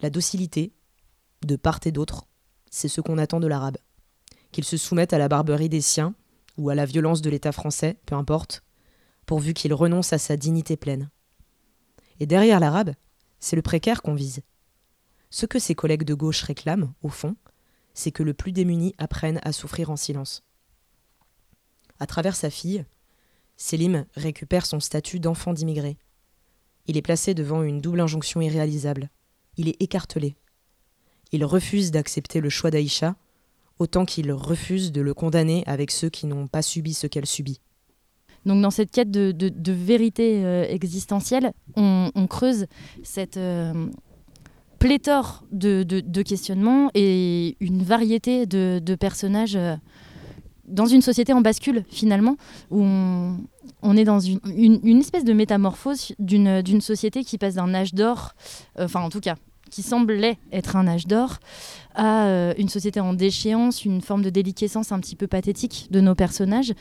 La 0.00 0.10
docilité, 0.10 0.72
de 1.46 1.56
part 1.56 1.80
et 1.84 1.92
d'autre, 1.92 2.26
c'est 2.70 2.88
ce 2.88 3.00
qu'on 3.00 3.18
attend 3.18 3.40
de 3.40 3.46
l'arabe. 3.46 3.78
Qu'il 4.52 4.64
se 4.64 4.76
soumette 4.76 5.12
à 5.12 5.18
la 5.18 5.28
barbarie 5.28 5.68
des 5.68 5.80
siens, 5.80 6.14
ou 6.58 6.70
à 6.70 6.74
la 6.74 6.86
violence 6.86 7.22
de 7.22 7.30
l'État 7.30 7.52
français, 7.52 7.98
peu 8.06 8.14
importe, 8.14 8.62
pourvu 9.26 9.54
qu'il 9.54 9.74
renonce 9.74 10.12
à 10.12 10.18
sa 10.18 10.36
dignité 10.36 10.76
pleine. 10.76 11.10
Et 12.20 12.26
derrière 12.26 12.60
l'arabe, 12.60 12.94
c'est 13.40 13.56
le 13.56 13.62
précaire 13.62 14.02
qu'on 14.02 14.14
vise. 14.14 14.42
Ce 15.30 15.46
que 15.46 15.58
ses 15.58 15.74
collègues 15.74 16.04
de 16.04 16.14
gauche 16.14 16.42
réclament, 16.42 16.92
au 17.02 17.08
fond, 17.08 17.36
c'est 17.94 18.12
que 18.12 18.22
le 18.22 18.34
plus 18.34 18.52
démuni 18.52 18.94
apprenne 18.98 19.40
à 19.42 19.52
souffrir 19.52 19.90
en 19.90 19.96
silence. 19.96 20.44
À 21.98 22.06
travers 22.06 22.36
sa 22.36 22.50
fille, 22.50 22.84
Selim 23.56 24.04
récupère 24.14 24.66
son 24.66 24.80
statut 24.80 25.18
d'enfant 25.18 25.52
d'immigré. 25.52 25.98
Il 26.86 26.96
est 26.96 27.02
placé 27.02 27.34
devant 27.34 27.62
une 27.62 27.80
double 27.80 28.00
injonction 28.00 28.40
irréalisable. 28.40 29.10
Il 29.56 29.68
est 29.68 29.80
écartelé. 29.82 30.36
Il 31.32 31.44
refuse 31.44 31.90
d'accepter 31.90 32.40
le 32.40 32.48
choix 32.48 32.70
d'Aïcha, 32.70 33.16
autant 33.78 34.04
qu'il 34.04 34.32
refuse 34.32 34.92
de 34.92 35.00
le 35.00 35.14
condamner 35.14 35.62
avec 35.66 35.90
ceux 35.90 36.08
qui 36.08 36.26
n'ont 36.26 36.46
pas 36.46 36.62
subi 36.62 36.94
ce 36.94 37.06
qu'elle 37.06 37.26
subit. 37.26 37.60
Donc 38.46 38.62
dans 38.62 38.70
cette 38.70 38.92
quête 38.92 39.10
de, 39.10 39.72
vérité 39.72 40.44
euh, 40.44 40.64
existentielle, 40.68 41.52
on, 41.74 42.26
creuse 42.28 42.66
cette, 43.02 43.36
euh, 43.36 43.88
pléthore 44.78 45.44
de, 45.50 46.22
questionnements 46.22 46.90
et 46.94 47.56
une 47.60 47.82
variété 47.82 48.46
de, 48.46 48.94
personnages 48.94 49.56
euh, 49.56 49.74
dans 50.68 50.86
une 50.86 51.02
société 51.02 51.32
en 51.32 51.40
bascule 51.40 51.82
finalement, 51.90 52.36
où 52.70 52.84
on, 53.82 53.96
est 53.96 54.04
dans 54.04 54.20
une, 54.20 54.38
une, 54.84 55.00
espèce 55.00 55.24
de 55.24 55.32
métamorphose 55.32 56.14
d'une 56.20 56.80
société 56.80 57.24
qui 57.24 57.38
passe 57.38 57.54
d'un 57.54 57.74
âge 57.74 57.94
d'or, 57.94 58.34
enfin 58.78 59.00
en 59.00 59.10
tout 59.10 59.20
cas 59.20 59.34
qui 59.70 59.82
semblait 59.82 60.38
être 60.52 60.76
un 60.76 60.86
âge 60.86 61.06
d'or, 61.06 61.38
à 61.94 62.26
euh, 62.26 62.54
une 62.58 62.68
société 62.68 63.00
en 63.00 63.14
déchéance, 63.14 63.84
une 63.84 64.00
forme 64.00 64.22
de 64.22 64.30
déliquescence 64.30 64.92
un 64.92 65.00
petit 65.00 65.16
peu 65.16 65.26
pathétique 65.26 65.88
de 65.90 66.00
nos 66.00 66.14
personnages, 66.14 66.74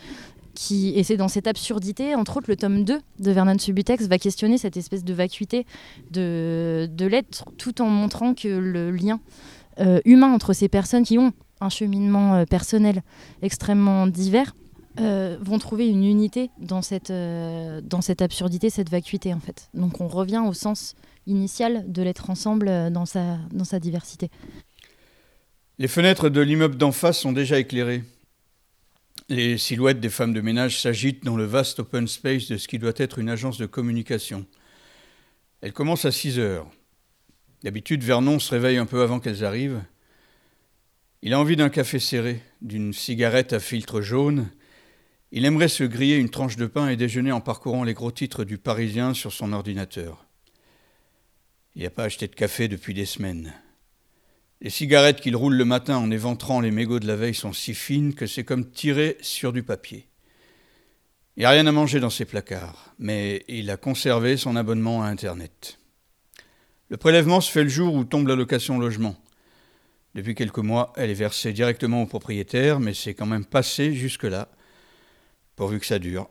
qui, 0.53 0.93
et 0.95 1.03
c'est 1.03 1.17
dans 1.17 1.27
cette 1.27 1.47
absurdité, 1.47 2.15
entre 2.15 2.37
autres, 2.37 2.49
le 2.49 2.55
tome 2.55 2.85
2 2.85 2.99
de 3.19 3.31
Vernon 3.31 3.57
Subutex 3.57 4.07
va 4.07 4.17
questionner 4.17 4.57
cette 4.57 4.77
espèce 4.77 5.03
de 5.03 5.13
vacuité 5.13 5.65
de, 6.11 6.89
de 6.91 7.05
l'être, 7.05 7.45
tout 7.57 7.81
en 7.81 7.87
montrant 7.87 8.33
que 8.33 8.47
le 8.47 8.91
lien 8.91 9.19
euh, 9.79 9.99
humain 10.05 10.31
entre 10.33 10.53
ces 10.53 10.69
personnes 10.69 11.03
qui 11.03 11.17
ont 11.17 11.33
un 11.59 11.69
cheminement 11.69 12.35
euh, 12.35 12.45
personnel 12.45 13.03
extrêmement 13.41 14.07
divers 14.07 14.55
vont 14.97 15.59
trouver 15.59 15.89
une 15.89 16.05
unité 16.05 16.51
dans 16.57 16.81
cette, 16.81 17.11
dans 17.11 17.99
cette 17.99 18.21
absurdité, 18.21 18.69
cette 18.69 18.89
vacuité 18.89 19.33
en 19.33 19.41
fait. 19.41 19.69
Donc 19.73 19.99
on 19.99 20.07
revient 20.07 20.41
au 20.47 20.53
sens 20.53 20.95
initial 21.27 21.91
de 21.91 22.01
l'être 22.01 22.29
ensemble 22.29 22.91
dans 22.91 23.05
sa, 23.05 23.37
dans 23.51 23.65
sa 23.65 23.79
diversité. 23.79 24.29
Les 25.77 25.87
fenêtres 25.87 26.29
de 26.29 26.41
l'immeuble 26.41 26.77
d'en 26.77 26.91
face 26.91 27.19
sont 27.19 27.33
déjà 27.33 27.59
éclairées. 27.59 28.03
Les 29.27 29.57
silhouettes 29.57 29.99
des 29.99 30.09
femmes 30.09 30.33
de 30.33 30.41
ménage 30.41 30.79
s'agitent 30.81 31.25
dans 31.25 31.35
le 31.35 31.45
vaste 31.45 31.79
open 31.79 32.07
space 32.07 32.47
de 32.47 32.57
ce 32.57 32.67
qui 32.67 32.79
doit 32.79 32.93
être 32.95 33.19
une 33.19 33.29
agence 33.29 33.57
de 33.57 33.65
communication. 33.65 34.45
Elle 35.61 35.73
commence 35.73 36.05
à 36.05 36.11
6 36.11 36.39
heures. 36.39 36.67
D'habitude, 37.63 38.03
Vernon 38.03 38.37
se 38.37 38.51
réveille 38.51 38.77
un 38.77 38.85
peu 38.85 39.01
avant 39.01 39.19
qu'elles 39.19 39.43
arrivent. 39.43 39.81
Il 41.23 41.33
a 41.33 41.39
envie 41.39 41.55
d'un 41.55 41.69
café 41.69 41.97
serré, 41.97 42.43
d'une 42.61 42.93
cigarette 42.93 43.51
à 43.51 43.59
filtre 43.59 43.99
jaune. 43.99 44.47
Il 45.31 45.43
aimerait 45.43 45.69
se 45.69 45.83
griller 45.83 46.17
une 46.17 46.29
tranche 46.29 46.55
de 46.55 46.67
pain 46.67 46.87
et 46.87 46.95
déjeuner 46.95 47.31
en 47.31 47.41
parcourant 47.41 47.83
les 47.83 47.95
gros 47.95 48.11
titres 48.11 48.43
du 48.43 48.59
Parisien 48.59 49.15
sur 49.15 49.33
son 49.33 49.51
ordinateur. 49.51 50.24
Il 51.75 51.83
n'a 51.83 51.89
pas 51.89 52.05
acheté 52.05 52.27
de 52.27 52.35
café 52.35 52.67
depuis 52.69 52.93
des 52.93 53.05
semaines. 53.05 53.53
Les 54.61 54.69
cigarettes 54.69 55.19
qu'il 55.19 55.35
roule 55.35 55.55
le 55.55 55.65
matin 55.65 55.97
en 55.97 56.09
éventrant 56.09 56.61
les 56.61 56.71
mégots 56.71 56.99
de 56.99 57.07
la 57.07 57.17
veille 57.17 57.35
sont 57.35 57.51
si 57.51 57.73
fines 57.73 58.13
que 58.13 58.27
c'est 58.27 58.45
comme 58.45 58.71
tirer 58.71 59.17
sur 59.19 59.51
du 59.51 59.61
papier. 59.61 60.07
Il 61.35 61.41
n'y 61.41 61.45
a 61.45 61.49
rien 61.49 61.67
à 61.67 61.71
manger 61.73 61.99
dans 61.99 62.09
ses 62.09 62.23
placards, 62.23 62.93
mais 62.97 63.43
il 63.49 63.69
a 63.69 63.75
conservé 63.75 64.37
son 64.37 64.55
abonnement 64.55 65.03
à 65.03 65.07
Internet. 65.07 65.77
Le 66.87 66.95
prélèvement 66.95 67.41
se 67.41 67.51
fait 67.51 67.63
le 67.63 67.69
jour 67.69 67.93
où 67.93 68.05
tombe 68.05 68.27
l'allocation 68.29 68.79
logement. 68.79 69.17
Depuis 70.13 70.33
quelques 70.33 70.59
mois, 70.59 70.93
elle 70.95 71.09
est 71.09 71.13
versée 71.13 71.51
directement 71.51 72.03
au 72.03 72.05
propriétaire, 72.05 72.79
mais 72.79 72.93
c'est 72.93 73.13
quand 73.13 73.25
même 73.25 73.43
passé 73.43 73.93
jusque-là, 73.93 74.47
pourvu 75.57 75.81
que 75.81 75.85
ça 75.85 75.99
dure. 75.99 76.29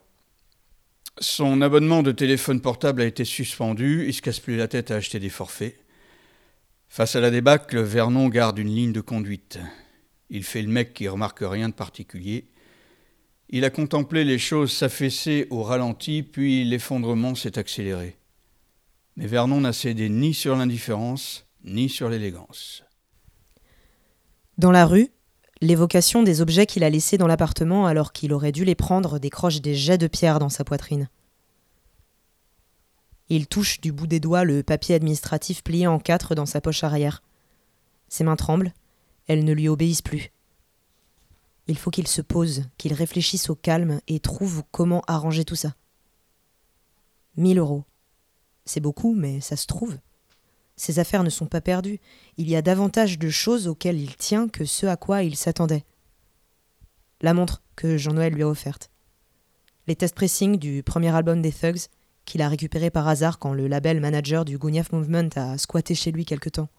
Son 1.19 1.61
abonnement 1.61 2.03
de 2.03 2.11
téléphone 2.11 2.59
portable 2.59 3.01
a 3.01 3.05
été 3.05 3.23
suspendu, 3.23 4.05
il 4.05 4.13
se 4.13 4.21
casse 4.21 4.41
plus 4.41 4.57
la 4.57 4.67
tête 4.67 4.91
à 4.91 4.95
acheter 4.95 5.17
des 5.17 5.29
forfaits. 5.29 5.79
Face 6.89 7.15
à 7.15 7.21
la 7.21 7.31
débâcle, 7.31 7.79
Vernon 7.79 8.27
garde 8.27 8.59
une 8.59 8.75
ligne 8.75 8.91
de 8.91 8.99
conduite. 8.99 9.59
Il 10.29 10.43
fait 10.43 10.61
le 10.61 10.67
mec 10.67 10.93
qui 10.93 11.07
remarque 11.07 11.39
rien 11.41 11.69
de 11.69 11.73
particulier. 11.73 12.49
Il 13.49 13.63
a 13.63 13.69
contemplé 13.69 14.25
les 14.25 14.37
choses 14.37 14.73
s'affaisser 14.73 15.47
au 15.51 15.63
ralenti, 15.63 16.21
puis 16.21 16.65
l'effondrement 16.65 17.33
s'est 17.33 17.57
accéléré. 17.57 18.17
Mais 19.15 19.27
Vernon 19.27 19.61
n'a 19.61 19.71
cédé 19.71 20.09
ni 20.09 20.33
sur 20.33 20.57
l'indifférence, 20.57 21.47
ni 21.63 21.87
sur 21.87 22.09
l'élégance. 22.09 22.83
Dans 24.57 24.71
la 24.71 24.85
rue, 24.85 25.11
l'évocation 25.61 26.23
des 26.23 26.41
objets 26.41 26.65
qu'il 26.65 26.83
a 26.83 26.89
laissés 26.89 27.17
dans 27.17 27.27
l'appartement 27.27 27.85
alors 27.85 28.13
qu'il 28.13 28.33
aurait 28.33 28.51
dû 28.51 28.65
les 28.65 28.75
prendre 28.75 29.19
décroche 29.19 29.61
des 29.61 29.75
jets 29.75 29.97
de 29.97 30.07
pierre 30.07 30.39
dans 30.39 30.49
sa 30.49 30.63
poitrine. 30.63 31.09
Il 33.29 33.47
touche 33.47 33.81
du 33.81 33.91
bout 33.91 34.07
des 34.07 34.19
doigts 34.19 34.43
le 34.43 34.61
papier 34.61 34.95
administratif 34.95 35.63
plié 35.63 35.87
en 35.87 35.99
quatre 35.99 36.35
dans 36.35 36.45
sa 36.45 36.61
poche 36.61 36.83
arrière. 36.83 37.23
Ses 38.07 38.23
mains 38.23 38.35
tremblent, 38.35 38.73
elles 39.27 39.43
ne 39.43 39.53
lui 39.53 39.67
obéissent 39.67 40.03
plus. 40.03 40.31
Il 41.67 41.77
faut 41.77 41.89
qu'il 41.89 42.07
se 42.07 42.21
pose, 42.21 42.65
qu'il 42.77 42.93
réfléchisse 42.93 43.49
au 43.49 43.55
calme 43.55 43.99
et 44.07 44.19
trouve 44.19 44.63
comment 44.71 45.01
arranger 45.07 45.45
tout 45.45 45.55
ça. 45.55 45.73
Mille 47.37 47.57
euros. 47.57 47.83
C'est 48.65 48.79
beaucoup, 48.79 49.15
mais 49.15 49.41
ça 49.41 49.55
se 49.55 49.65
trouve. 49.65 49.97
Ses 50.75 50.99
affaires 50.99 51.23
ne 51.23 51.29
sont 51.29 51.45
pas 51.45 51.61
perdues. 51.61 51.99
Il 52.37 52.49
y 52.49 52.55
a 52.55 52.61
davantage 52.61 53.17
de 53.17 53.29
choses 53.29 53.67
auxquelles 53.67 53.99
il 53.99 54.15
tient 54.15 54.47
que 54.47 54.65
ce 54.65 54.85
à 54.85 54.97
quoi 54.97 55.23
il 55.23 55.35
s'attendait. 55.35 55.85
La 57.21 57.33
montre 57.33 57.61
que 57.75 57.97
Jean-Noël 57.97 58.33
lui 58.33 58.43
a 58.43 58.47
offerte. 58.47 58.91
Les 59.87 59.95
tests 59.95 60.15
pressing 60.15 60.57
du 60.57 60.83
premier 60.83 61.15
album 61.15 61.41
des 61.41 61.51
Thugs 61.51 61.87
qu'il 62.25 62.41
a 62.41 62.49
récupéré 62.49 62.89
par 62.89 63.07
hasard 63.07 63.39
quand 63.39 63.53
le 63.53 63.67
label 63.67 63.99
manager 63.99 64.45
du 64.45 64.57
Guniaf 64.57 64.91
Movement 64.91 65.29
a 65.35 65.57
squatté 65.57 65.95
chez 65.95 66.11
lui 66.11 66.25
quelque 66.25 66.49
temps. 66.49 66.69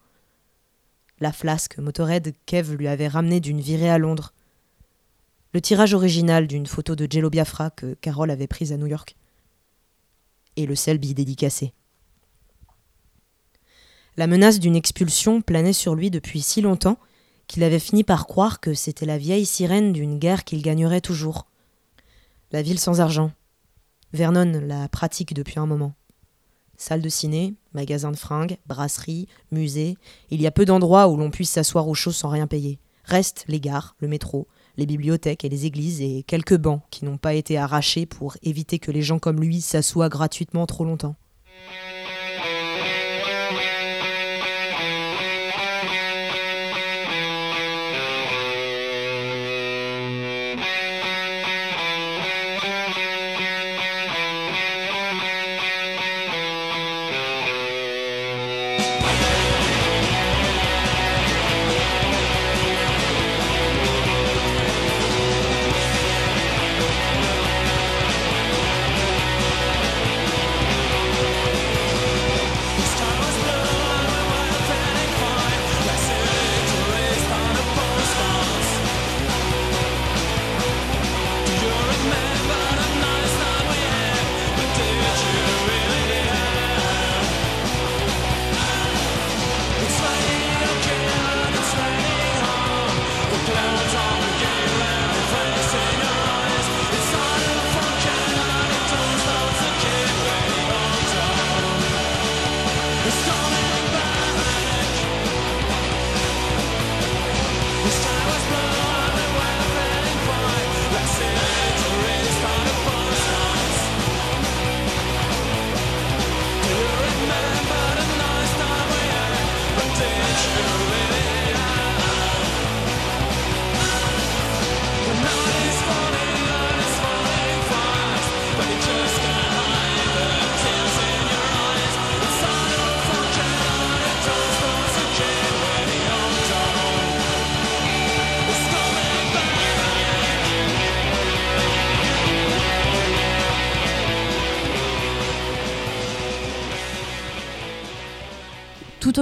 La 1.19 1.31
flasque 1.31 1.77
Motorhead 1.79 2.35
Kev 2.45 2.75
lui 2.75 2.87
avait 2.87 3.07
ramené 3.07 3.39
d'une 3.39 3.61
virée 3.61 3.89
à 3.89 3.97
Londres. 3.97 4.33
Le 5.53 5.61
tirage 5.61 5.93
original 5.93 6.45
d'une 6.45 6.67
photo 6.67 6.95
de 6.95 7.07
Jello 7.09 7.29
Biafra 7.29 7.71
que 7.71 7.95
Carole 7.95 8.29
avait 8.29 8.47
prise 8.47 8.73
à 8.73 8.77
New 8.77 8.85
York. 8.85 9.15
Et 10.57 10.65
le 10.65 10.75
Selby 10.75 11.13
dédicacé. 11.13 11.73
La 14.17 14.25
menace 14.25 14.59
d'une 14.59 14.75
expulsion 14.75 15.41
planait 15.41 15.73
sur 15.73 15.93
lui 15.93 16.09
depuis 16.09 16.41
si 16.41 16.61
longtemps 16.61 16.97
qu'il 17.45 17.63
avait 17.63 17.77
fini 17.77 18.03
par 18.03 18.25
croire 18.25 18.59
que 18.59 18.73
c'était 18.73 19.05
la 19.05 19.19
vieille 19.19 19.45
sirène 19.45 19.93
d'une 19.93 20.17
guerre 20.17 20.43
qu'il 20.43 20.63
gagnerait 20.63 21.01
toujours. 21.01 21.45
La 22.51 22.63
ville 22.63 22.79
sans 22.79 22.99
argent, 22.99 23.31
Vernon 24.13 24.59
la 24.65 24.89
pratique 24.89 25.35
depuis 25.35 25.59
un 25.59 25.67
moment. 25.67 25.93
Salle 26.77 27.01
de 27.01 27.09
ciné, 27.09 27.53
magasin 27.73 28.11
de 28.11 28.17
fringues, 28.17 28.57
brasserie, 28.65 29.27
musée, 29.51 29.97
il 30.31 30.41
y 30.41 30.47
a 30.47 30.51
peu 30.51 30.65
d'endroits 30.65 31.07
où 31.09 31.17
l'on 31.17 31.29
puisse 31.29 31.51
s'asseoir 31.51 31.87
au 31.87 31.93
chaud 31.93 32.11
sans 32.11 32.29
rien 32.29 32.47
payer. 32.47 32.79
Restent 33.03 33.45
les 33.47 33.59
gares, 33.59 33.95
le 33.99 34.07
métro, 34.07 34.47
les 34.77 34.85
bibliothèques 34.85 35.45
et 35.45 35.49
les 35.49 35.65
églises 35.65 36.01
et 36.01 36.23
quelques 36.23 36.57
bancs 36.57 36.81
qui 36.89 37.05
n'ont 37.05 37.17
pas 37.17 37.33
été 37.33 37.57
arrachés 37.57 38.05
pour 38.05 38.35
éviter 38.41 38.79
que 38.79 38.91
les 38.91 39.01
gens 39.03 39.19
comme 39.19 39.41
lui 39.41 39.61
s'assoient 39.61 40.09
gratuitement 40.09 40.65
trop 40.65 40.85
longtemps. 40.85 41.15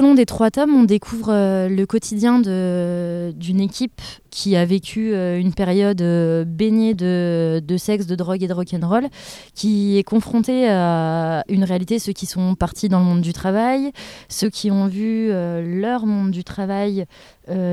Long 0.05 0.13
des 0.13 0.25
trois 0.25 0.51
tomes, 0.51 0.75
on 0.75 0.83
découvre 0.83 1.29
euh, 1.29 1.67
le 1.67 1.85
quotidien 1.85 2.39
d'une 2.39 3.59
équipe 3.59 4.01
qui 4.29 4.55
a 4.55 4.65
vécu 4.65 5.13
euh, 5.13 5.39
une 5.39 5.53
période 5.53 6.01
euh, 6.01 6.43
baignée 6.45 6.93
de, 6.93 7.61
de, 7.65 7.77
sexe, 7.77 8.05
de 8.05 8.15
drogue 8.15 8.43
et 8.43 8.47
de 8.47 8.53
rock'n'roll, 8.53 9.07
qui 9.55 9.97
est 9.97 10.03
confrontée 10.03 10.69
à 10.69 11.43
une 11.49 11.63
réalité, 11.63 11.99
ceux 11.99 12.13
qui 12.13 12.25
sont 12.25 12.55
partis 12.55 12.89
dans 12.89 12.99
le 12.99 13.05
monde 13.05 13.21
du 13.21 13.33
travail, 13.33 13.91
ceux 14.29 14.49
qui 14.49 14.69
ont 14.69 14.87
vu 14.87 15.29
leur 15.29 16.05
monde 16.05 16.31
du 16.31 16.43
travail 16.43 17.05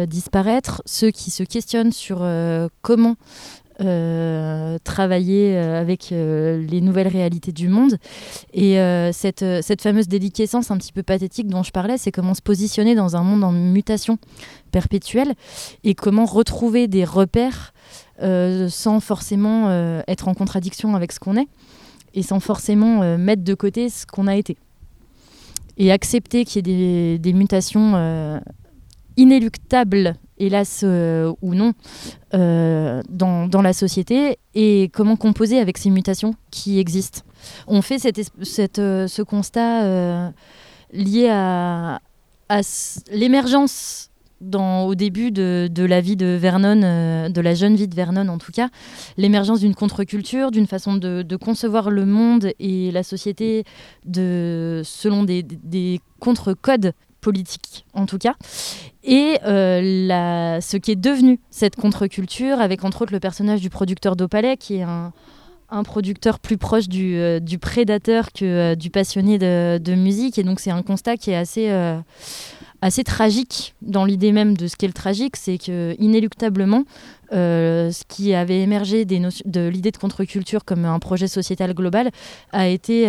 disparaître, 0.06 0.82
ceux 0.86 1.10
qui 1.10 1.30
se 1.30 1.42
questionnent 1.42 1.92
sur 1.92 2.26
comment 2.82 3.16
euh, 3.84 4.78
travailler 4.84 5.56
euh, 5.56 5.80
avec 5.80 6.12
euh, 6.12 6.64
les 6.66 6.80
nouvelles 6.80 7.08
réalités 7.08 7.52
du 7.52 7.68
monde. 7.68 7.96
Et 8.54 8.76
cette, 9.12 9.44
cette 9.62 9.82
fameuse 9.82 10.08
déliquescence 10.08 10.70
un 10.70 10.78
petit 10.78 10.92
peu 10.92 11.02
pathétique 11.02 11.48
dont 11.48 11.62
je 11.62 11.70
parlais, 11.70 11.98
c'est 11.98 12.12
comment 12.12 12.34
se 12.34 12.42
positionner 12.42 12.94
dans 12.94 13.16
un 13.16 13.22
monde 13.22 13.44
en 13.44 13.52
mutation 13.52 14.18
perpétuelle 14.70 15.34
et 15.84 15.94
comment 15.94 16.24
retrouver 16.24 16.88
des 16.88 17.04
repères 17.04 17.72
sans 18.20 19.00
forcément 19.00 19.70
être 20.06 20.28
en 20.28 20.34
contradiction 20.34 20.94
avec 20.94 21.12
ce 21.12 21.20
qu'on 21.20 21.36
est 21.36 21.48
et 22.14 22.22
sans 22.22 22.40
forcément 22.40 23.16
mettre 23.18 23.42
de 23.42 23.54
côté 23.54 23.88
ce 23.88 24.06
qu'on 24.06 24.26
a 24.26 24.36
été. 24.36 24.56
Et 25.78 25.90
accepter 25.90 26.44
qu'il 26.44 26.66
y 26.66 26.70
ait 26.70 27.16
des, 27.16 27.18
des 27.18 27.32
mutations 27.32 28.40
inéluctables 29.16 30.14
hélas 30.42 30.80
euh, 30.84 31.32
ou 31.42 31.54
non, 31.54 31.72
euh, 32.34 33.02
dans, 33.08 33.46
dans, 33.46 33.62
la 33.62 33.72
société 33.72 34.38
et 34.54 34.90
comment 34.92 35.16
composer 35.16 35.58
avec 35.58 35.78
ces 35.78 35.90
mutations 35.90 36.34
qui 36.50 36.78
existent. 36.78 37.20
On 37.66 37.82
fait 37.82 37.98
cette, 37.98 38.20
cette, 38.42 38.78
euh, 38.78 39.06
ce 39.06 39.22
constat 39.22 40.32
lié 40.92 41.28
à, 41.30 42.00
à 42.48 42.60
l'émergence 43.10 44.10
dans, 44.40 44.86
au 44.86 44.96
début 44.96 45.30
de, 45.30 45.68
de, 45.70 45.84
la 45.84 46.00
vie 46.00 46.16
de 46.16 46.26
Vernon, 46.26 47.30
de 47.30 47.40
la 47.40 47.54
jeune 47.54 47.76
vie 47.76 47.86
de 47.86 47.94
Vernon 47.94 48.28
en 48.28 48.38
tout 48.38 48.50
cas, 48.50 48.68
l'émergence 49.16 49.60
d'une 49.60 49.74
contre-culture, 49.74 50.50
d'une 50.50 50.66
façon 50.66 50.96
de, 50.96 51.22
de, 51.22 51.36
concevoir 51.36 51.90
le 51.90 52.04
monde 52.04 52.50
et 52.58 52.90
la 52.90 53.04
société 53.04 53.64
de, 54.04 54.82
selon 54.84 55.22
des, 55.22 55.44
des 55.44 56.00
contre-codes 56.18 56.92
politique 57.22 57.86
en 57.94 58.04
tout 58.04 58.18
cas, 58.18 58.34
et 59.04 59.38
euh, 59.44 60.60
ce 60.60 60.76
qui 60.76 60.92
est 60.92 60.96
devenu 60.96 61.40
cette 61.50 61.76
contre-culture, 61.76 62.60
avec 62.60 62.84
entre 62.84 63.02
autres 63.02 63.12
le 63.12 63.20
personnage 63.20 63.60
du 63.60 63.70
producteur 63.70 64.14
d'Opalais, 64.14 64.56
qui 64.56 64.76
est 64.76 64.82
un, 64.82 65.12
producteur 65.84 66.38
plus 66.38 66.58
proche 66.58 66.86
du, 66.86 67.16
euh, 67.16 67.40
prédateur 67.58 68.30
que 68.32 68.44
euh, 68.44 68.74
du 68.74 68.90
passionné 68.90 69.38
de, 69.38 69.94
musique, 69.94 70.38
et 70.38 70.42
donc 70.42 70.60
c'est 70.60 70.70
un 70.70 70.82
constat 70.82 71.16
qui 71.16 71.30
est 71.30 71.36
assez, 71.36 73.04
tragique 73.04 73.74
dans 73.80 74.04
l'idée 74.04 74.32
même 74.32 74.56
de 74.56 74.66
ce 74.66 74.76
qu'est 74.76 74.86
le 74.86 74.92
tragique, 74.92 75.36
c'est 75.36 75.58
que 75.58 75.96
inéluctablement, 75.98 76.84
ce 77.30 78.04
qui 78.08 78.34
avait 78.34 78.60
émergé 78.60 79.04
de 79.04 79.68
l'idée 79.68 79.90
de 79.90 79.96
contre-culture 79.96 80.64
comme 80.64 80.84
un 80.84 80.98
projet 80.98 81.26
sociétal 81.26 81.74
global 81.74 82.10
a 82.52 82.68
été 82.68 83.08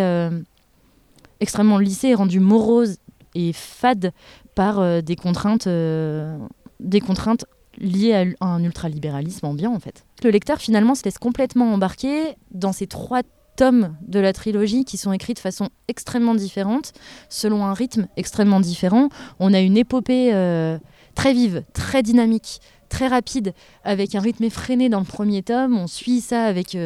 extrêmement 1.39 1.78
lissé 1.78 2.07
et 2.07 2.16
rendu 2.16 2.39
morose 2.39 2.97
et 3.36 3.53
fade 3.53 4.11
par 4.55 4.79
euh, 4.79 5.01
des 5.01 5.15
contraintes, 5.15 5.67
euh, 5.67 6.38
des 6.79 7.01
contraintes 7.01 7.45
liées 7.77 8.36
à, 8.39 8.45
un 8.45 8.63
ultralibéralisme 8.63 9.45
ambiant 9.45 9.73
en 9.73 9.79
fait. 9.79 10.05
Le 10.23 10.29
lecteur 10.29 10.59
finalement 10.59 10.95
se 10.95 11.03
laisse 11.03 11.17
complètement 11.17 11.73
embarquer 11.73 12.36
dans 12.51 12.71
ces 12.71 12.88
trois 12.88 13.21
tomes 13.55 13.95
de 14.07 14.19
la 14.19 14.34
trilogie 14.34 14.84
qui 14.86 14.97
sont 14.97 15.11
écrits 15.11 15.34
de 15.34 15.39
façon 15.39 15.69
extrêmement 15.88 16.36
différente, 16.36 16.93
selon 17.29 17.65
un 17.65 17.73
rythme 17.73 18.07
extrêmement 18.17 18.59
différent. 18.59 19.09
On 19.39 19.53
a 19.53 19.59
une 19.59 19.77
épopée 19.77 20.34
euh, 20.34 20.77
très 21.15 21.34
vive, 21.34 21.63
très 21.73 22.01
dynamique, 22.01 22.61
très 22.89 23.07
rapide, 23.07 23.53
avec 23.84 24.15
un 24.15 24.21
rythme 24.21 24.43
effréné 24.43 24.89
dans 24.89 24.99
le 24.99 25.05
premier 25.05 25.43
tome. 25.43 25.77
On 25.77 25.88
suit 25.88 26.21
ça 26.21 26.45
avec... 26.45 26.77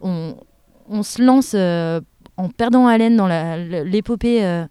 on, 0.00 0.36
on, 0.88 1.02
se 1.02 1.22
lance 1.22 1.54
en 1.54 2.48
perdant 2.48 2.86
haleine 2.86 3.16
dans 3.16 3.26
l'épopée 3.84 4.64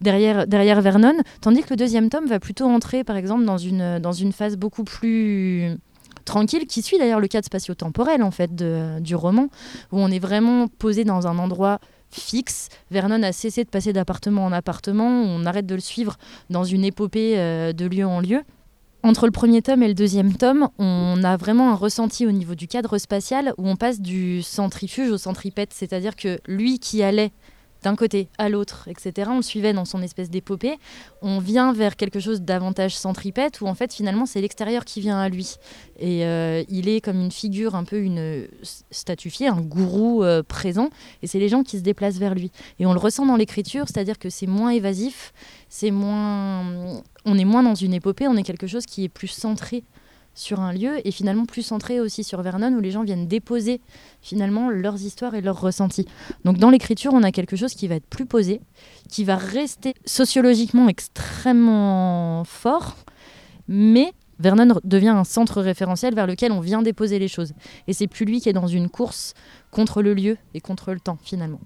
derrière, 0.00 0.46
derrière 0.46 0.80
Vernon, 0.80 1.14
tandis 1.40 1.62
que 1.62 1.70
le 1.70 1.76
deuxième 1.76 2.10
tome 2.10 2.26
va 2.26 2.40
plutôt 2.40 2.66
entrer, 2.66 3.04
par 3.04 3.16
exemple, 3.16 3.44
dans 3.44 3.58
une, 3.58 3.98
dans 3.98 4.12
une 4.12 4.32
phase 4.32 4.56
beaucoup 4.56 4.84
plus 4.84 5.76
tranquille, 6.24 6.66
qui 6.66 6.82
suit 6.82 6.98
d'ailleurs 6.98 7.20
le 7.20 7.28
cadre 7.28 7.44
spatio-temporel 7.44 8.22
en 8.22 8.30
fait 8.30 8.54
du 8.54 9.14
roman, 9.14 9.48
où 9.92 10.00
on 10.00 10.08
est 10.08 10.18
vraiment 10.18 10.68
posé 10.68 11.04
dans 11.04 11.26
un 11.26 11.38
endroit 11.38 11.80
fixe. 12.10 12.68
Vernon 12.90 13.22
a 13.22 13.32
cessé 13.32 13.64
de 13.64 13.68
passer 13.68 13.92
d'appartement 13.92 14.44
en 14.44 14.52
appartement, 14.52 15.08
on 15.08 15.44
arrête 15.46 15.66
de 15.66 15.74
le 15.74 15.80
suivre 15.80 16.16
dans 16.50 16.64
une 16.64 16.84
épopée 16.84 17.38
euh, 17.38 17.72
de 17.72 17.86
lieu 17.86 18.06
en 18.06 18.20
lieu. 18.20 18.42
Entre 19.02 19.26
le 19.26 19.32
premier 19.32 19.60
tome 19.60 19.82
et 19.82 19.88
le 19.88 19.94
deuxième 19.94 20.34
tome, 20.34 20.68
on 20.78 21.22
a 21.24 21.36
vraiment 21.36 21.70
un 21.70 21.74
ressenti 21.74 22.26
au 22.26 22.32
niveau 22.32 22.54
du 22.54 22.66
cadre 22.66 22.96
spatial 22.96 23.52
où 23.58 23.68
on 23.68 23.76
passe 23.76 24.00
du 24.00 24.42
centrifuge 24.42 25.10
au 25.10 25.18
centripète, 25.18 25.74
c'est-à-dire 25.74 26.16
que 26.16 26.38
lui 26.46 26.78
qui 26.78 27.02
allait 27.02 27.30
d'un 27.84 27.96
côté 27.96 28.28
à 28.38 28.48
l'autre, 28.48 28.88
etc. 28.88 29.28
On 29.30 29.36
le 29.36 29.42
suivait 29.42 29.74
dans 29.74 29.84
son 29.84 30.02
espèce 30.02 30.30
d'épopée. 30.30 30.78
On 31.20 31.38
vient 31.38 31.72
vers 31.72 31.96
quelque 31.96 32.18
chose 32.18 32.40
davantage 32.40 32.96
centripète 32.96 33.60
où 33.60 33.66
en 33.66 33.74
fait 33.74 33.92
finalement 33.92 34.24
c'est 34.24 34.40
l'extérieur 34.40 34.84
qui 34.86 35.00
vient 35.00 35.18
à 35.18 35.28
lui. 35.28 35.56
Et 35.98 36.24
euh, 36.24 36.64
il 36.68 36.88
est 36.88 37.02
comme 37.02 37.20
une 37.20 37.30
figure 37.30 37.74
un 37.74 37.84
peu 37.84 38.00
une 38.00 38.48
statufiée, 38.90 39.48
un 39.48 39.60
gourou 39.60 40.24
euh, 40.24 40.42
présent. 40.42 40.88
Et 41.22 41.26
c'est 41.26 41.38
les 41.38 41.50
gens 41.50 41.62
qui 41.62 41.76
se 41.76 41.82
déplacent 41.82 42.18
vers 42.18 42.34
lui. 42.34 42.50
Et 42.78 42.86
on 42.86 42.94
le 42.94 42.98
ressent 42.98 43.26
dans 43.26 43.36
l'écriture, 43.36 43.84
c'est-à-dire 43.86 44.18
que 44.18 44.30
c'est 44.30 44.46
moins 44.46 44.70
évasif, 44.70 45.34
c'est 45.68 45.90
moins, 45.90 47.02
on 47.26 47.38
est 47.38 47.44
moins 47.44 47.62
dans 47.62 47.74
une 47.74 47.92
épopée, 47.92 48.26
on 48.26 48.36
est 48.36 48.42
quelque 48.42 48.66
chose 48.66 48.86
qui 48.86 49.04
est 49.04 49.08
plus 49.10 49.28
centré 49.28 49.84
sur 50.34 50.60
un 50.60 50.72
lieu 50.72 51.06
et 51.06 51.10
finalement 51.10 51.46
plus 51.46 51.62
centré 51.62 52.00
aussi 52.00 52.24
sur 52.24 52.42
Vernon 52.42 52.72
où 52.72 52.80
les 52.80 52.90
gens 52.90 53.04
viennent 53.04 53.26
déposer 53.26 53.80
finalement 54.20 54.68
leurs 54.68 55.02
histoires 55.02 55.34
et 55.34 55.40
leurs 55.40 55.60
ressentis. 55.60 56.06
Donc 56.44 56.58
dans 56.58 56.70
l'écriture, 56.70 57.12
on 57.14 57.22
a 57.22 57.32
quelque 57.32 57.56
chose 57.56 57.74
qui 57.74 57.88
va 57.88 57.94
être 57.94 58.06
plus 58.06 58.26
posé, 58.26 58.60
qui 59.08 59.24
va 59.24 59.36
rester 59.36 59.94
sociologiquement 60.04 60.88
extrêmement 60.88 62.44
fort, 62.44 62.96
mais 63.68 64.12
Vernon 64.40 64.80
devient 64.82 65.08
un 65.08 65.24
centre 65.24 65.62
référentiel 65.62 66.14
vers 66.14 66.26
lequel 66.26 66.52
on 66.52 66.60
vient 66.60 66.82
déposer 66.82 67.18
les 67.18 67.28
choses. 67.28 67.52
Et 67.86 67.92
c'est 67.92 68.08
plus 68.08 68.24
lui 68.24 68.40
qui 68.40 68.48
est 68.48 68.54
dans 68.54 68.66
une 68.66 68.88
course 68.88 69.34
contre 69.70 70.02
le 70.02 70.14
lieu 70.14 70.36
et 70.54 70.60
contre 70.60 70.92
le 70.92 71.00
temps 71.00 71.18
finalement. 71.22 71.60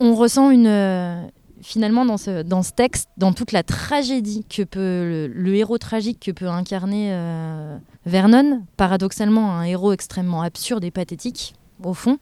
On 0.00 0.14
ressent 0.14 0.50
une, 0.50 0.66
euh, 0.66 1.22
finalement 1.62 2.04
dans 2.04 2.16
ce, 2.16 2.72
texte, 2.72 3.08
dans 3.16 3.32
toute 3.32 3.52
la 3.52 3.62
tragédie 3.62 4.44
que 4.48 4.62
peut 4.62 5.30
le, 5.32 5.54
héros 5.54 5.78
tragique 5.78 6.20
que 6.20 6.30
peut 6.30 6.48
incarner 6.48 7.08
euh, 7.12 7.76
Vernon, 8.06 8.62
paradoxalement 8.76 9.52
un 9.52 9.64
héros 9.64 9.92
extrêmement 9.92 10.42
absurde 10.42 10.84
et 10.84 10.90
pathétique 10.90 11.54
au 11.82 11.94
fond. 11.94 12.18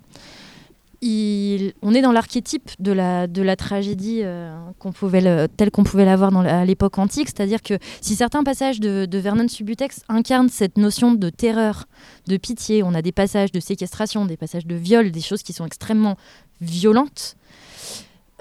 On 1.01 1.95
est 1.95 2.03
dans 2.03 2.11
l'archétype 2.11 2.71
de 2.81 2.91
la, 2.91 3.57
tragédie 3.57 4.21
euh, 4.25 4.59
qu'on 4.79 4.91
pouvait 4.91 5.49
telle 5.49 5.71
qu'on 5.71 5.85
pouvait 5.85 6.05
l'avoir 6.05 6.37
à 6.37 6.65
l'époque 6.65 6.99
antique, 6.99 7.29
c'est-à-dire 7.29 7.63
que 7.63 7.79
si 8.01 8.17
certains 8.17 8.43
passages 8.43 8.81
de, 8.81 9.07
Vernon 9.19 9.47
Subutex 9.47 10.03
incarnent 10.09 10.49
cette 10.49 10.77
notion 10.77 11.13
de 11.13 11.31
terreur, 11.31 11.87
de 12.27 12.37
pitié, 12.37 12.83
on 12.83 12.95
a 12.95 13.03
des 13.03 13.13
passages 13.13 13.53
de 13.53 13.61
séquestration, 13.61 14.27
des 14.27 14.37
passages 14.37 14.67
de 14.67 14.75
viol, 14.75 15.13
des 15.13 15.21
choses 15.21 15.43
qui 15.43 15.53
sont 15.53 15.67
extrêmement 15.67 16.17
violentes, 16.61 17.37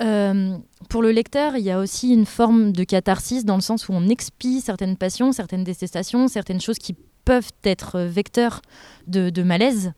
euh, 0.01 0.57
pour 0.89 1.01
le 1.01 1.11
lecteur, 1.11 1.55
il 1.55 1.63
y 1.63 1.71
a 1.71 1.79
aussi 1.79 2.13
une 2.13 2.25
forme 2.25 2.71
de 2.71 2.83
catharsis 2.83 3.45
dans 3.45 3.55
le 3.55 3.61
sens 3.61 3.89
où 3.89 3.93
on 3.93 4.07
expie 4.07 4.61
certaines 4.61 4.95
passions, 4.95 5.31
certaines 5.31 5.63
détestations, 5.63 6.27
certaines 6.27 6.61
choses 6.61 6.77
qui 6.77 6.95
peuvent 7.25 7.51
être 7.63 7.99
vecteurs 7.99 8.61
de, 9.07 9.43
malaise 9.43 9.93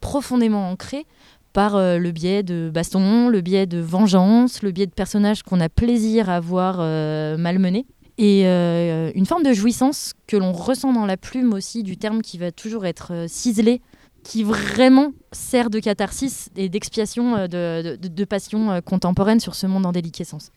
profondément 0.00 0.70
ancrés 0.70 1.06
par 1.52 1.76
euh, 1.76 1.98
le 1.98 2.10
biais 2.10 2.42
de 2.42 2.70
bastons, 2.72 3.28
le 3.28 3.40
biais 3.40 3.66
de 3.66 3.78
vengeance, 3.78 4.62
le 4.62 4.70
biais 4.70 4.86
de 4.86 4.92
personnages 4.92 5.42
qu'on 5.42 5.60
a 5.60 5.68
plaisir 5.68 6.28
à 6.28 6.40
voir 6.40 6.76
euh, 6.80 7.36
malmenés. 7.36 7.86
Et 8.20 8.46
une 8.48 9.26
forme 9.26 9.44
de 9.44 9.52
jouissance 9.52 10.12
que 10.26 10.36
l'on 10.36 10.50
ressent 10.50 10.92
dans 10.92 11.06
la 11.06 11.16
plume 11.16 11.52
aussi 11.52 11.84
du 11.84 11.96
terme 11.96 12.20
qui 12.20 12.36
va 12.36 12.50
toujours 12.50 12.84
être 12.84 13.26
ciselé 13.28 13.80
qui 14.28 14.44
vraiment 14.44 15.14
sert 15.32 15.70
de 15.70 15.80
catharsis 15.80 16.50
et 16.54 16.68
d'expiation 16.68 17.34
euh, 17.36 17.96
de, 17.96 18.24
passion 18.26 18.70
euh, 18.70 18.80
contemporaine 18.82 19.40
sur 19.40 19.54
ce 19.54 19.66
monde 19.66 19.86
en 19.86 19.92
déliquescence. 19.92 20.52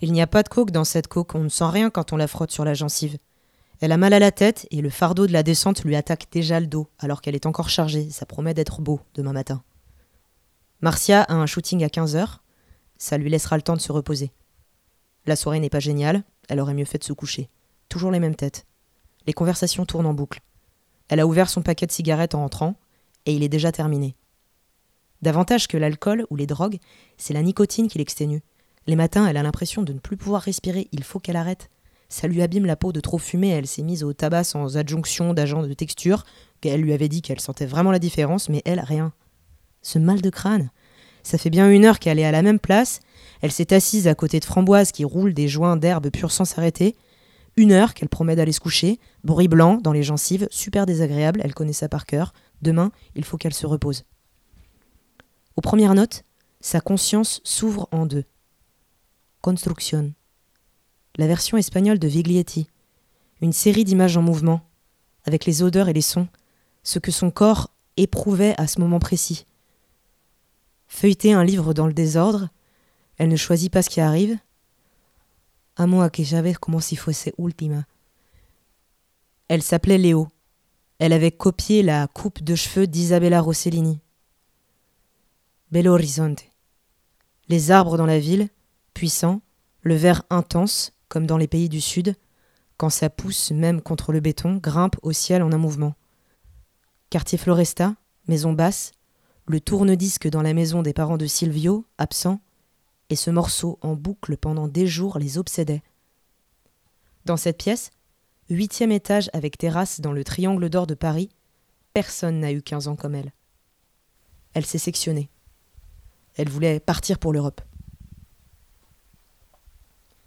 Il 0.00 0.12
n'y 0.12 0.20
a 0.20 0.26
pas 0.26 0.42
de 0.42 0.48
coke 0.48 0.72
dans 0.72 0.82
cette 0.82 1.06
coke, 1.06 1.36
on 1.36 1.44
ne 1.44 1.48
sent 1.48 1.68
rien 1.70 1.88
quand 1.88 2.12
on 2.12 2.16
la 2.16 2.26
frotte 2.26 2.50
sur 2.50 2.64
la 2.64 2.74
gencive. 2.74 3.16
Elle 3.80 3.92
a 3.92 3.96
mal 3.96 4.12
à 4.12 4.18
la 4.18 4.32
tête 4.32 4.66
et 4.72 4.82
le 4.82 4.90
fardeau 4.90 5.28
de 5.28 5.32
la 5.32 5.44
descente 5.44 5.84
lui 5.84 5.94
attaque 5.94 6.26
déjà 6.32 6.58
le 6.58 6.66
dos, 6.66 6.88
alors 6.98 7.22
qu'elle 7.22 7.36
est 7.36 7.46
encore 7.46 7.68
chargée, 7.68 8.10
ça 8.10 8.26
promet 8.26 8.54
d'être 8.54 8.80
beau 8.80 8.98
demain 9.14 9.32
matin. 9.32 9.62
Marcia 10.80 11.22
a 11.22 11.34
un 11.34 11.46
shooting 11.46 11.84
à 11.84 11.88
15h, 11.88 12.38
ça 12.98 13.18
lui 13.18 13.30
laissera 13.30 13.54
le 13.54 13.62
temps 13.62 13.76
de 13.76 13.80
se 13.80 13.92
reposer. 13.92 14.32
La 15.26 15.36
soirée 15.36 15.60
n'est 15.60 15.70
pas 15.70 15.78
géniale, 15.78 16.24
elle 16.48 16.58
aurait 16.58 16.74
mieux 16.74 16.84
fait 16.84 16.98
de 16.98 17.04
se 17.04 17.12
coucher. 17.12 17.50
Toujours 17.88 18.10
les 18.10 18.20
mêmes 18.20 18.34
têtes. 18.34 18.66
Les 19.28 19.32
conversations 19.32 19.86
tournent 19.86 20.06
en 20.06 20.14
boucle. 20.14 20.40
Elle 21.08 21.20
a 21.20 21.26
ouvert 21.28 21.48
son 21.48 21.62
paquet 21.62 21.86
de 21.86 21.92
cigarettes 21.92 22.34
en 22.34 22.40
rentrant, 22.40 22.74
et 23.26 23.34
il 23.34 23.42
est 23.42 23.48
déjà 23.48 23.72
terminé. 23.72 24.16
Davantage 25.22 25.68
que 25.68 25.76
l'alcool 25.76 26.26
ou 26.30 26.36
les 26.36 26.46
drogues, 26.46 26.78
c'est 27.16 27.34
la 27.34 27.42
nicotine 27.42 27.88
qui 27.88 27.98
l'exténue. 27.98 28.42
Les 28.86 28.96
matins, 28.96 29.26
elle 29.26 29.36
a 29.36 29.42
l'impression 29.42 29.82
de 29.82 29.92
ne 29.92 29.98
plus 29.98 30.16
pouvoir 30.16 30.42
respirer, 30.42 30.88
il 30.92 31.02
faut 31.02 31.18
qu'elle 31.18 31.36
arrête. 31.36 31.70
Ça 32.08 32.28
lui 32.28 32.42
abîme 32.42 32.66
la 32.66 32.76
peau 32.76 32.92
de 32.92 33.00
trop 33.00 33.18
fumer, 33.18 33.48
elle 33.48 33.66
s'est 33.66 33.82
mise 33.82 34.04
au 34.04 34.12
tabac 34.12 34.44
sans 34.44 34.76
adjonction 34.76 35.34
d'agent 35.34 35.62
de 35.62 35.74
texture, 35.74 36.24
qu'elle 36.60 36.80
lui 36.80 36.92
avait 36.92 37.08
dit 37.08 37.22
qu'elle 37.22 37.40
sentait 37.40 37.66
vraiment 37.66 37.90
la 37.90 37.98
différence, 37.98 38.48
mais 38.48 38.62
elle, 38.64 38.80
rien. 38.80 39.12
Ce 39.82 39.98
mal 39.98 40.20
de 40.20 40.30
crâne. 40.30 40.70
Ça 41.24 41.38
fait 41.38 41.50
bien 41.50 41.68
une 41.68 41.84
heure 41.84 41.98
qu'elle 41.98 42.20
est 42.20 42.24
à 42.24 42.30
la 42.30 42.42
même 42.42 42.60
place, 42.60 43.00
elle 43.42 43.52
s'est 43.52 43.74
assise 43.74 44.06
à 44.06 44.14
côté 44.14 44.38
de 44.38 44.44
Framboise 44.44 44.92
qui 44.92 45.04
roule 45.04 45.34
des 45.34 45.48
joints 45.48 45.76
d'herbe 45.76 46.10
pure 46.10 46.30
sans 46.30 46.44
s'arrêter. 46.44 46.94
Une 47.56 47.72
heure 47.72 47.94
qu'elle 47.94 48.08
promet 48.08 48.36
d'aller 48.36 48.52
se 48.52 48.60
coucher, 48.60 49.00
bruit 49.24 49.48
blanc 49.48 49.78
dans 49.82 49.92
les 49.92 50.02
gencives, 50.02 50.46
super 50.50 50.86
désagréable, 50.86 51.40
elle 51.42 51.54
connaît 51.54 51.72
ça 51.72 51.88
par 51.88 52.06
cœur. 52.06 52.32
Demain, 52.62 52.92
il 53.14 53.24
faut 53.24 53.36
qu'elle 53.36 53.54
se 53.54 53.66
repose. 53.66 54.04
Aux 55.56 55.60
premières 55.60 55.94
notes, 55.94 56.24
sa 56.60 56.80
conscience 56.80 57.40
s'ouvre 57.44 57.88
en 57.92 58.06
deux. 58.06 58.24
Construction. 59.40 60.12
La 61.16 61.26
version 61.26 61.56
espagnole 61.56 61.98
de 61.98 62.08
Viglietti. 62.08 62.68
Une 63.40 63.52
série 63.52 63.84
d'images 63.84 64.16
en 64.16 64.22
mouvement, 64.22 64.62
avec 65.24 65.44
les 65.44 65.62
odeurs 65.62 65.88
et 65.88 65.92
les 65.92 66.00
sons, 66.00 66.28
ce 66.82 66.98
que 66.98 67.10
son 67.10 67.30
corps 67.30 67.70
éprouvait 67.96 68.54
à 68.58 68.66
ce 68.66 68.80
moment 68.80 68.98
précis. 68.98 69.46
Feuilleter 70.88 71.32
un 71.32 71.44
livre 71.44 71.74
dans 71.74 71.86
le 71.86 71.92
désordre, 71.92 72.48
elle 73.18 73.28
ne 73.28 73.36
choisit 73.36 73.72
pas 73.72 73.82
ce 73.82 73.90
qui 73.90 74.00
arrive. 74.00 74.38
Amo 75.76 76.00
aquella 76.00 76.54
como 76.54 76.80
si 76.80 76.96
fuese 76.96 77.32
última. 77.36 77.84
Elle 79.48 79.62
s'appelait 79.62 79.98
Léo. 79.98 80.28
Elle 80.98 81.12
avait 81.12 81.32
copié 81.32 81.82
la 81.82 82.06
coupe 82.06 82.42
de 82.42 82.54
cheveux 82.54 82.86
d'Isabella 82.86 83.42
Rossellini. 83.42 84.00
Belo 85.70 85.92
Horizonte. 85.92 86.44
Les 87.48 87.70
arbres 87.70 87.98
dans 87.98 88.06
la 88.06 88.18
ville, 88.18 88.48
puissants, 88.94 89.42
le 89.82 89.94
vert 89.94 90.22
intense, 90.30 90.92
comme 91.08 91.26
dans 91.26 91.36
les 91.36 91.48
pays 91.48 91.68
du 91.68 91.82
Sud, 91.82 92.16
quand 92.78 92.88
ça 92.88 93.10
pousse 93.10 93.50
même 93.50 93.82
contre 93.82 94.12
le 94.12 94.20
béton, 94.20 94.56
grimpe 94.56 94.96
au 95.02 95.12
ciel 95.12 95.42
en 95.42 95.52
un 95.52 95.58
mouvement. 95.58 95.94
Quartier 97.10 97.36
Floresta, 97.36 97.94
maison 98.26 98.54
basse, 98.54 98.92
le 99.46 99.60
tourne-disque 99.60 100.28
dans 100.28 100.42
la 100.42 100.54
maison 100.54 100.82
des 100.82 100.94
parents 100.94 101.18
de 101.18 101.26
Silvio, 101.26 101.84
absent, 101.98 102.40
et 103.10 103.16
ce 103.16 103.30
morceau 103.30 103.78
en 103.82 103.94
boucle 103.94 104.36
pendant 104.36 104.66
des 104.66 104.86
jours 104.86 105.18
les 105.18 105.36
obsédait. 105.36 105.82
Dans 107.26 107.36
cette 107.36 107.58
pièce, 107.58 107.90
huitième 108.50 108.92
étage 108.92 109.30
avec 109.32 109.58
terrasse 109.58 110.00
dans 110.00 110.12
le 110.12 110.24
triangle 110.24 110.68
d'or 110.68 110.86
de 110.86 110.94
Paris, 110.94 111.30
personne 111.92 112.40
n'a 112.40 112.52
eu 112.52 112.62
quinze 112.62 112.88
ans 112.88 112.96
comme 112.96 113.14
elle. 113.14 113.32
Elle 114.54 114.66
s'est 114.66 114.78
sectionnée. 114.78 115.28
Elle 116.36 116.48
voulait 116.48 116.80
partir 116.80 117.18
pour 117.18 117.32
l'Europe. 117.32 117.60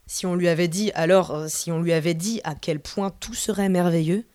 Si 0.08 0.26
on 0.26 0.36
lui 0.36 0.48
avait 0.48 0.68
dit 0.68 0.92
alors, 0.96 1.32
euh, 1.32 1.48
si 1.48 1.72
on 1.72 1.82
lui 1.82 1.94
avait 1.94 2.16
dit 2.16 2.42
à 2.44 2.56
quel 2.56 2.80
point 2.80 3.12
tout 3.12 3.36
serait 3.36 3.70
merveilleux, 3.70 4.26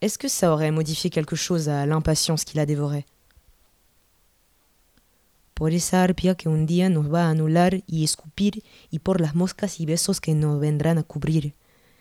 est-ce 0.00 0.18
que 0.18 0.26
ça 0.26 0.52
aurait 0.52 0.72
modifié 0.72 1.08
quelque 1.08 1.36
chose 1.36 1.68
à 1.68 1.86
l'impatience 1.86 2.44
qui 2.44 2.56
la 2.56 2.66
dévorait 2.66 3.06
Por 5.54 5.70
esa 5.70 6.02
arpia 6.02 6.34
que 6.34 6.48
un 6.48 6.64
día 6.66 6.88
nos 6.88 7.08
va 7.08 7.26
a 7.26 7.30
anular 7.30 7.74
y 7.86 8.02
escupir 8.02 8.60
y 8.90 8.98
por 8.98 9.20
las 9.20 9.36
moscas 9.36 9.78
y 9.78 9.86
besos 9.86 10.20
que 10.20 10.34
nos 10.34 10.60
vendrán 10.60 10.98
a 10.98 11.04
cubrir. 11.04 11.54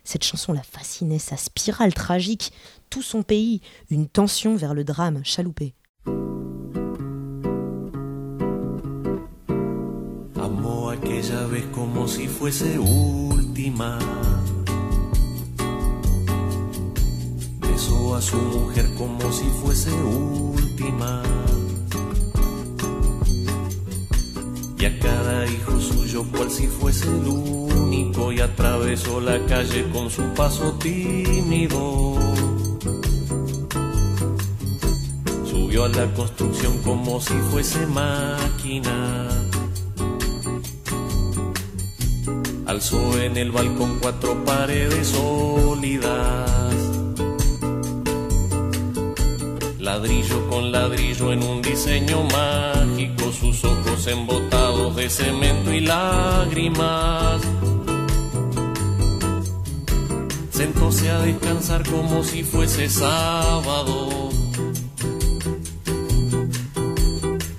Cette 0.03 0.23
chanson 0.23 0.51
la 0.51 0.63
fascinait, 0.63 1.19
sa 1.19 1.37
spirale 1.37 1.93
tragique, 1.93 2.51
tout 2.89 3.01
son 3.01 3.23
pays, 3.23 3.61
une 3.89 4.07
tension 4.07 4.55
vers 4.55 4.73
le 4.73 4.83
drame 4.83 5.23
chaloupé. 5.23 5.73
Amó 10.35 10.89
aquella 10.89 11.47
vez 11.47 11.63
como 11.71 12.07
si 12.07 12.27
fuese 12.27 12.77
última. 12.77 13.97
Besó 17.61 18.15
a 18.15 18.21
su 18.21 18.35
mujer 18.35 18.89
como 18.97 19.31
si 19.31 19.45
fuese 19.61 19.91
última. 19.91 21.23
Y 24.83 24.85
a 24.85 24.99
cada 24.99 25.45
hijo 25.45 25.79
suyo 25.79 26.25
cual 26.29 26.51
si 26.51 26.67
fuese 26.67 27.05
el 27.05 27.25
único 27.25 28.33
y 28.33 28.41
atravesó 28.41 29.21
la 29.21 29.39
calle 29.45 29.85
con 29.93 30.09
su 30.09 30.21
paso 30.33 30.73
tímido. 30.73 32.15
Subió 35.49 35.85
a 35.85 35.87
la 35.87 36.13
construcción 36.13 36.79
como 36.79 37.21
si 37.21 37.33
fuese 37.49 37.87
máquina. 37.87 39.29
Alzó 42.65 43.21
en 43.21 43.37
el 43.37 43.53
balcón 43.53 43.99
cuatro 44.01 44.43
paredes 44.43 45.07
sólidas. 45.07 46.73
Ladrillo 49.79 50.49
con 50.49 50.73
ladrillo 50.73 51.31
en 51.31 51.41
un 51.41 51.61
diseño 51.61 52.23
mágico, 52.23 53.31
sus 53.31 53.63
ojos 53.63 54.07
embotados 54.07 54.62
de 54.95 55.09
cemento 55.09 55.73
y 55.73 55.81
lágrimas. 55.81 57.41
Sentóse 60.51 61.09
a 61.09 61.19
descansar 61.19 61.83
como 61.89 62.23
si 62.23 62.43
fuese 62.43 62.89
sábado. 62.89 64.29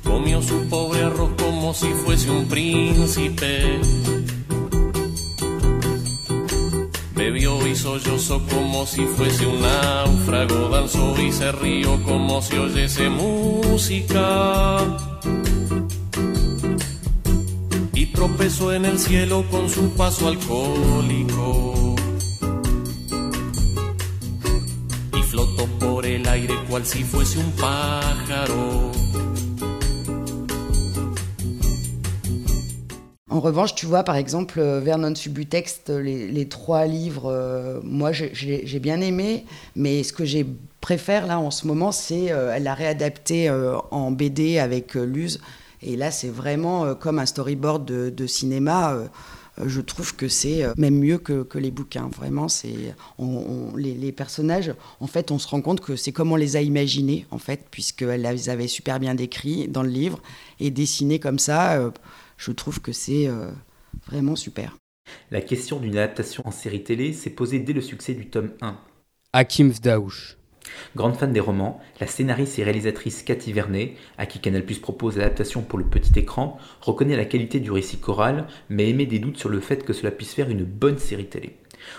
Comió 0.05 0.43
su 0.43 0.68
pobre 0.68 1.03
arroz 1.05 1.30
como 1.39 1.74
si 1.74 1.89
fuese 2.05 2.30
un 2.30 2.47
príncipe 2.47 3.80
vio 7.35 7.66
y 7.66 7.74
sollozó 7.74 8.41
como 8.47 8.87
si 8.87 9.05
fuese 9.05 9.47
un 9.47 9.61
náufrago, 9.61 10.68
danzó 10.68 11.14
y 11.20 11.32
se 11.32 11.51
rió 11.53 12.03
como 12.03 12.41
si 12.41 12.57
oyese 12.57 13.09
música. 13.09 14.76
Tropezó 18.45 18.75
en 18.75 18.85
el 18.85 18.99
cielo 18.99 19.43
con 19.51 19.71
su 19.71 19.89
paso 19.95 20.29
alcohólico. 20.29 21.95
Y 25.17 25.23
flotó 25.23 25.65
por 25.81 26.05
el 26.05 26.29
aire 26.29 26.53
cual 26.69 26.85
si 26.85 27.05
fuese 27.05 27.39
un 27.39 27.51
pájaro. 27.53 28.91
En 33.31 33.41
revanche, 33.41 33.75
tu 33.77 33.87
vois, 33.87 34.03
par 34.05 34.17
exemple, 34.17 34.61
euh, 34.61 34.79
Vernon 34.81 35.15
Subutex, 35.15 35.81
les, 35.89 36.29
les 36.29 36.47
trois 36.47 36.85
livres, 36.85 37.31
euh, 37.33 37.81
moi 37.83 38.13
j'ai- 38.13 38.35
j'ai 38.35 38.79
bien 38.79 39.01
aimé, 39.01 39.47
mais 39.75 40.03
ce 40.03 40.13
que 40.13 40.27
j'ai 40.27 40.45
préfère 40.83 41.27
là 41.27 41.39
en 41.39 41.51
ce 41.51 41.67
moment, 41.67 41.93
c'est 41.93 42.31
euh, 42.31 42.53
elle 42.55 42.65
l'a 42.65 42.75
réadapté 42.75 43.49
euh, 43.49 43.79
en 43.91 44.11
BD 44.11 44.59
avec 44.59 44.97
euh, 44.99 45.07
Luz. 45.07 45.41
Et 45.85 45.97
là, 45.97 46.11
c'est 46.11 46.28
vraiment 46.30 46.85
euh, 46.85 46.95
comme 46.95 47.18
un 47.18 47.26
storyboard 47.26 47.85
de, 47.87 48.11
de 48.11 48.26
cinéma. 48.26 48.95
euh, 48.95 49.07
euh, 49.61 49.64
je 49.68 49.80
trouve 49.80 50.16
que 50.16 50.26
c'est 50.28 50.64
même 50.76 50.99
mieux 50.99 51.18
que, 51.18 51.45
que 51.45 51.59
les 51.59 51.70
bouquins. 51.70 52.09
Vraiment, 52.16 52.49
c'est 52.49 52.95
on- 53.18 53.26
on- 53.72 53.76
les, 53.76 53.95
les 53.95 54.12
personnages. 54.12 54.74
En 55.01 55.07
fait, 55.07 55.30
on 55.30 55.39
se 55.39 55.47
rend 55.49 55.61
compte 55.62 55.80
que 55.80 55.97
c'est 55.97 56.12
comme 56.12 56.32
on 56.32 56.37
les 56.37 56.57
a 56.57 56.62
imaginés, 56.62 57.26
en 57.30 57.39
fait, 57.39 57.66
puisqu'elle 57.70 58.22
les 58.22 58.49
avait 58.51 58.68
super 58.68 58.99
bien 59.01 59.14
décrits 59.14 59.68
dans 59.68 59.82
le 59.85 59.91
livre 59.91 60.20
et 60.61 60.70
dessinés 60.72 61.20
comme 61.20 61.39
ça. 61.39 61.78
je 62.37 62.51
trouve 62.53 62.80
que 62.80 62.93
c'est 62.93 63.28
vraiment 64.09 64.37
super. 64.37 64.76
La 65.30 65.43
question 65.43 65.78
d'une 65.80 65.99
adaptation 65.99 66.43
en 66.47 66.51
série 66.51 66.82
télé 66.82 67.12
s'est 67.12 67.28
posée 67.30 67.59
dès 67.59 67.74
le 67.74 67.82
succès 67.82 68.14
du 68.14 68.30
tome 68.30 68.53
1. 68.62 68.78
Hakim 69.35 69.70
Fdaouch. 69.70 70.39
Grande 70.97 71.17
fan 71.17 71.33
des 71.33 71.41
romans, 71.41 71.81
la 72.01 72.07
scénariste 72.07 72.59
et 72.59 72.65
réalisatrice 72.65 73.23
Cathy 73.23 73.53
Vernet, 73.53 73.95
à 74.17 74.27
qui 74.27 74.39
Canal 74.39 74.65
Plus 74.65 74.79
propose 74.79 75.17
l'adaptation 75.17 75.62
pour 75.62 75.79
le 75.79 75.85
petit 75.85 76.19
écran, 76.19 76.59
reconnaît 76.81 77.17
la 77.17 77.25
qualité 77.25 77.61
du 77.61 77.71
récit 77.71 77.99
choral, 77.99 78.47
mais 78.69 78.89
émet 78.89 79.07
des 79.07 79.19
doutes 79.19 79.39
sur 79.39 79.49
le 79.49 79.61
fait 79.61 79.85
que 79.85 79.93
cela 79.93 80.11
puisse 80.11 80.35
faire 80.35 80.51
une 80.51 80.65
bonne 80.65 80.99
série 80.99 81.27
télé. 81.27 81.57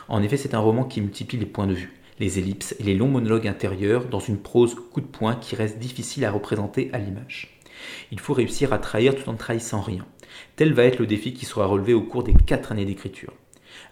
En 0.07 0.23
effet, 0.23 0.37
c'est 0.37 0.53
un 0.53 0.59
roman 0.59 0.83
qui 0.83 1.01
multiplie 1.01 1.37
les 1.37 1.45
points 1.45 1.67
de 1.67 1.73
vue, 1.73 1.93
les 2.19 2.39
ellipses 2.39 2.75
et 2.79 2.83
les 2.83 2.95
longs 2.95 3.07
monologues 3.07 3.47
intérieurs 3.47 4.05
dans 4.05 4.19
une 4.19 4.37
prose 4.37 4.75
coup 4.75 5.01
de 5.01 5.05
poing 5.05 5.35
qui 5.35 5.55
reste 5.55 5.79
difficile 5.79 6.25
à 6.25 6.31
représenter 6.31 6.89
à 6.93 6.97
l'image. 6.97 7.59
Il 8.11 8.19
faut 8.19 8.33
réussir 8.33 8.73
à 8.73 8.79
trahir 8.79 9.15
tout 9.15 9.29
en 9.29 9.35
trahissant 9.35 9.81
rien. 9.81 10.05
Tel 10.55 10.73
va 10.73 10.85
être 10.85 10.99
le 10.99 11.07
défi 11.07 11.33
qui 11.33 11.45
sera 11.45 11.65
relevé 11.65 11.93
au 11.93 12.01
cours 12.01 12.23
des 12.23 12.33
quatre 12.33 12.71
années 12.71 12.85
d'écriture. 12.85 13.33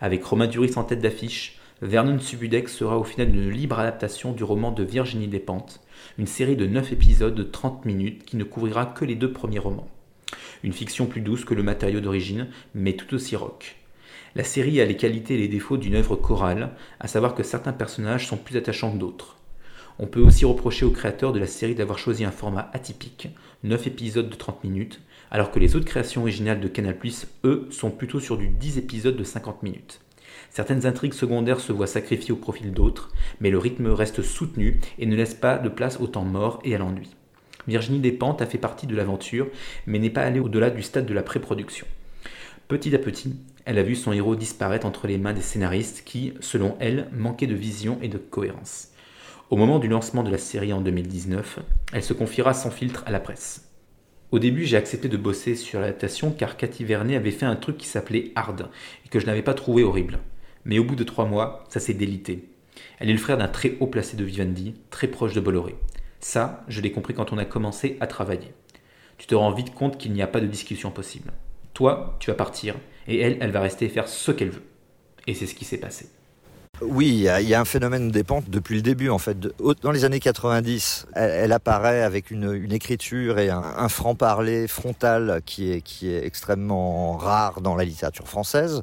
Avec 0.02 0.24
Romain 0.24 0.48
Duris 0.48 0.74
en 0.78 0.84
tête 0.84 1.02
d'affiche, 1.02 1.60
Vernon 1.86 2.18
Subudex 2.18 2.74
sera 2.74 2.98
au 2.98 3.04
final 3.04 3.28
une 3.28 3.50
libre 3.50 3.78
adaptation 3.78 4.32
du 4.32 4.46
roman 4.46 4.72
de 4.72 4.84
Virginie 4.84 5.28
Despentes, 5.28 5.82
une 6.18 6.28
série 6.28 6.56
de 6.56 6.66
9 6.66 6.94
épisodes 6.94 7.36
de 7.36 7.44
30 7.44 7.84
minutes 7.84 8.24
qui 8.24 8.38
ne 8.38 8.46
couvrira 8.46 8.86
que 8.86 9.04
les 9.04 9.16
deux 9.16 9.34
premiers 9.34 9.60
romans. 9.60 9.90
Une 10.64 10.72
fiction 10.72 11.08
plus 11.08 11.20
douce 11.20 11.44
que 11.44 11.54
le 11.54 11.62
matériau 11.62 12.00
d'origine, 12.00 12.48
mais 12.74 12.94
tout 12.94 13.14
aussi 13.14 13.36
rock. 13.36 13.76
La 14.34 14.46
série 14.46 14.80
a 14.80 14.86
les 14.86 14.96
qualités 14.96 15.34
et 15.34 15.40
les 15.40 15.50
défauts 15.50 15.76
d'une 15.76 15.96
œuvre 15.96 16.16
chorale, 16.16 16.72
à 17.02 17.10
savoir 17.10 17.36
que 17.36 17.44
certains 17.44 17.74
personnages 17.74 18.28
sont 18.28 18.38
plus 18.38 18.56
attachants 18.56 18.94
que 18.94 19.00
d'autres. 19.00 19.36
On 20.00 20.08
peut 20.08 20.22
aussi 20.22 20.46
reprocher 20.46 20.86
aux 20.86 20.92
créateurs 20.92 21.34
de 21.34 21.40
la 21.40 21.48
série 21.48 21.76
d'avoir 21.76 22.00
choisi 22.00 22.24
un 22.24 22.32
format 22.32 22.72
atypique, 22.72 23.28
9 23.66 23.88
épisodes 23.88 24.30
de 24.30 24.36
30 24.36 24.64
minutes, 24.64 25.02
alors 25.32 25.52
que 25.52 25.60
les 25.60 25.76
autres 25.76 25.86
créations 25.86 26.22
originales 26.22 26.62
de 26.62 26.70
Canal+, 26.70 26.96
eux, 27.44 27.68
sont 27.72 27.92
plutôt 27.92 28.22
sur 28.22 28.38
du 28.38 28.48
10 28.48 28.78
épisodes 28.78 29.18
de 29.18 29.24
50 29.26 29.64
minutes. 29.64 30.00
Certaines 30.54 30.86
intrigues 30.86 31.16
secondaires 31.16 31.60
se 31.60 31.72
voient 31.72 31.88
sacrifiées 31.88 32.32
au 32.32 32.38
profil 32.38 32.74
d'autres, 32.74 33.10
mais 33.40 33.50
le 33.50 33.58
rythme 33.58 33.88
reste 33.88 34.22
soutenu 34.22 34.80
et 35.00 35.08
ne 35.08 35.16
laisse 35.16 35.34
pas 35.34 35.58
de 35.58 35.68
place 35.68 36.00
au 36.00 36.06
temps 36.06 36.26
mort 36.26 36.60
et 36.64 36.76
à 36.76 36.78
l'ennui. 36.78 37.10
Virginie 37.68 38.00
Despentes 38.00 38.44
a 38.44 38.46
fait 38.46 38.60
partie 38.60 38.86
de 38.86 38.96
l'aventure, 38.96 39.48
mais 39.88 39.98
n'est 39.98 40.12
pas 40.12 40.22
allée 40.22 40.40
au-delà 40.40 40.70
du 40.70 40.84
stade 40.84 41.08
de 41.08 41.14
la 41.16 41.24
pré-production. 41.24 41.88
Petit 42.68 42.94
à 42.94 43.00
petit, 43.00 43.36
elle 43.66 43.80
a 43.80 43.84
vu 43.84 43.96
son 43.96 44.14
héros 44.14 44.36
disparaître 44.36 44.86
entre 44.86 45.08
les 45.08 45.18
mains 45.18 45.34
des 45.34 45.42
scénaristes 45.42 46.04
qui, 46.06 46.36
selon 46.40 46.76
elle, 46.80 47.08
manquaient 47.12 47.48
de 47.48 47.56
vision 47.56 47.98
et 48.04 48.08
de 48.08 48.20
cohérence. 48.20 48.90
Au 49.50 49.56
moment 49.56 49.80
du 49.80 49.88
lancement 49.88 50.22
de 50.22 50.30
la 50.30 50.38
série 50.38 50.72
en 50.72 50.82
2019, 50.82 51.62
elle 51.94 52.04
se 52.04 52.14
confiera 52.14 52.54
sans 52.54 52.70
filtre 52.70 53.02
à 53.08 53.12
la 53.12 53.20
presse. 53.20 53.72
Au 54.30 54.38
début, 54.38 54.66
j'ai 54.66 54.78
accepté 54.78 55.10
de 55.10 55.18
bosser 55.18 55.56
sur 55.56 55.80
l'adaptation 55.80 56.30
car 56.30 56.58
Cathy 56.58 56.84
Vernet 56.84 57.16
avait 57.16 57.32
fait 57.32 57.48
un 57.48 57.56
truc 57.56 57.78
qui 57.78 57.88
s'appelait 57.88 58.32
Hard 58.36 58.70
et 59.04 59.10
que 59.10 59.20
je 59.20 59.26
n'avais 59.26 59.42
pas 59.42 59.56
trouvé 59.56 59.84
horrible. 59.84 60.20
Mais 60.66 60.80
au 60.80 60.84
bout 60.84 60.96
de 60.96 61.04
trois 61.04 61.26
mois, 61.26 61.64
ça 61.70 61.80
s'est 61.80 61.94
délité. 61.94 62.50
Elle 63.00 63.10
est 63.10 63.14
le 63.14 63.20
frère 63.20 63.38
d'un 63.38 63.48
très 63.48 63.78
haut 63.80 63.88
placé 63.88 64.16
de 64.16 64.24
Vivendi, 64.24 64.76
très 64.90 65.08
proche 65.08 65.34
de 65.34 65.42
Bolloré. 65.42 65.76
Ça, 66.20 66.64
je 66.68 66.82
l'ai 66.82 66.92
compris 66.92 67.14
quand 67.14 67.34
on 67.34 67.38
a 67.38 67.46
commencé 67.46 67.98
à 68.00 68.08
travailler. 68.08 68.54
Tu 69.18 69.28
te 69.28 69.36
rends 69.36 69.52
vite 69.52 69.74
compte 69.74 69.98
qu'il 69.98 70.14
n'y 70.14 70.22
a 70.22 70.28
pas 70.28 70.40
de 70.40 70.48
discussion 70.48 70.90
possible. 70.90 71.32
Toi, 71.74 72.16
tu 72.20 72.30
vas 72.30 72.36
partir, 72.36 72.76
et 73.08 73.20
elle, 73.20 73.38
elle 73.42 73.52
va 73.52 73.62
rester 73.62 73.90
faire 73.90 74.08
ce 74.08 74.32
qu'elle 74.32 74.52
veut. 74.52 74.64
Et 75.28 75.34
c'est 75.34 75.48
ce 75.48 75.56
qui 75.56 75.66
s'est 75.66 75.78
passé. 75.78 76.08
Oui, 76.82 77.08
il 77.10 77.48
y, 77.48 77.54
a, 77.54 77.60
un 77.62 77.66
phénomène 77.66 78.10
de 78.10 78.22
pente 78.24 78.50
depuis 78.50 78.76
le 78.76 78.82
début 78.82 79.10
en 79.10 79.20
fait. 79.20 79.38
Dans 79.82 79.92
les 79.92 80.06
années 80.06 80.20
90, 80.20 81.06
elle, 81.14 81.30
elle 81.30 81.52
apparaît 81.52 82.02
avec 82.02 82.32
une, 82.32 82.72
écriture 82.72 83.38
et 83.38 83.50
un, 83.50 83.88
franc-parler 83.90 84.68
frontal 84.68 85.42
qui 85.46 85.72
est 85.72 86.26
extrêmement 86.26 87.16
rare 87.16 87.62
dans 87.62 87.76
la 87.76 87.86
littérature 87.86 88.28
française. 88.28 88.82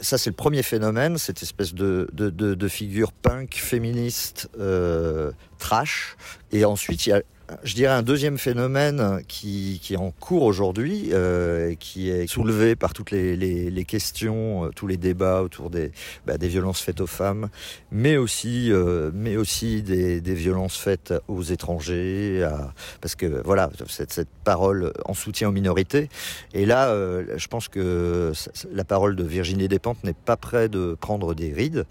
Ça, 0.00 0.18
c'est 0.18 0.30
le 0.30 0.36
premier 0.36 0.62
phénomène, 0.62 1.18
cette 1.18 1.42
espèce 1.42 1.74
de, 1.74 2.08
de, 2.12 2.30
de, 2.30 2.54
de 2.54 2.68
figure 2.68 3.12
punk, 3.12 3.54
féministe, 3.54 4.48
euh, 4.58 5.32
trash. 5.58 6.16
Et 6.52 6.64
ensuite, 6.64 7.06
il 7.06 7.10
y 7.10 7.12
a, 7.12 7.22
je 7.62 7.74
dirais, 7.74 7.92
un 7.92 8.02
deuxième 8.02 8.38
phénomène 8.38 9.22
qui, 9.28 9.78
qui 9.82 9.94
est 9.94 9.98
en 9.98 10.10
cours 10.10 10.42
aujourd'hui, 10.42 11.10
euh, 11.12 11.74
qui 11.78 12.10
est 12.10 12.26
soulevé 12.26 12.74
par 12.76 12.92
toutes 12.92 13.10
les, 13.12 13.36
les, 13.36 13.70
les 13.70 13.84
questions, 13.84 14.64
euh, 14.64 14.70
tous 14.74 14.86
les 14.86 14.96
débats 14.96 15.42
autour 15.42 15.70
des, 15.70 15.92
bah, 16.26 16.38
des 16.38 16.48
violences 16.48 16.80
faites 16.80 17.00
aux 17.00 17.06
femmes, 17.06 17.48
mais 17.92 18.16
aussi, 18.16 18.72
euh, 18.72 19.10
mais 19.14 19.36
aussi 19.36 19.82
des, 19.82 20.20
des 20.20 20.34
violences 20.34 20.76
faites 20.76 21.14
aux 21.28 21.42
étrangers, 21.42 22.42
à- 22.42 22.72
parce 23.00 23.14
que 23.14 23.42
voilà, 23.44 23.70
cette, 23.88 24.12
cette 24.12 24.28
parole 24.44 24.92
en 25.04 25.14
soutien 25.14 25.48
aux 25.48 25.52
minorités. 25.52 26.08
Et 26.52 26.66
là, 26.66 26.88
euh, 26.88 27.24
je 27.36 27.46
pense 27.46 27.68
que 27.68 28.32
la 28.72 28.84
parole 28.84 29.14
de 29.14 29.24
Virginie 29.24 29.68
Despentes 29.68 30.02
n'est 30.04 30.14
pas 30.14 30.36
près 30.36 30.68
de 30.68 30.96
prendre 31.00 31.34
des 31.34 31.52
rides. 31.52 31.84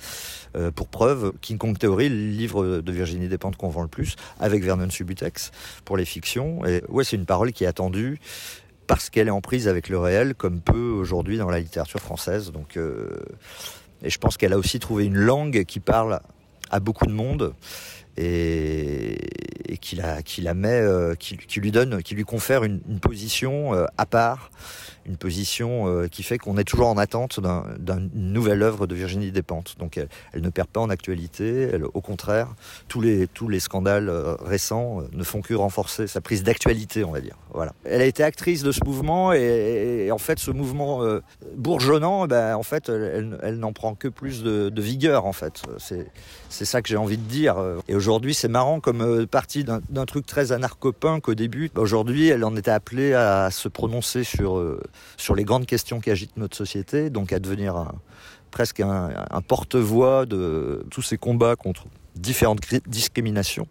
Euh, 0.58 0.72
pour 0.72 0.88
preuve, 0.88 1.34
King 1.42 1.58
Kong 1.58 1.78
le 1.82 2.08
livre 2.08 2.82
de 2.82 2.92
Virginie 2.92 3.28
Despentes 3.28 3.58
qu'on 3.58 3.70
vend 3.70 3.84
le 3.84 3.88
plus, 3.88 4.16
avec 4.40 4.64
Vernon 4.64 4.90
Subutex 4.90 5.45
pour 5.84 5.98
les 5.98 6.06
fictions. 6.06 6.60
Ouais, 6.90 7.04
c'est 7.04 7.16
une 7.16 7.26
parole 7.26 7.52
qui 7.52 7.64
est 7.64 7.68
attendue 7.68 8.20
parce 8.88 9.10
qu'elle 9.10 9.28
est 9.28 9.32
en 9.32 9.42
prise 9.42 9.68
avec 9.68 9.90
le 9.90 9.98
réel, 9.98 10.36
comme 10.36 10.62
peu 10.62 10.90
aujourd'hui 10.90 11.38
dans 11.38 11.50
la 11.50 11.60
littérature 11.60 12.00
française. 12.00 12.52
Donc, 12.52 12.78
euh, 12.78 13.10
et 14.04 14.10
je 14.10 14.18
pense 14.18 14.38
qu'elle 14.38 14.54
a 14.54 14.58
aussi 14.58 14.80
trouvé 14.80 15.06
une 15.06 15.18
langue 15.18 15.64
qui 15.66 15.80
parle 15.80 16.20
à 16.70 16.80
beaucoup 16.80 17.06
de 17.06 17.12
monde 17.12 17.54
et, 18.18 19.18
qui, 19.82 19.96
la, 19.96 20.54
met, 20.54 20.80
euh, 20.82 21.16
qui, 21.16 21.60
lui 21.60 21.72
donne, 21.72 22.02
qui 22.02 22.16
lui 22.16 22.24
confère 22.24 22.64
une, 22.64 22.82
une 22.88 23.00
position 23.00 23.74
euh, 23.74 23.86
à 23.98 24.06
part, 24.06 24.52
une 25.06 25.18
position 25.18 25.88
euh, 25.88 26.08
qui 26.08 26.24
fait 26.24 26.38
qu'on 26.38 26.58
est 26.58 26.64
toujours 26.64 26.88
en 26.88 26.98
attente 26.98 27.40
d'un- 27.40 27.66
d'une 27.80 28.34
nouvelle 28.34 28.64
œuvre 28.64 28.88
de 28.88 28.96
Virginie 28.96 29.32
Despentes. 29.32 29.76
Donc 29.80 29.98
elle, 29.98 30.42
ne 30.42 30.50
perd 30.50 30.68
pas 30.68 30.80
en 30.80 30.90
actualité, 30.90 31.72
au 31.94 32.02
contraire, 32.02 32.56
tous 32.88 33.02
les, 33.02 33.28
tous 33.28 33.48
les 33.48 33.60
scandales 33.60 34.10
euh, 34.10 34.36
récents 34.36 35.02
euh, 35.02 35.04
ne 35.14 35.24
font 35.24 35.42
que 35.42 35.54
renforcer 35.54 36.08
sa 36.08 36.22
prise 36.22 36.44
d'actualité, 36.44 37.04
on 37.04 37.12
va 37.12 37.22
dire. 37.22 37.36
Voilà. 37.54 37.74
Elle 37.84 38.02
a 38.02 38.06
été 38.06 38.24
actrice 38.24 38.64
de 38.64 38.72
ce 38.72 38.84
mouvement 38.84 39.32
et, 39.32 40.10
en 40.12 40.18
fait, 40.18 40.40
ce 40.40 40.52
mouvement 40.52 41.02
bourgeonnant, 41.56 42.28
ben, 42.28 42.56
en 42.56 42.64
fait, 42.64 42.90
elle, 42.90 43.38
elle- 43.42 43.60
n'en 43.60 43.72
prend 43.72 43.96
que 43.96 44.08
plus 44.08 44.44
de, 44.44 44.82
vigueur, 44.82 45.26
en 45.26 45.32
fait. 45.34 45.62
C'est, 45.78 46.66
ça 46.66 46.82
que 46.82 46.90
j'ai 46.90 46.98
envie 46.98 47.18
de 47.18 47.24
dire. 47.24 47.56
Et 47.88 47.96
aujourd'hui, 47.96 48.34
c'est 48.34 48.48
marrant 48.50 48.80
comme 48.82 49.26
partie 49.26 49.64
d'un, 49.64 50.06
truc 50.06 50.26
très 50.26 50.52
anarcho-punk 50.52 51.30
au 51.30 51.36
début. 51.36 51.72
Aujourd'hui, 51.76 52.28
elle 52.28 52.44
en 52.44 52.56
était 52.56 52.72
appelée 52.72 53.14
à 53.14 53.50
se 53.52 53.70
prononcer 53.70 54.24
sur, 54.24 54.62
sur 55.18 55.36
les 55.36 55.44
grandes 55.44 55.66
questions 55.66 56.00
qui 56.00 56.12
agitent 56.12 56.38
notre 56.38 56.56
société, 56.58 57.10
donc 57.10 57.34
à 57.34 57.40
devenir 57.40 57.92
presque 58.56 58.80
un, 58.80 59.42
porte-voix 59.46 60.26
de 60.26 60.86
tous 60.90 61.02
ces 61.02 61.18
combats 61.18 61.58
contre 61.58 61.88
différentes 62.16 62.62
cri- 62.62 62.82
discriminations. 62.88 63.68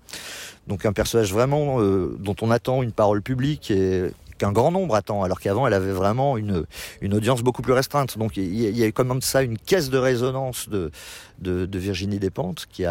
Donc 0.66 0.84
un 0.84 0.92
personnage 0.92 1.32
vraiment 1.32 1.80
euh, 1.80 2.14
dont 2.20 2.36
on 2.42 2.50
attend 2.50 2.82
une 2.82 2.92
parole 2.92 3.22
publique 3.22 3.70
et 3.70 4.10
qu'un 4.36 4.52
grand 4.52 4.70
nombre 4.70 4.94
attend, 4.94 5.22
alors 5.22 5.40
qu'avant 5.40 5.66
elle 5.66 5.72
avait 5.72 5.92
vraiment 5.92 6.36
une, 6.36 6.66
audience 7.12 7.42
beaucoup 7.42 7.62
plus 7.62 7.72
restreinte. 7.72 8.18
Donc 8.18 8.36
il 8.36 8.54
y, 8.54 8.84
a- 8.84 8.86
a 8.86 8.92
comme 8.92 9.22
ça 9.22 9.42
une 9.42 9.56
caisse 9.56 9.88
de 9.88 9.96
résonance 9.96 10.68
de, 10.68 10.90
Virginie 11.78 12.18
Despentes 12.18 12.66
qui, 12.70 12.84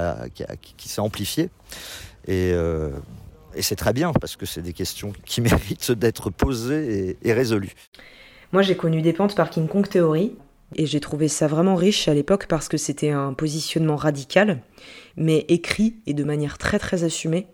s'est 0.79 0.99
amplifiée. 0.99 1.51
Et, 2.25 2.53
euh, 2.53 2.89
et 3.53 3.61
c'est 3.61 3.75
très 3.75 3.93
bien 3.93 4.13
parce 4.13 4.35
que 4.35 4.47
c'est 4.47 4.63
des 4.63 4.73
questions 4.73 5.13
qui 5.25 5.41
méritent 5.41 5.91
d'être 5.91 6.31
posées 6.31 7.17
et 7.21 7.33
résolues. 7.33 7.75
Moi, 8.53 8.61
j'ai 8.61 8.77
connu 8.77 9.01
Despentes 9.01 9.33
par 9.35 9.49
King 9.49 9.67
Kong 9.67 9.89
Theory. 9.89 10.35
Et 10.75 10.85
j'ai 10.85 10.99
trouvé 10.99 11.27
ça 11.27 11.47
vraiment 11.47 11.75
riche 11.75 12.07
à 12.07 12.13
l'époque 12.13 12.45
parce 12.47 12.67
que 12.67 12.77
c'était 12.77 13.09
un 13.09 13.33
positionnement 13.33 13.95
radical, 13.95 14.59
mais 15.17 15.45
écrit 15.49 15.95
et 16.07 16.13
de 16.13 16.23
manière 16.23 16.57
très 16.57 16.79
très 16.79 17.03
assumée, 17.03 17.47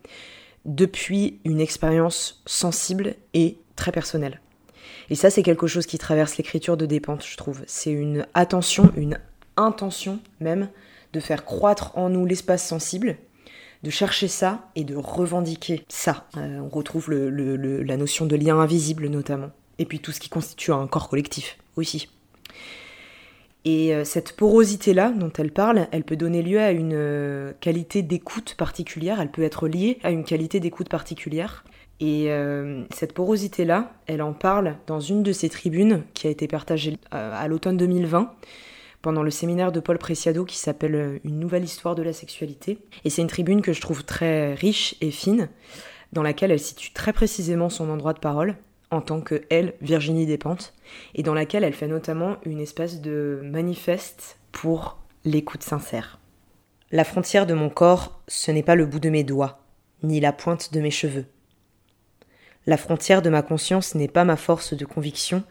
depuis 0.66 1.40
une 1.44 1.60
expérience 1.60 2.42
sensible 2.46 3.16
et 3.34 3.58
très 3.76 3.92
personnelle. 3.92 4.40
Et 5.10 5.16
ça, 5.16 5.30
c'est 5.30 5.44
quelque 5.44 5.68
chose 5.68 5.86
qui 5.86 5.98
traverse 5.98 6.38
l'écriture 6.38 6.78
de 6.78 6.86
Dépente, 6.86 7.26
je 7.26 7.36
trouve. 7.36 7.62
C'est 7.66 7.92
une 7.92 8.26
attention, 8.34 8.92
une 8.96 9.20
intention 9.58 10.20
même, 10.40 10.70
de 11.12 11.20
faire 11.20 11.44
croître 11.44 11.98
en 11.98 12.10
nous 12.10 12.26
l'espace 12.26 12.66
sensible, 12.66 13.18
de 13.84 13.90
chercher 13.90 14.28
ça 14.28 14.70
et 14.76 14.86
de 14.86 14.96
revendiquer 14.96 15.84
ça. 15.90 16.28
Euh, 16.38 16.60
on 16.60 16.70
retrouve 16.70 17.12
la 17.12 17.98
notion 17.98 18.26
de 18.26 18.36
lien 18.36 18.60
invisible 18.60 19.08
notamment, 19.08 19.52
et 19.80 19.86
puis 19.86 20.00
tout 20.00 20.12
ce 20.12 20.20
qui 20.20 20.30
constitue 20.30 20.72
un 20.72 20.86
corps 20.86 21.10
collectif 21.10 21.58
aussi. 21.76 22.08
Et 23.66 23.94
euh, 23.94 24.06
cette 24.06 24.36
porosité-là 24.36 25.12
dont 25.12 25.32
elle 25.38 25.52
parle, 25.52 25.88
elle 25.92 26.04
peut 26.04 26.16
donner 26.16 26.42
lieu 26.42 26.60
à 26.60 26.72
une 26.72 26.94
euh, 26.94 27.52
qualité 27.60 28.02
d'écoute 28.02 28.56
particulière, 28.58 29.20
elle 29.20 29.32
peut 29.32 29.44
être 29.44 29.68
liée 29.68 30.00
à 30.04 30.12
une 30.12 30.24
qualité 30.24 30.60
d'écoute 30.60 30.90
particulière. 30.90 31.66
Et 32.00 32.32
euh, 32.32 32.86
cette 32.92 33.14
porosité-là, 33.14 33.92
elle 34.08 34.22
en 34.22 34.32
parle 34.32 34.78
dans 34.88 35.02
une 35.02 35.24
de 35.24 35.34
ses 35.34 35.50
tribunes 35.50 36.04
qui 36.14 36.28
a 36.28 36.30
été 36.30 36.48
partagée 36.48 36.98
à 37.12 37.46
l'automne 37.50 37.76
2020 37.76 38.34
pendant 39.02 39.22
le 39.22 39.32
séminaire 39.32 39.74
de 39.74 39.82
Paul 39.82 39.98
Preciado 39.98 40.46
qui 40.46 40.58
s'appelle 40.58 41.20
Une 41.26 41.40
nouvelle 41.40 41.66
histoire 41.66 41.96
de 41.96 42.04
la 42.04 42.14
sexualité. 42.14 42.80
Et 43.04 43.10
c'est 43.10 43.22
une 43.22 43.28
tribune 43.28 43.62
que 43.62 43.74
je 43.74 43.82
trouve 43.82 44.06
très 44.06 44.54
riche 44.54 44.96
et 45.02 45.12
fine, 45.12 45.50
dans 46.14 46.24
laquelle 46.24 46.52
elle 46.52 46.60
situe 46.60 46.94
très 46.94 47.12
précisément 47.12 47.70
son 47.70 47.90
endroit 47.90 48.14
de 48.14 48.20
parole 48.20 48.56
en 48.92 49.02
tant 49.02 49.22
que 49.22 49.44
elle, 49.50 49.74
Virginie 49.82 50.26
Despentes, 50.26 50.74
et 51.14 51.24
dans 51.24 51.34
laquelle 51.34 51.64
elle 51.64 51.74
fait 51.74 51.88
notamment 51.88 52.38
une 52.46 52.60
espèce 52.60 53.02
de 53.02 53.42
manifeste 53.44 54.40
pour 54.52 54.98
l'écoute 55.26 55.64
sincère. 55.64 56.20
La 56.92 57.04
frontière 57.04 57.46
de 57.46 57.54
mon 57.54 57.70
corps, 57.70 58.22
ce 58.28 58.52
n'est 58.52 58.64
pas 58.64 58.76
le 58.76 58.86
bout 58.86 59.00
de 59.00 59.10
mes 59.10 59.24
doigts, 59.24 59.60
ni 60.02 60.20
la 60.20 60.34
pointe 60.34 60.74
de 60.74 60.82
mes 60.82 60.92
cheveux. 60.92 61.26
La 62.66 62.78
frontière 62.78 63.22
de 63.22 63.30
ma 63.30 63.42
conscience 63.42 63.96
n'est 63.96 64.08
pas 64.08 64.26
ma 64.26 64.38
force 64.38 64.74
de 64.74 64.86
conviction, 64.86 65.44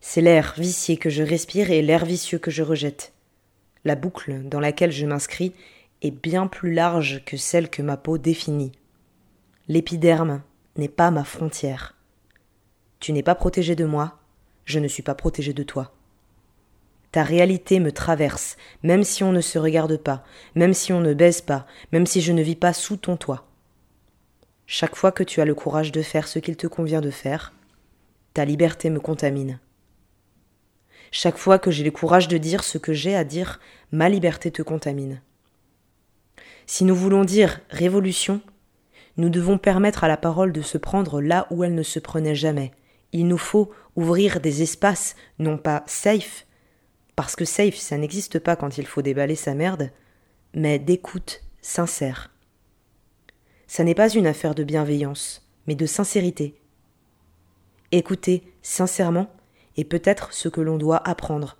c'est 0.00 0.20
l'air 0.20 0.54
vicié 0.56 0.96
que 0.96 1.10
je 1.10 1.22
respire 1.22 1.70
et 1.70 1.82
l'air 1.82 2.04
vicieux 2.04 2.38
que 2.38 2.50
je 2.50 2.62
rejette. 2.62 3.12
La 3.84 3.94
boucle 3.94 4.42
dans 4.44 4.60
laquelle 4.60 4.92
je 4.92 5.06
m'inscris 5.06 5.52
est 6.02 6.10
bien 6.10 6.46
plus 6.46 6.72
large 6.72 7.22
que 7.24 7.36
celle 7.36 7.68
que 7.68 7.82
ma 7.82 7.96
peau 7.96 8.18
définit. 8.18 8.72
L'épiderme 9.68 10.42
n'est 10.76 10.88
pas 10.88 11.10
ma 11.10 11.24
frontière. 11.24 11.94
Tu 13.00 13.12
n'es 13.12 13.22
pas 13.22 13.34
protégé 13.34 13.74
de 13.74 13.86
moi, 13.86 14.18
je 14.66 14.78
ne 14.78 14.86
suis 14.86 15.02
pas 15.02 15.14
protégé 15.14 15.52
de 15.52 15.62
toi. 15.62 15.92
Ta 17.12 17.24
réalité 17.24 17.80
me 17.80 17.90
traverse, 17.90 18.56
même 18.82 19.02
si 19.02 19.24
on 19.24 19.32
ne 19.32 19.40
se 19.40 19.58
regarde 19.58 19.96
pas, 19.96 20.22
même 20.54 20.74
si 20.74 20.92
on 20.92 21.00
ne 21.00 21.14
baise 21.14 21.40
pas, 21.40 21.66
même 21.92 22.06
si 22.06 22.20
je 22.20 22.32
ne 22.32 22.42
vis 22.42 22.56
pas 22.56 22.72
sous 22.72 22.98
ton 22.98 23.16
toit. 23.16 23.46
Chaque 24.66 24.94
fois 24.94 25.10
que 25.10 25.24
tu 25.24 25.40
as 25.40 25.44
le 25.44 25.54
courage 25.54 25.90
de 25.90 26.02
faire 26.02 26.28
ce 26.28 26.38
qu'il 26.38 26.56
te 26.56 26.68
convient 26.68 27.00
de 27.00 27.10
faire, 27.10 27.52
ta 28.34 28.44
liberté 28.44 28.90
me 28.90 29.00
contamine. 29.00 29.58
Chaque 31.10 31.38
fois 31.38 31.58
que 31.58 31.72
j'ai 31.72 31.82
le 31.82 31.90
courage 31.90 32.28
de 32.28 32.38
dire 32.38 32.62
ce 32.62 32.78
que 32.78 32.92
j'ai 32.92 33.16
à 33.16 33.24
dire, 33.24 33.58
ma 33.90 34.08
liberté 34.08 34.52
te 34.52 34.62
contamine. 34.62 35.20
Si 36.66 36.84
nous 36.84 36.94
voulons 36.94 37.24
dire 37.24 37.60
révolution, 37.70 38.40
nous 39.16 39.30
devons 39.30 39.58
permettre 39.58 40.04
à 40.04 40.08
la 40.08 40.16
parole 40.16 40.52
de 40.52 40.62
se 40.62 40.78
prendre 40.78 41.20
là 41.20 41.48
où 41.50 41.64
elle 41.64 41.74
ne 41.74 41.82
se 41.82 41.98
prenait 41.98 42.36
jamais, 42.36 42.70
il 43.12 43.26
nous 43.26 43.38
faut 43.38 43.70
ouvrir 43.96 44.40
des 44.40 44.62
espaces, 44.62 45.16
non 45.38 45.58
pas 45.58 45.82
safe, 45.86 46.46
parce 47.16 47.36
que 47.36 47.44
safe, 47.44 47.76
ça 47.76 47.98
n'existe 47.98 48.38
pas 48.38 48.56
quand 48.56 48.78
il 48.78 48.86
faut 48.86 49.02
déballer 49.02 49.36
sa 49.36 49.54
merde, 49.54 49.90
mais 50.54 50.78
d'écoute 50.78 51.42
sincère. 51.60 52.32
Ça 53.66 53.84
n'est 53.84 53.94
pas 53.94 54.08
une 54.08 54.26
affaire 54.26 54.54
de 54.54 54.64
bienveillance, 54.64 55.48
mais 55.66 55.74
de 55.74 55.86
sincérité. 55.86 56.60
Écouter 57.92 58.42
sincèrement 58.62 59.30
est 59.76 59.84
peut-être 59.84 60.32
ce 60.32 60.48
que 60.48 60.60
l'on 60.60 60.78
doit 60.78 61.06
apprendre. 61.08 61.56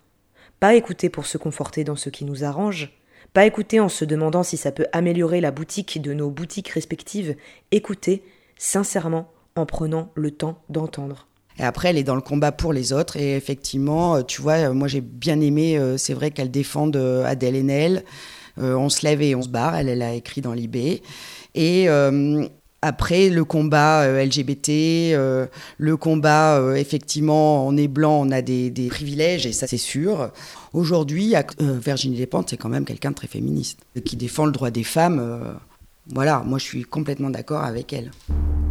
Pas 0.59 0.75
écouter 0.75 1.09
pour 1.09 1.25
se 1.25 1.37
conforter 1.37 1.83
dans 1.83 1.95
ce 1.95 2.09
qui 2.09 2.25
nous 2.25 2.43
arrange, 2.43 2.97
pas 3.33 3.45
écouter 3.45 3.79
en 3.79 3.89
se 3.89 4.03
demandant 4.03 4.43
si 4.43 4.57
ça 4.57 4.71
peut 4.71 4.87
améliorer 4.91 5.41
la 5.41 5.51
boutique 5.51 6.01
de 6.01 6.13
nos 6.13 6.29
boutiques 6.29 6.69
respectives, 6.69 7.35
écouter 7.71 8.23
sincèrement 8.57 9.31
en 9.55 9.65
prenant 9.65 10.11
le 10.15 10.31
temps 10.31 10.61
d'entendre. 10.69 11.27
Et 11.61 11.63
après, 11.63 11.89
elle 11.89 11.97
est 11.97 12.03
dans 12.03 12.15
le 12.15 12.21
combat 12.21 12.51
pour 12.51 12.73
les 12.73 12.91
autres. 12.91 13.17
Et 13.17 13.35
effectivement, 13.35 14.15
euh, 14.15 14.23
tu 14.23 14.41
vois, 14.41 14.69
euh, 14.69 14.73
moi 14.73 14.87
j'ai 14.87 15.01
bien 15.01 15.39
aimé, 15.39 15.77
euh, 15.77 15.95
c'est 15.95 16.15
vrai 16.15 16.31
qu'elle 16.31 16.49
défend 16.49 16.89
Adèle 16.89 17.55
Haenel. 17.55 18.03
on 18.57 18.89
se 18.89 19.05
lève 19.05 19.21
et 19.21 19.35
on 19.35 19.43
se 19.43 19.49
barre, 19.49 19.75
elle, 19.75 19.87
elle 19.87 20.01
a 20.01 20.13
écrit 20.13 20.41
dans 20.41 20.53
l'IB. 20.53 21.01
Et 21.53 21.87
après, 22.83 23.29
le 23.29 23.45
combat 23.45 24.07
LGBT, 24.07 25.13
le 25.77 25.95
combat, 25.97 26.61
effectivement, 26.75 27.65
on 27.67 27.77
est 27.77 27.87
blanc, 27.87 28.21
on 28.27 28.31
a 28.31 28.41
des, 28.41 28.69
des 28.69 28.87
privilèges, 28.87 29.45
et 29.45 29.53
ça 29.53 29.67
c'est 29.67 29.77
sûr. 29.77 30.31
Aujourd'hui, 30.73 31.33
Virginie 31.59 32.17
Despentes, 32.17 32.49
c'est 32.49 32.57
quand 32.57 32.69
même 32.69 32.85
quelqu'un 32.85 33.11
de 33.11 33.15
très 33.15 33.27
féministe, 33.27 33.79
qui 34.03 34.15
défend 34.15 34.45
le 34.45 34.51
droit 34.51 34.71
des 34.71 34.83
femmes. 34.83 35.59
Voilà, 36.07 36.43
moi 36.45 36.57
je 36.57 36.63
suis 36.63 36.83
complètement 36.83 37.29
d'accord 37.29 37.63
avec 37.63 37.93
elle. 37.93 38.11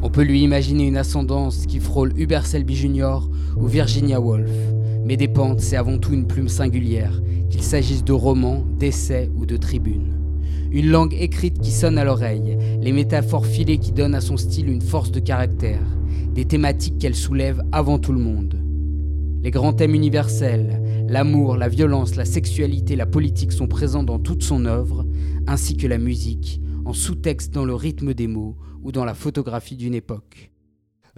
On 0.03 0.11
peut 0.11 0.23
lui 0.23 0.43
imaginer 0.43 0.87
une 0.87 0.97
ascendance 0.97 1.67
qui 1.67 1.79
frôle 1.79 2.13
Hubert 2.19 2.45
Selby 2.45 2.75
Jr. 2.75 3.21
ou 3.57 3.67
Virginia 3.67 4.21
Woolf. 4.21 4.51
Mais 5.05 5.17
Despentes, 5.17 5.61
c'est 5.61 5.77
avant 5.77 5.99
tout 5.99 6.13
une 6.13 6.27
plume 6.27 6.49
singulière, 6.49 7.23
qu'il 7.49 7.63
s'agisse 7.63 8.05
de 8.05 8.13
romans, 8.13 8.65
d'essais 8.79 9.31
ou 9.37 9.47
de 9.47 9.57
tribunes. 9.57 10.17
Une 10.73 10.91
langue 10.91 11.15
écrite 11.15 11.61
qui 11.61 11.71
sonne 11.71 11.99
à 11.99 12.05
l'oreille, 12.05 12.59
les 12.81 12.93
métaphores 12.93 13.47
filées 13.47 13.79
qui 13.79 13.93
donnent 13.93 14.15
à 14.15 14.21
son 14.21 14.37
style 14.37 14.69
une 14.69 14.83
force 14.83 15.13
de 15.13 15.21
caractère, 15.21 15.83
des 16.35 16.45
thématiques 16.45 16.99
qu'elle 16.99 17.15
soulève 17.15 17.63
avant 17.71 17.99
tout 17.99 18.13
le 18.13 18.21
monde. 18.21 18.57
Les 19.43 19.51
grands 19.51 19.73
thèmes 19.73 19.95
universels, 19.95 20.81
l'amour, 21.09 21.57
la 21.57 21.69
violence, 21.69 22.17
la 22.17 22.25
sexualité, 22.25 22.97
la 22.97 23.07
politique 23.07 23.53
sont 23.53 23.69
présents 23.69 24.03
dans 24.03 24.19
toute 24.19 24.43
son 24.43 24.65
œuvre, 24.65 25.07
ainsi 25.47 25.77
que 25.77 25.87
la 25.87 25.99
musique, 25.99 26.61
sous-texte 26.93 27.53
dans 27.53 27.65
le 27.65 27.75
rythme 27.75 28.15
des 28.15 28.27
mots 28.27 28.57
ou 28.83 28.93
dans 28.93 29.05
la 29.05 29.15
photographie 29.15 29.77
d'une 29.77 29.95
époque. 29.95 30.51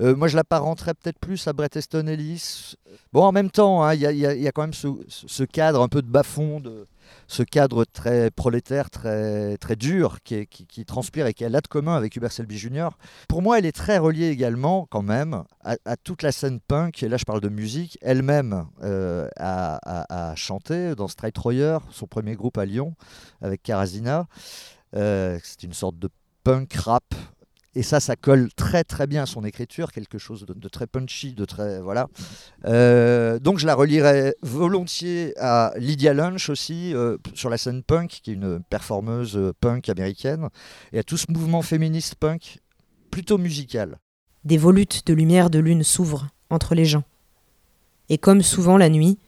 Euh, 0.01 0.16
moi, 0.16 0.29
je 0.29 0.37
l'apparenterais 0.37 0.95
peut-être 0.95 1.18
plus 1.18 1.47
à 1.47 1.53
Bret 1.53 1.68
Easton 1.75 2.07
Ellis. 2.07 2.75
Bon, 3.12 3.25
en 3.25 3.33
même 3.33 3.51
temps, 3.51 3.85
hein, 3.85 3.95
il 3.95 4.01
y, 4.01 4.27
a 4.27 4.53
quand 4.53 4.62
même 4.62 4.75
ce, 4.75 5.45
cadre 5.45 5.83
un 5.83 5.89
peu 5.89 6.01
de 6.03 6.09
bas-fond, 6.09 6.61
de, 6.61 6.87
ce 7.27 7.43
cadre 7.43 7.85
très 7.85 8.31
prolétaire, 8.31 8.91
très, 8.91 9.57
très 9.59 9.77
dur, 9.77 10.18
qui, 10.25 10.47
transpire 10.87 11.27
et 11.27 11.35
qui 11.35 11.45
a 11.45 11.49
là 11.49 11.61
de 11.61 11.68
commun 11.68 11.95
avec 11.95 12.16
Hubert 12.16 12.33
Selby 12.33 12.59
Jr. 12.59 12.89
Pour 13.29 13.43
moi, 13.43 13.59
elle 13.59 13.66
est 13.66 13.77
très 13.77 13.99
reliée 13.99 14.29
également, 14.29 14.87
quand 14.91 15.03
même, 15.03 15.45
à, 15.62 15.97
toute 15.97 16.23
la 16.23 16.33
scène 16.33 16.59
punk, 16.61 17.03
et 17.03 17.09
là 17.09 17.16
je 17.16 17.25
parle 17.25 17.41
de 17.41 17.49
musique, 17.49 17.99
elle-même 18.01 18.66
euh, 18.83 19.29
a, 19.39 20.33
chanté 20.37 20.95
dans 20.95 21.09
Straight 21.09 21.37
Royer, 21.37 21.79
son 21.91 22.07
premier 22.07 22.35
groupe 22.35 22.59
à 22.59 22.64
Lyon, 22.64 22.95
avec 23.41 23.62
Karazina. 23.62 24.27
Euh, 24.95 25.38
c'est 25.43 25.62
une 25.62 25.72
sorte 25.72 25.99
de 25.99 26.09
punk 26.45 26.72
rap 26.74 27.14
et 27.74 27.82
ça, 27.82 28.01
ça 28.01 28.16
colle 28.16 28.51
très 28.55 28.84
très 28.84 29.07
bien 29.07 29.22
à 29.22 29.26
son 29.26 29.45
écriture, 29.45 29.93
quelque 29.93 30.18
chose 30.18 30.45
de, 30.47 30.68
très 30.68 30.86
punchy, 30.86 31.32
de 31.32 31.47
très 31.47 31.80
voilà. 31.80 32.09
Euh, 32.66 33.38
donc 33.38 33.59
je 33.59 33.66
la 33.66 33.74
relierai 33.74 34.34
volontiers 34.43 35.32
à 35.38 35.72
Lydia 35.78 36.12
Lunch 36.12 36.51
aussi 36.51 36.95
euh, 36.95 37.16
sur 37.32 37.49
la 37.49 37.57
scène 37.57 37.82
punk, 37.82 38.20
qui 38.22 38.30
est 38.30 38.34
une 38.34 38.61
performeuse 38.68 39.55
punk 39.61 39.88
américaine, 39.88 40.49
et 40.93 40.99
à 40.99 41.03
tout 41.03 41.16
ce 41.16 41.32
mouvement 41.32 41.62
féministe 41.62 42.16
punk 42.16 42.59
plutôt 43.11 43.38
musical. 43.38 43.99
Des 44.45 44.59
volutes 44.59 45.07
de 45.07 45.14
lumière 45.14 45.49
de 45.49 45.59
lune 45.59 45.82
s'ouvrent 45.82 46.28
entre 46.51 46.74
les 46.74 46.84
gens, 46.84 47.05
et 48.11 48.18
comme 48.18 48.43
souvent 48.43 48.76
la 48.76 48.90
nuit, 48.90 49.18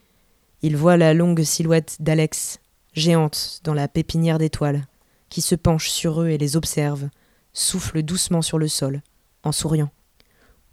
il 0.61 0.77
voit 0.77 0.97
la 0.97 1.15
longue 1.15 1.41
silhouette 1.41 1.97
d'Alex, 1.99 2.59
géante 2.93 3.61
dans 3.63 3.73
la 3.73 3.87
pépinière 3.87 4.37
d'étoiles, 4.37 4.85
qui 5.29 5.41
se 5.41 5.55
penche 5.55 5.89
sur 5.89 6.21
eux 6.21 6.29
et 6.29 6.37
les 6.37 6.55
observe 6.55 7.09
souffle 7.53 8.03
doucement 8.03 8.41
sur 8.41 8.57
le 8.57 8.67
sol, 8.67 9.01
en 9.43 9.51
souriant. 9.51 9.89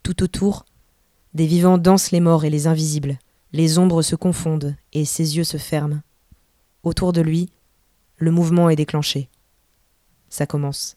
Tout 0.02 0.22
autour, 0.22 0.64
des 1.34 1.46
vivants 1.46 1.78
dansent 1.78 2.10
les 2.10 2.20
morts 2.20 2.44
et 2.44 2.50
les 2.50 2.66
invisibles, 2.66 3.18
les 3.52 3.78
ombres 3.78 4.02
se 4.02 4.16
confondent 4.16 4.76
et 4.92 5.04
ses 5.04 5.36
yeux 5.36 5.44
se 5.44 5.58
ferment. 5.58 6.00
Autour 6.82 7.12
de 7.12 7.20
lui, 7.20 7.50
le 8.16 8.30
mouvement 8.30 8.68
est 8.68 8.76
déclenché. 8.76 9.28
Ça 10.28 10.46
commence. 10.46 10.96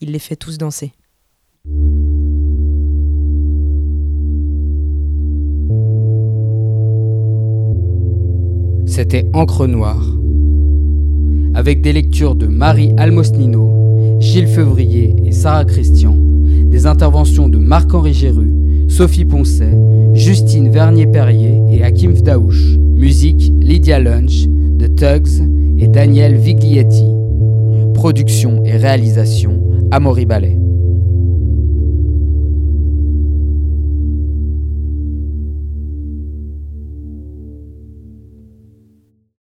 Il 0.00 0.12
les 0.12 0.18
fait 0.18 0.36
tous 0.36 0.58
danser. 0.58 0.92
C'était 8.86 9.28
Encre 9.34 9.66
Noire, 9.66 10.04
avec 11.56 11.80
des 11.80 11.94
lectures 11.94 12.34
de 12.34 12.46
Marie 12.46 12.92
Almosnino, 12.98 14.18
Gilles 14.20 14.46
Fevrier 14.46 15.16
et 15.24 15.32
Sarah 15.32 15.64
Christian, 15.64 16.14
des 16.16 16.86
interventions 16.86 17.48
de 17.48 17.56
Marc-Henri 17.56 18.12
Géru, 18.12 18.52
Sophie 18.88 19.24
Poncet, 19.24 19.74
Justine 20.12 20.68
Vernier-Perrier 20.68 21.62
et 21.72 21.82
Hakim 21.82 22.14
Fdaouche. 22.14 22.76
Musique 22.94 23.52
Lydia 23.60 23.98
Lunch, 23.98 24.46
de 24.46 24.86
Tugs 24.86 25.42
et 25.78 25.88
Daniel 25.88 26.36
Viglietti. 26.36 27.06
Production 27.94 28.62
et 28.64 28.76
réalisation 28.76 29.58
Amaury 29.90 30.26
Ballet. 30.26 30.65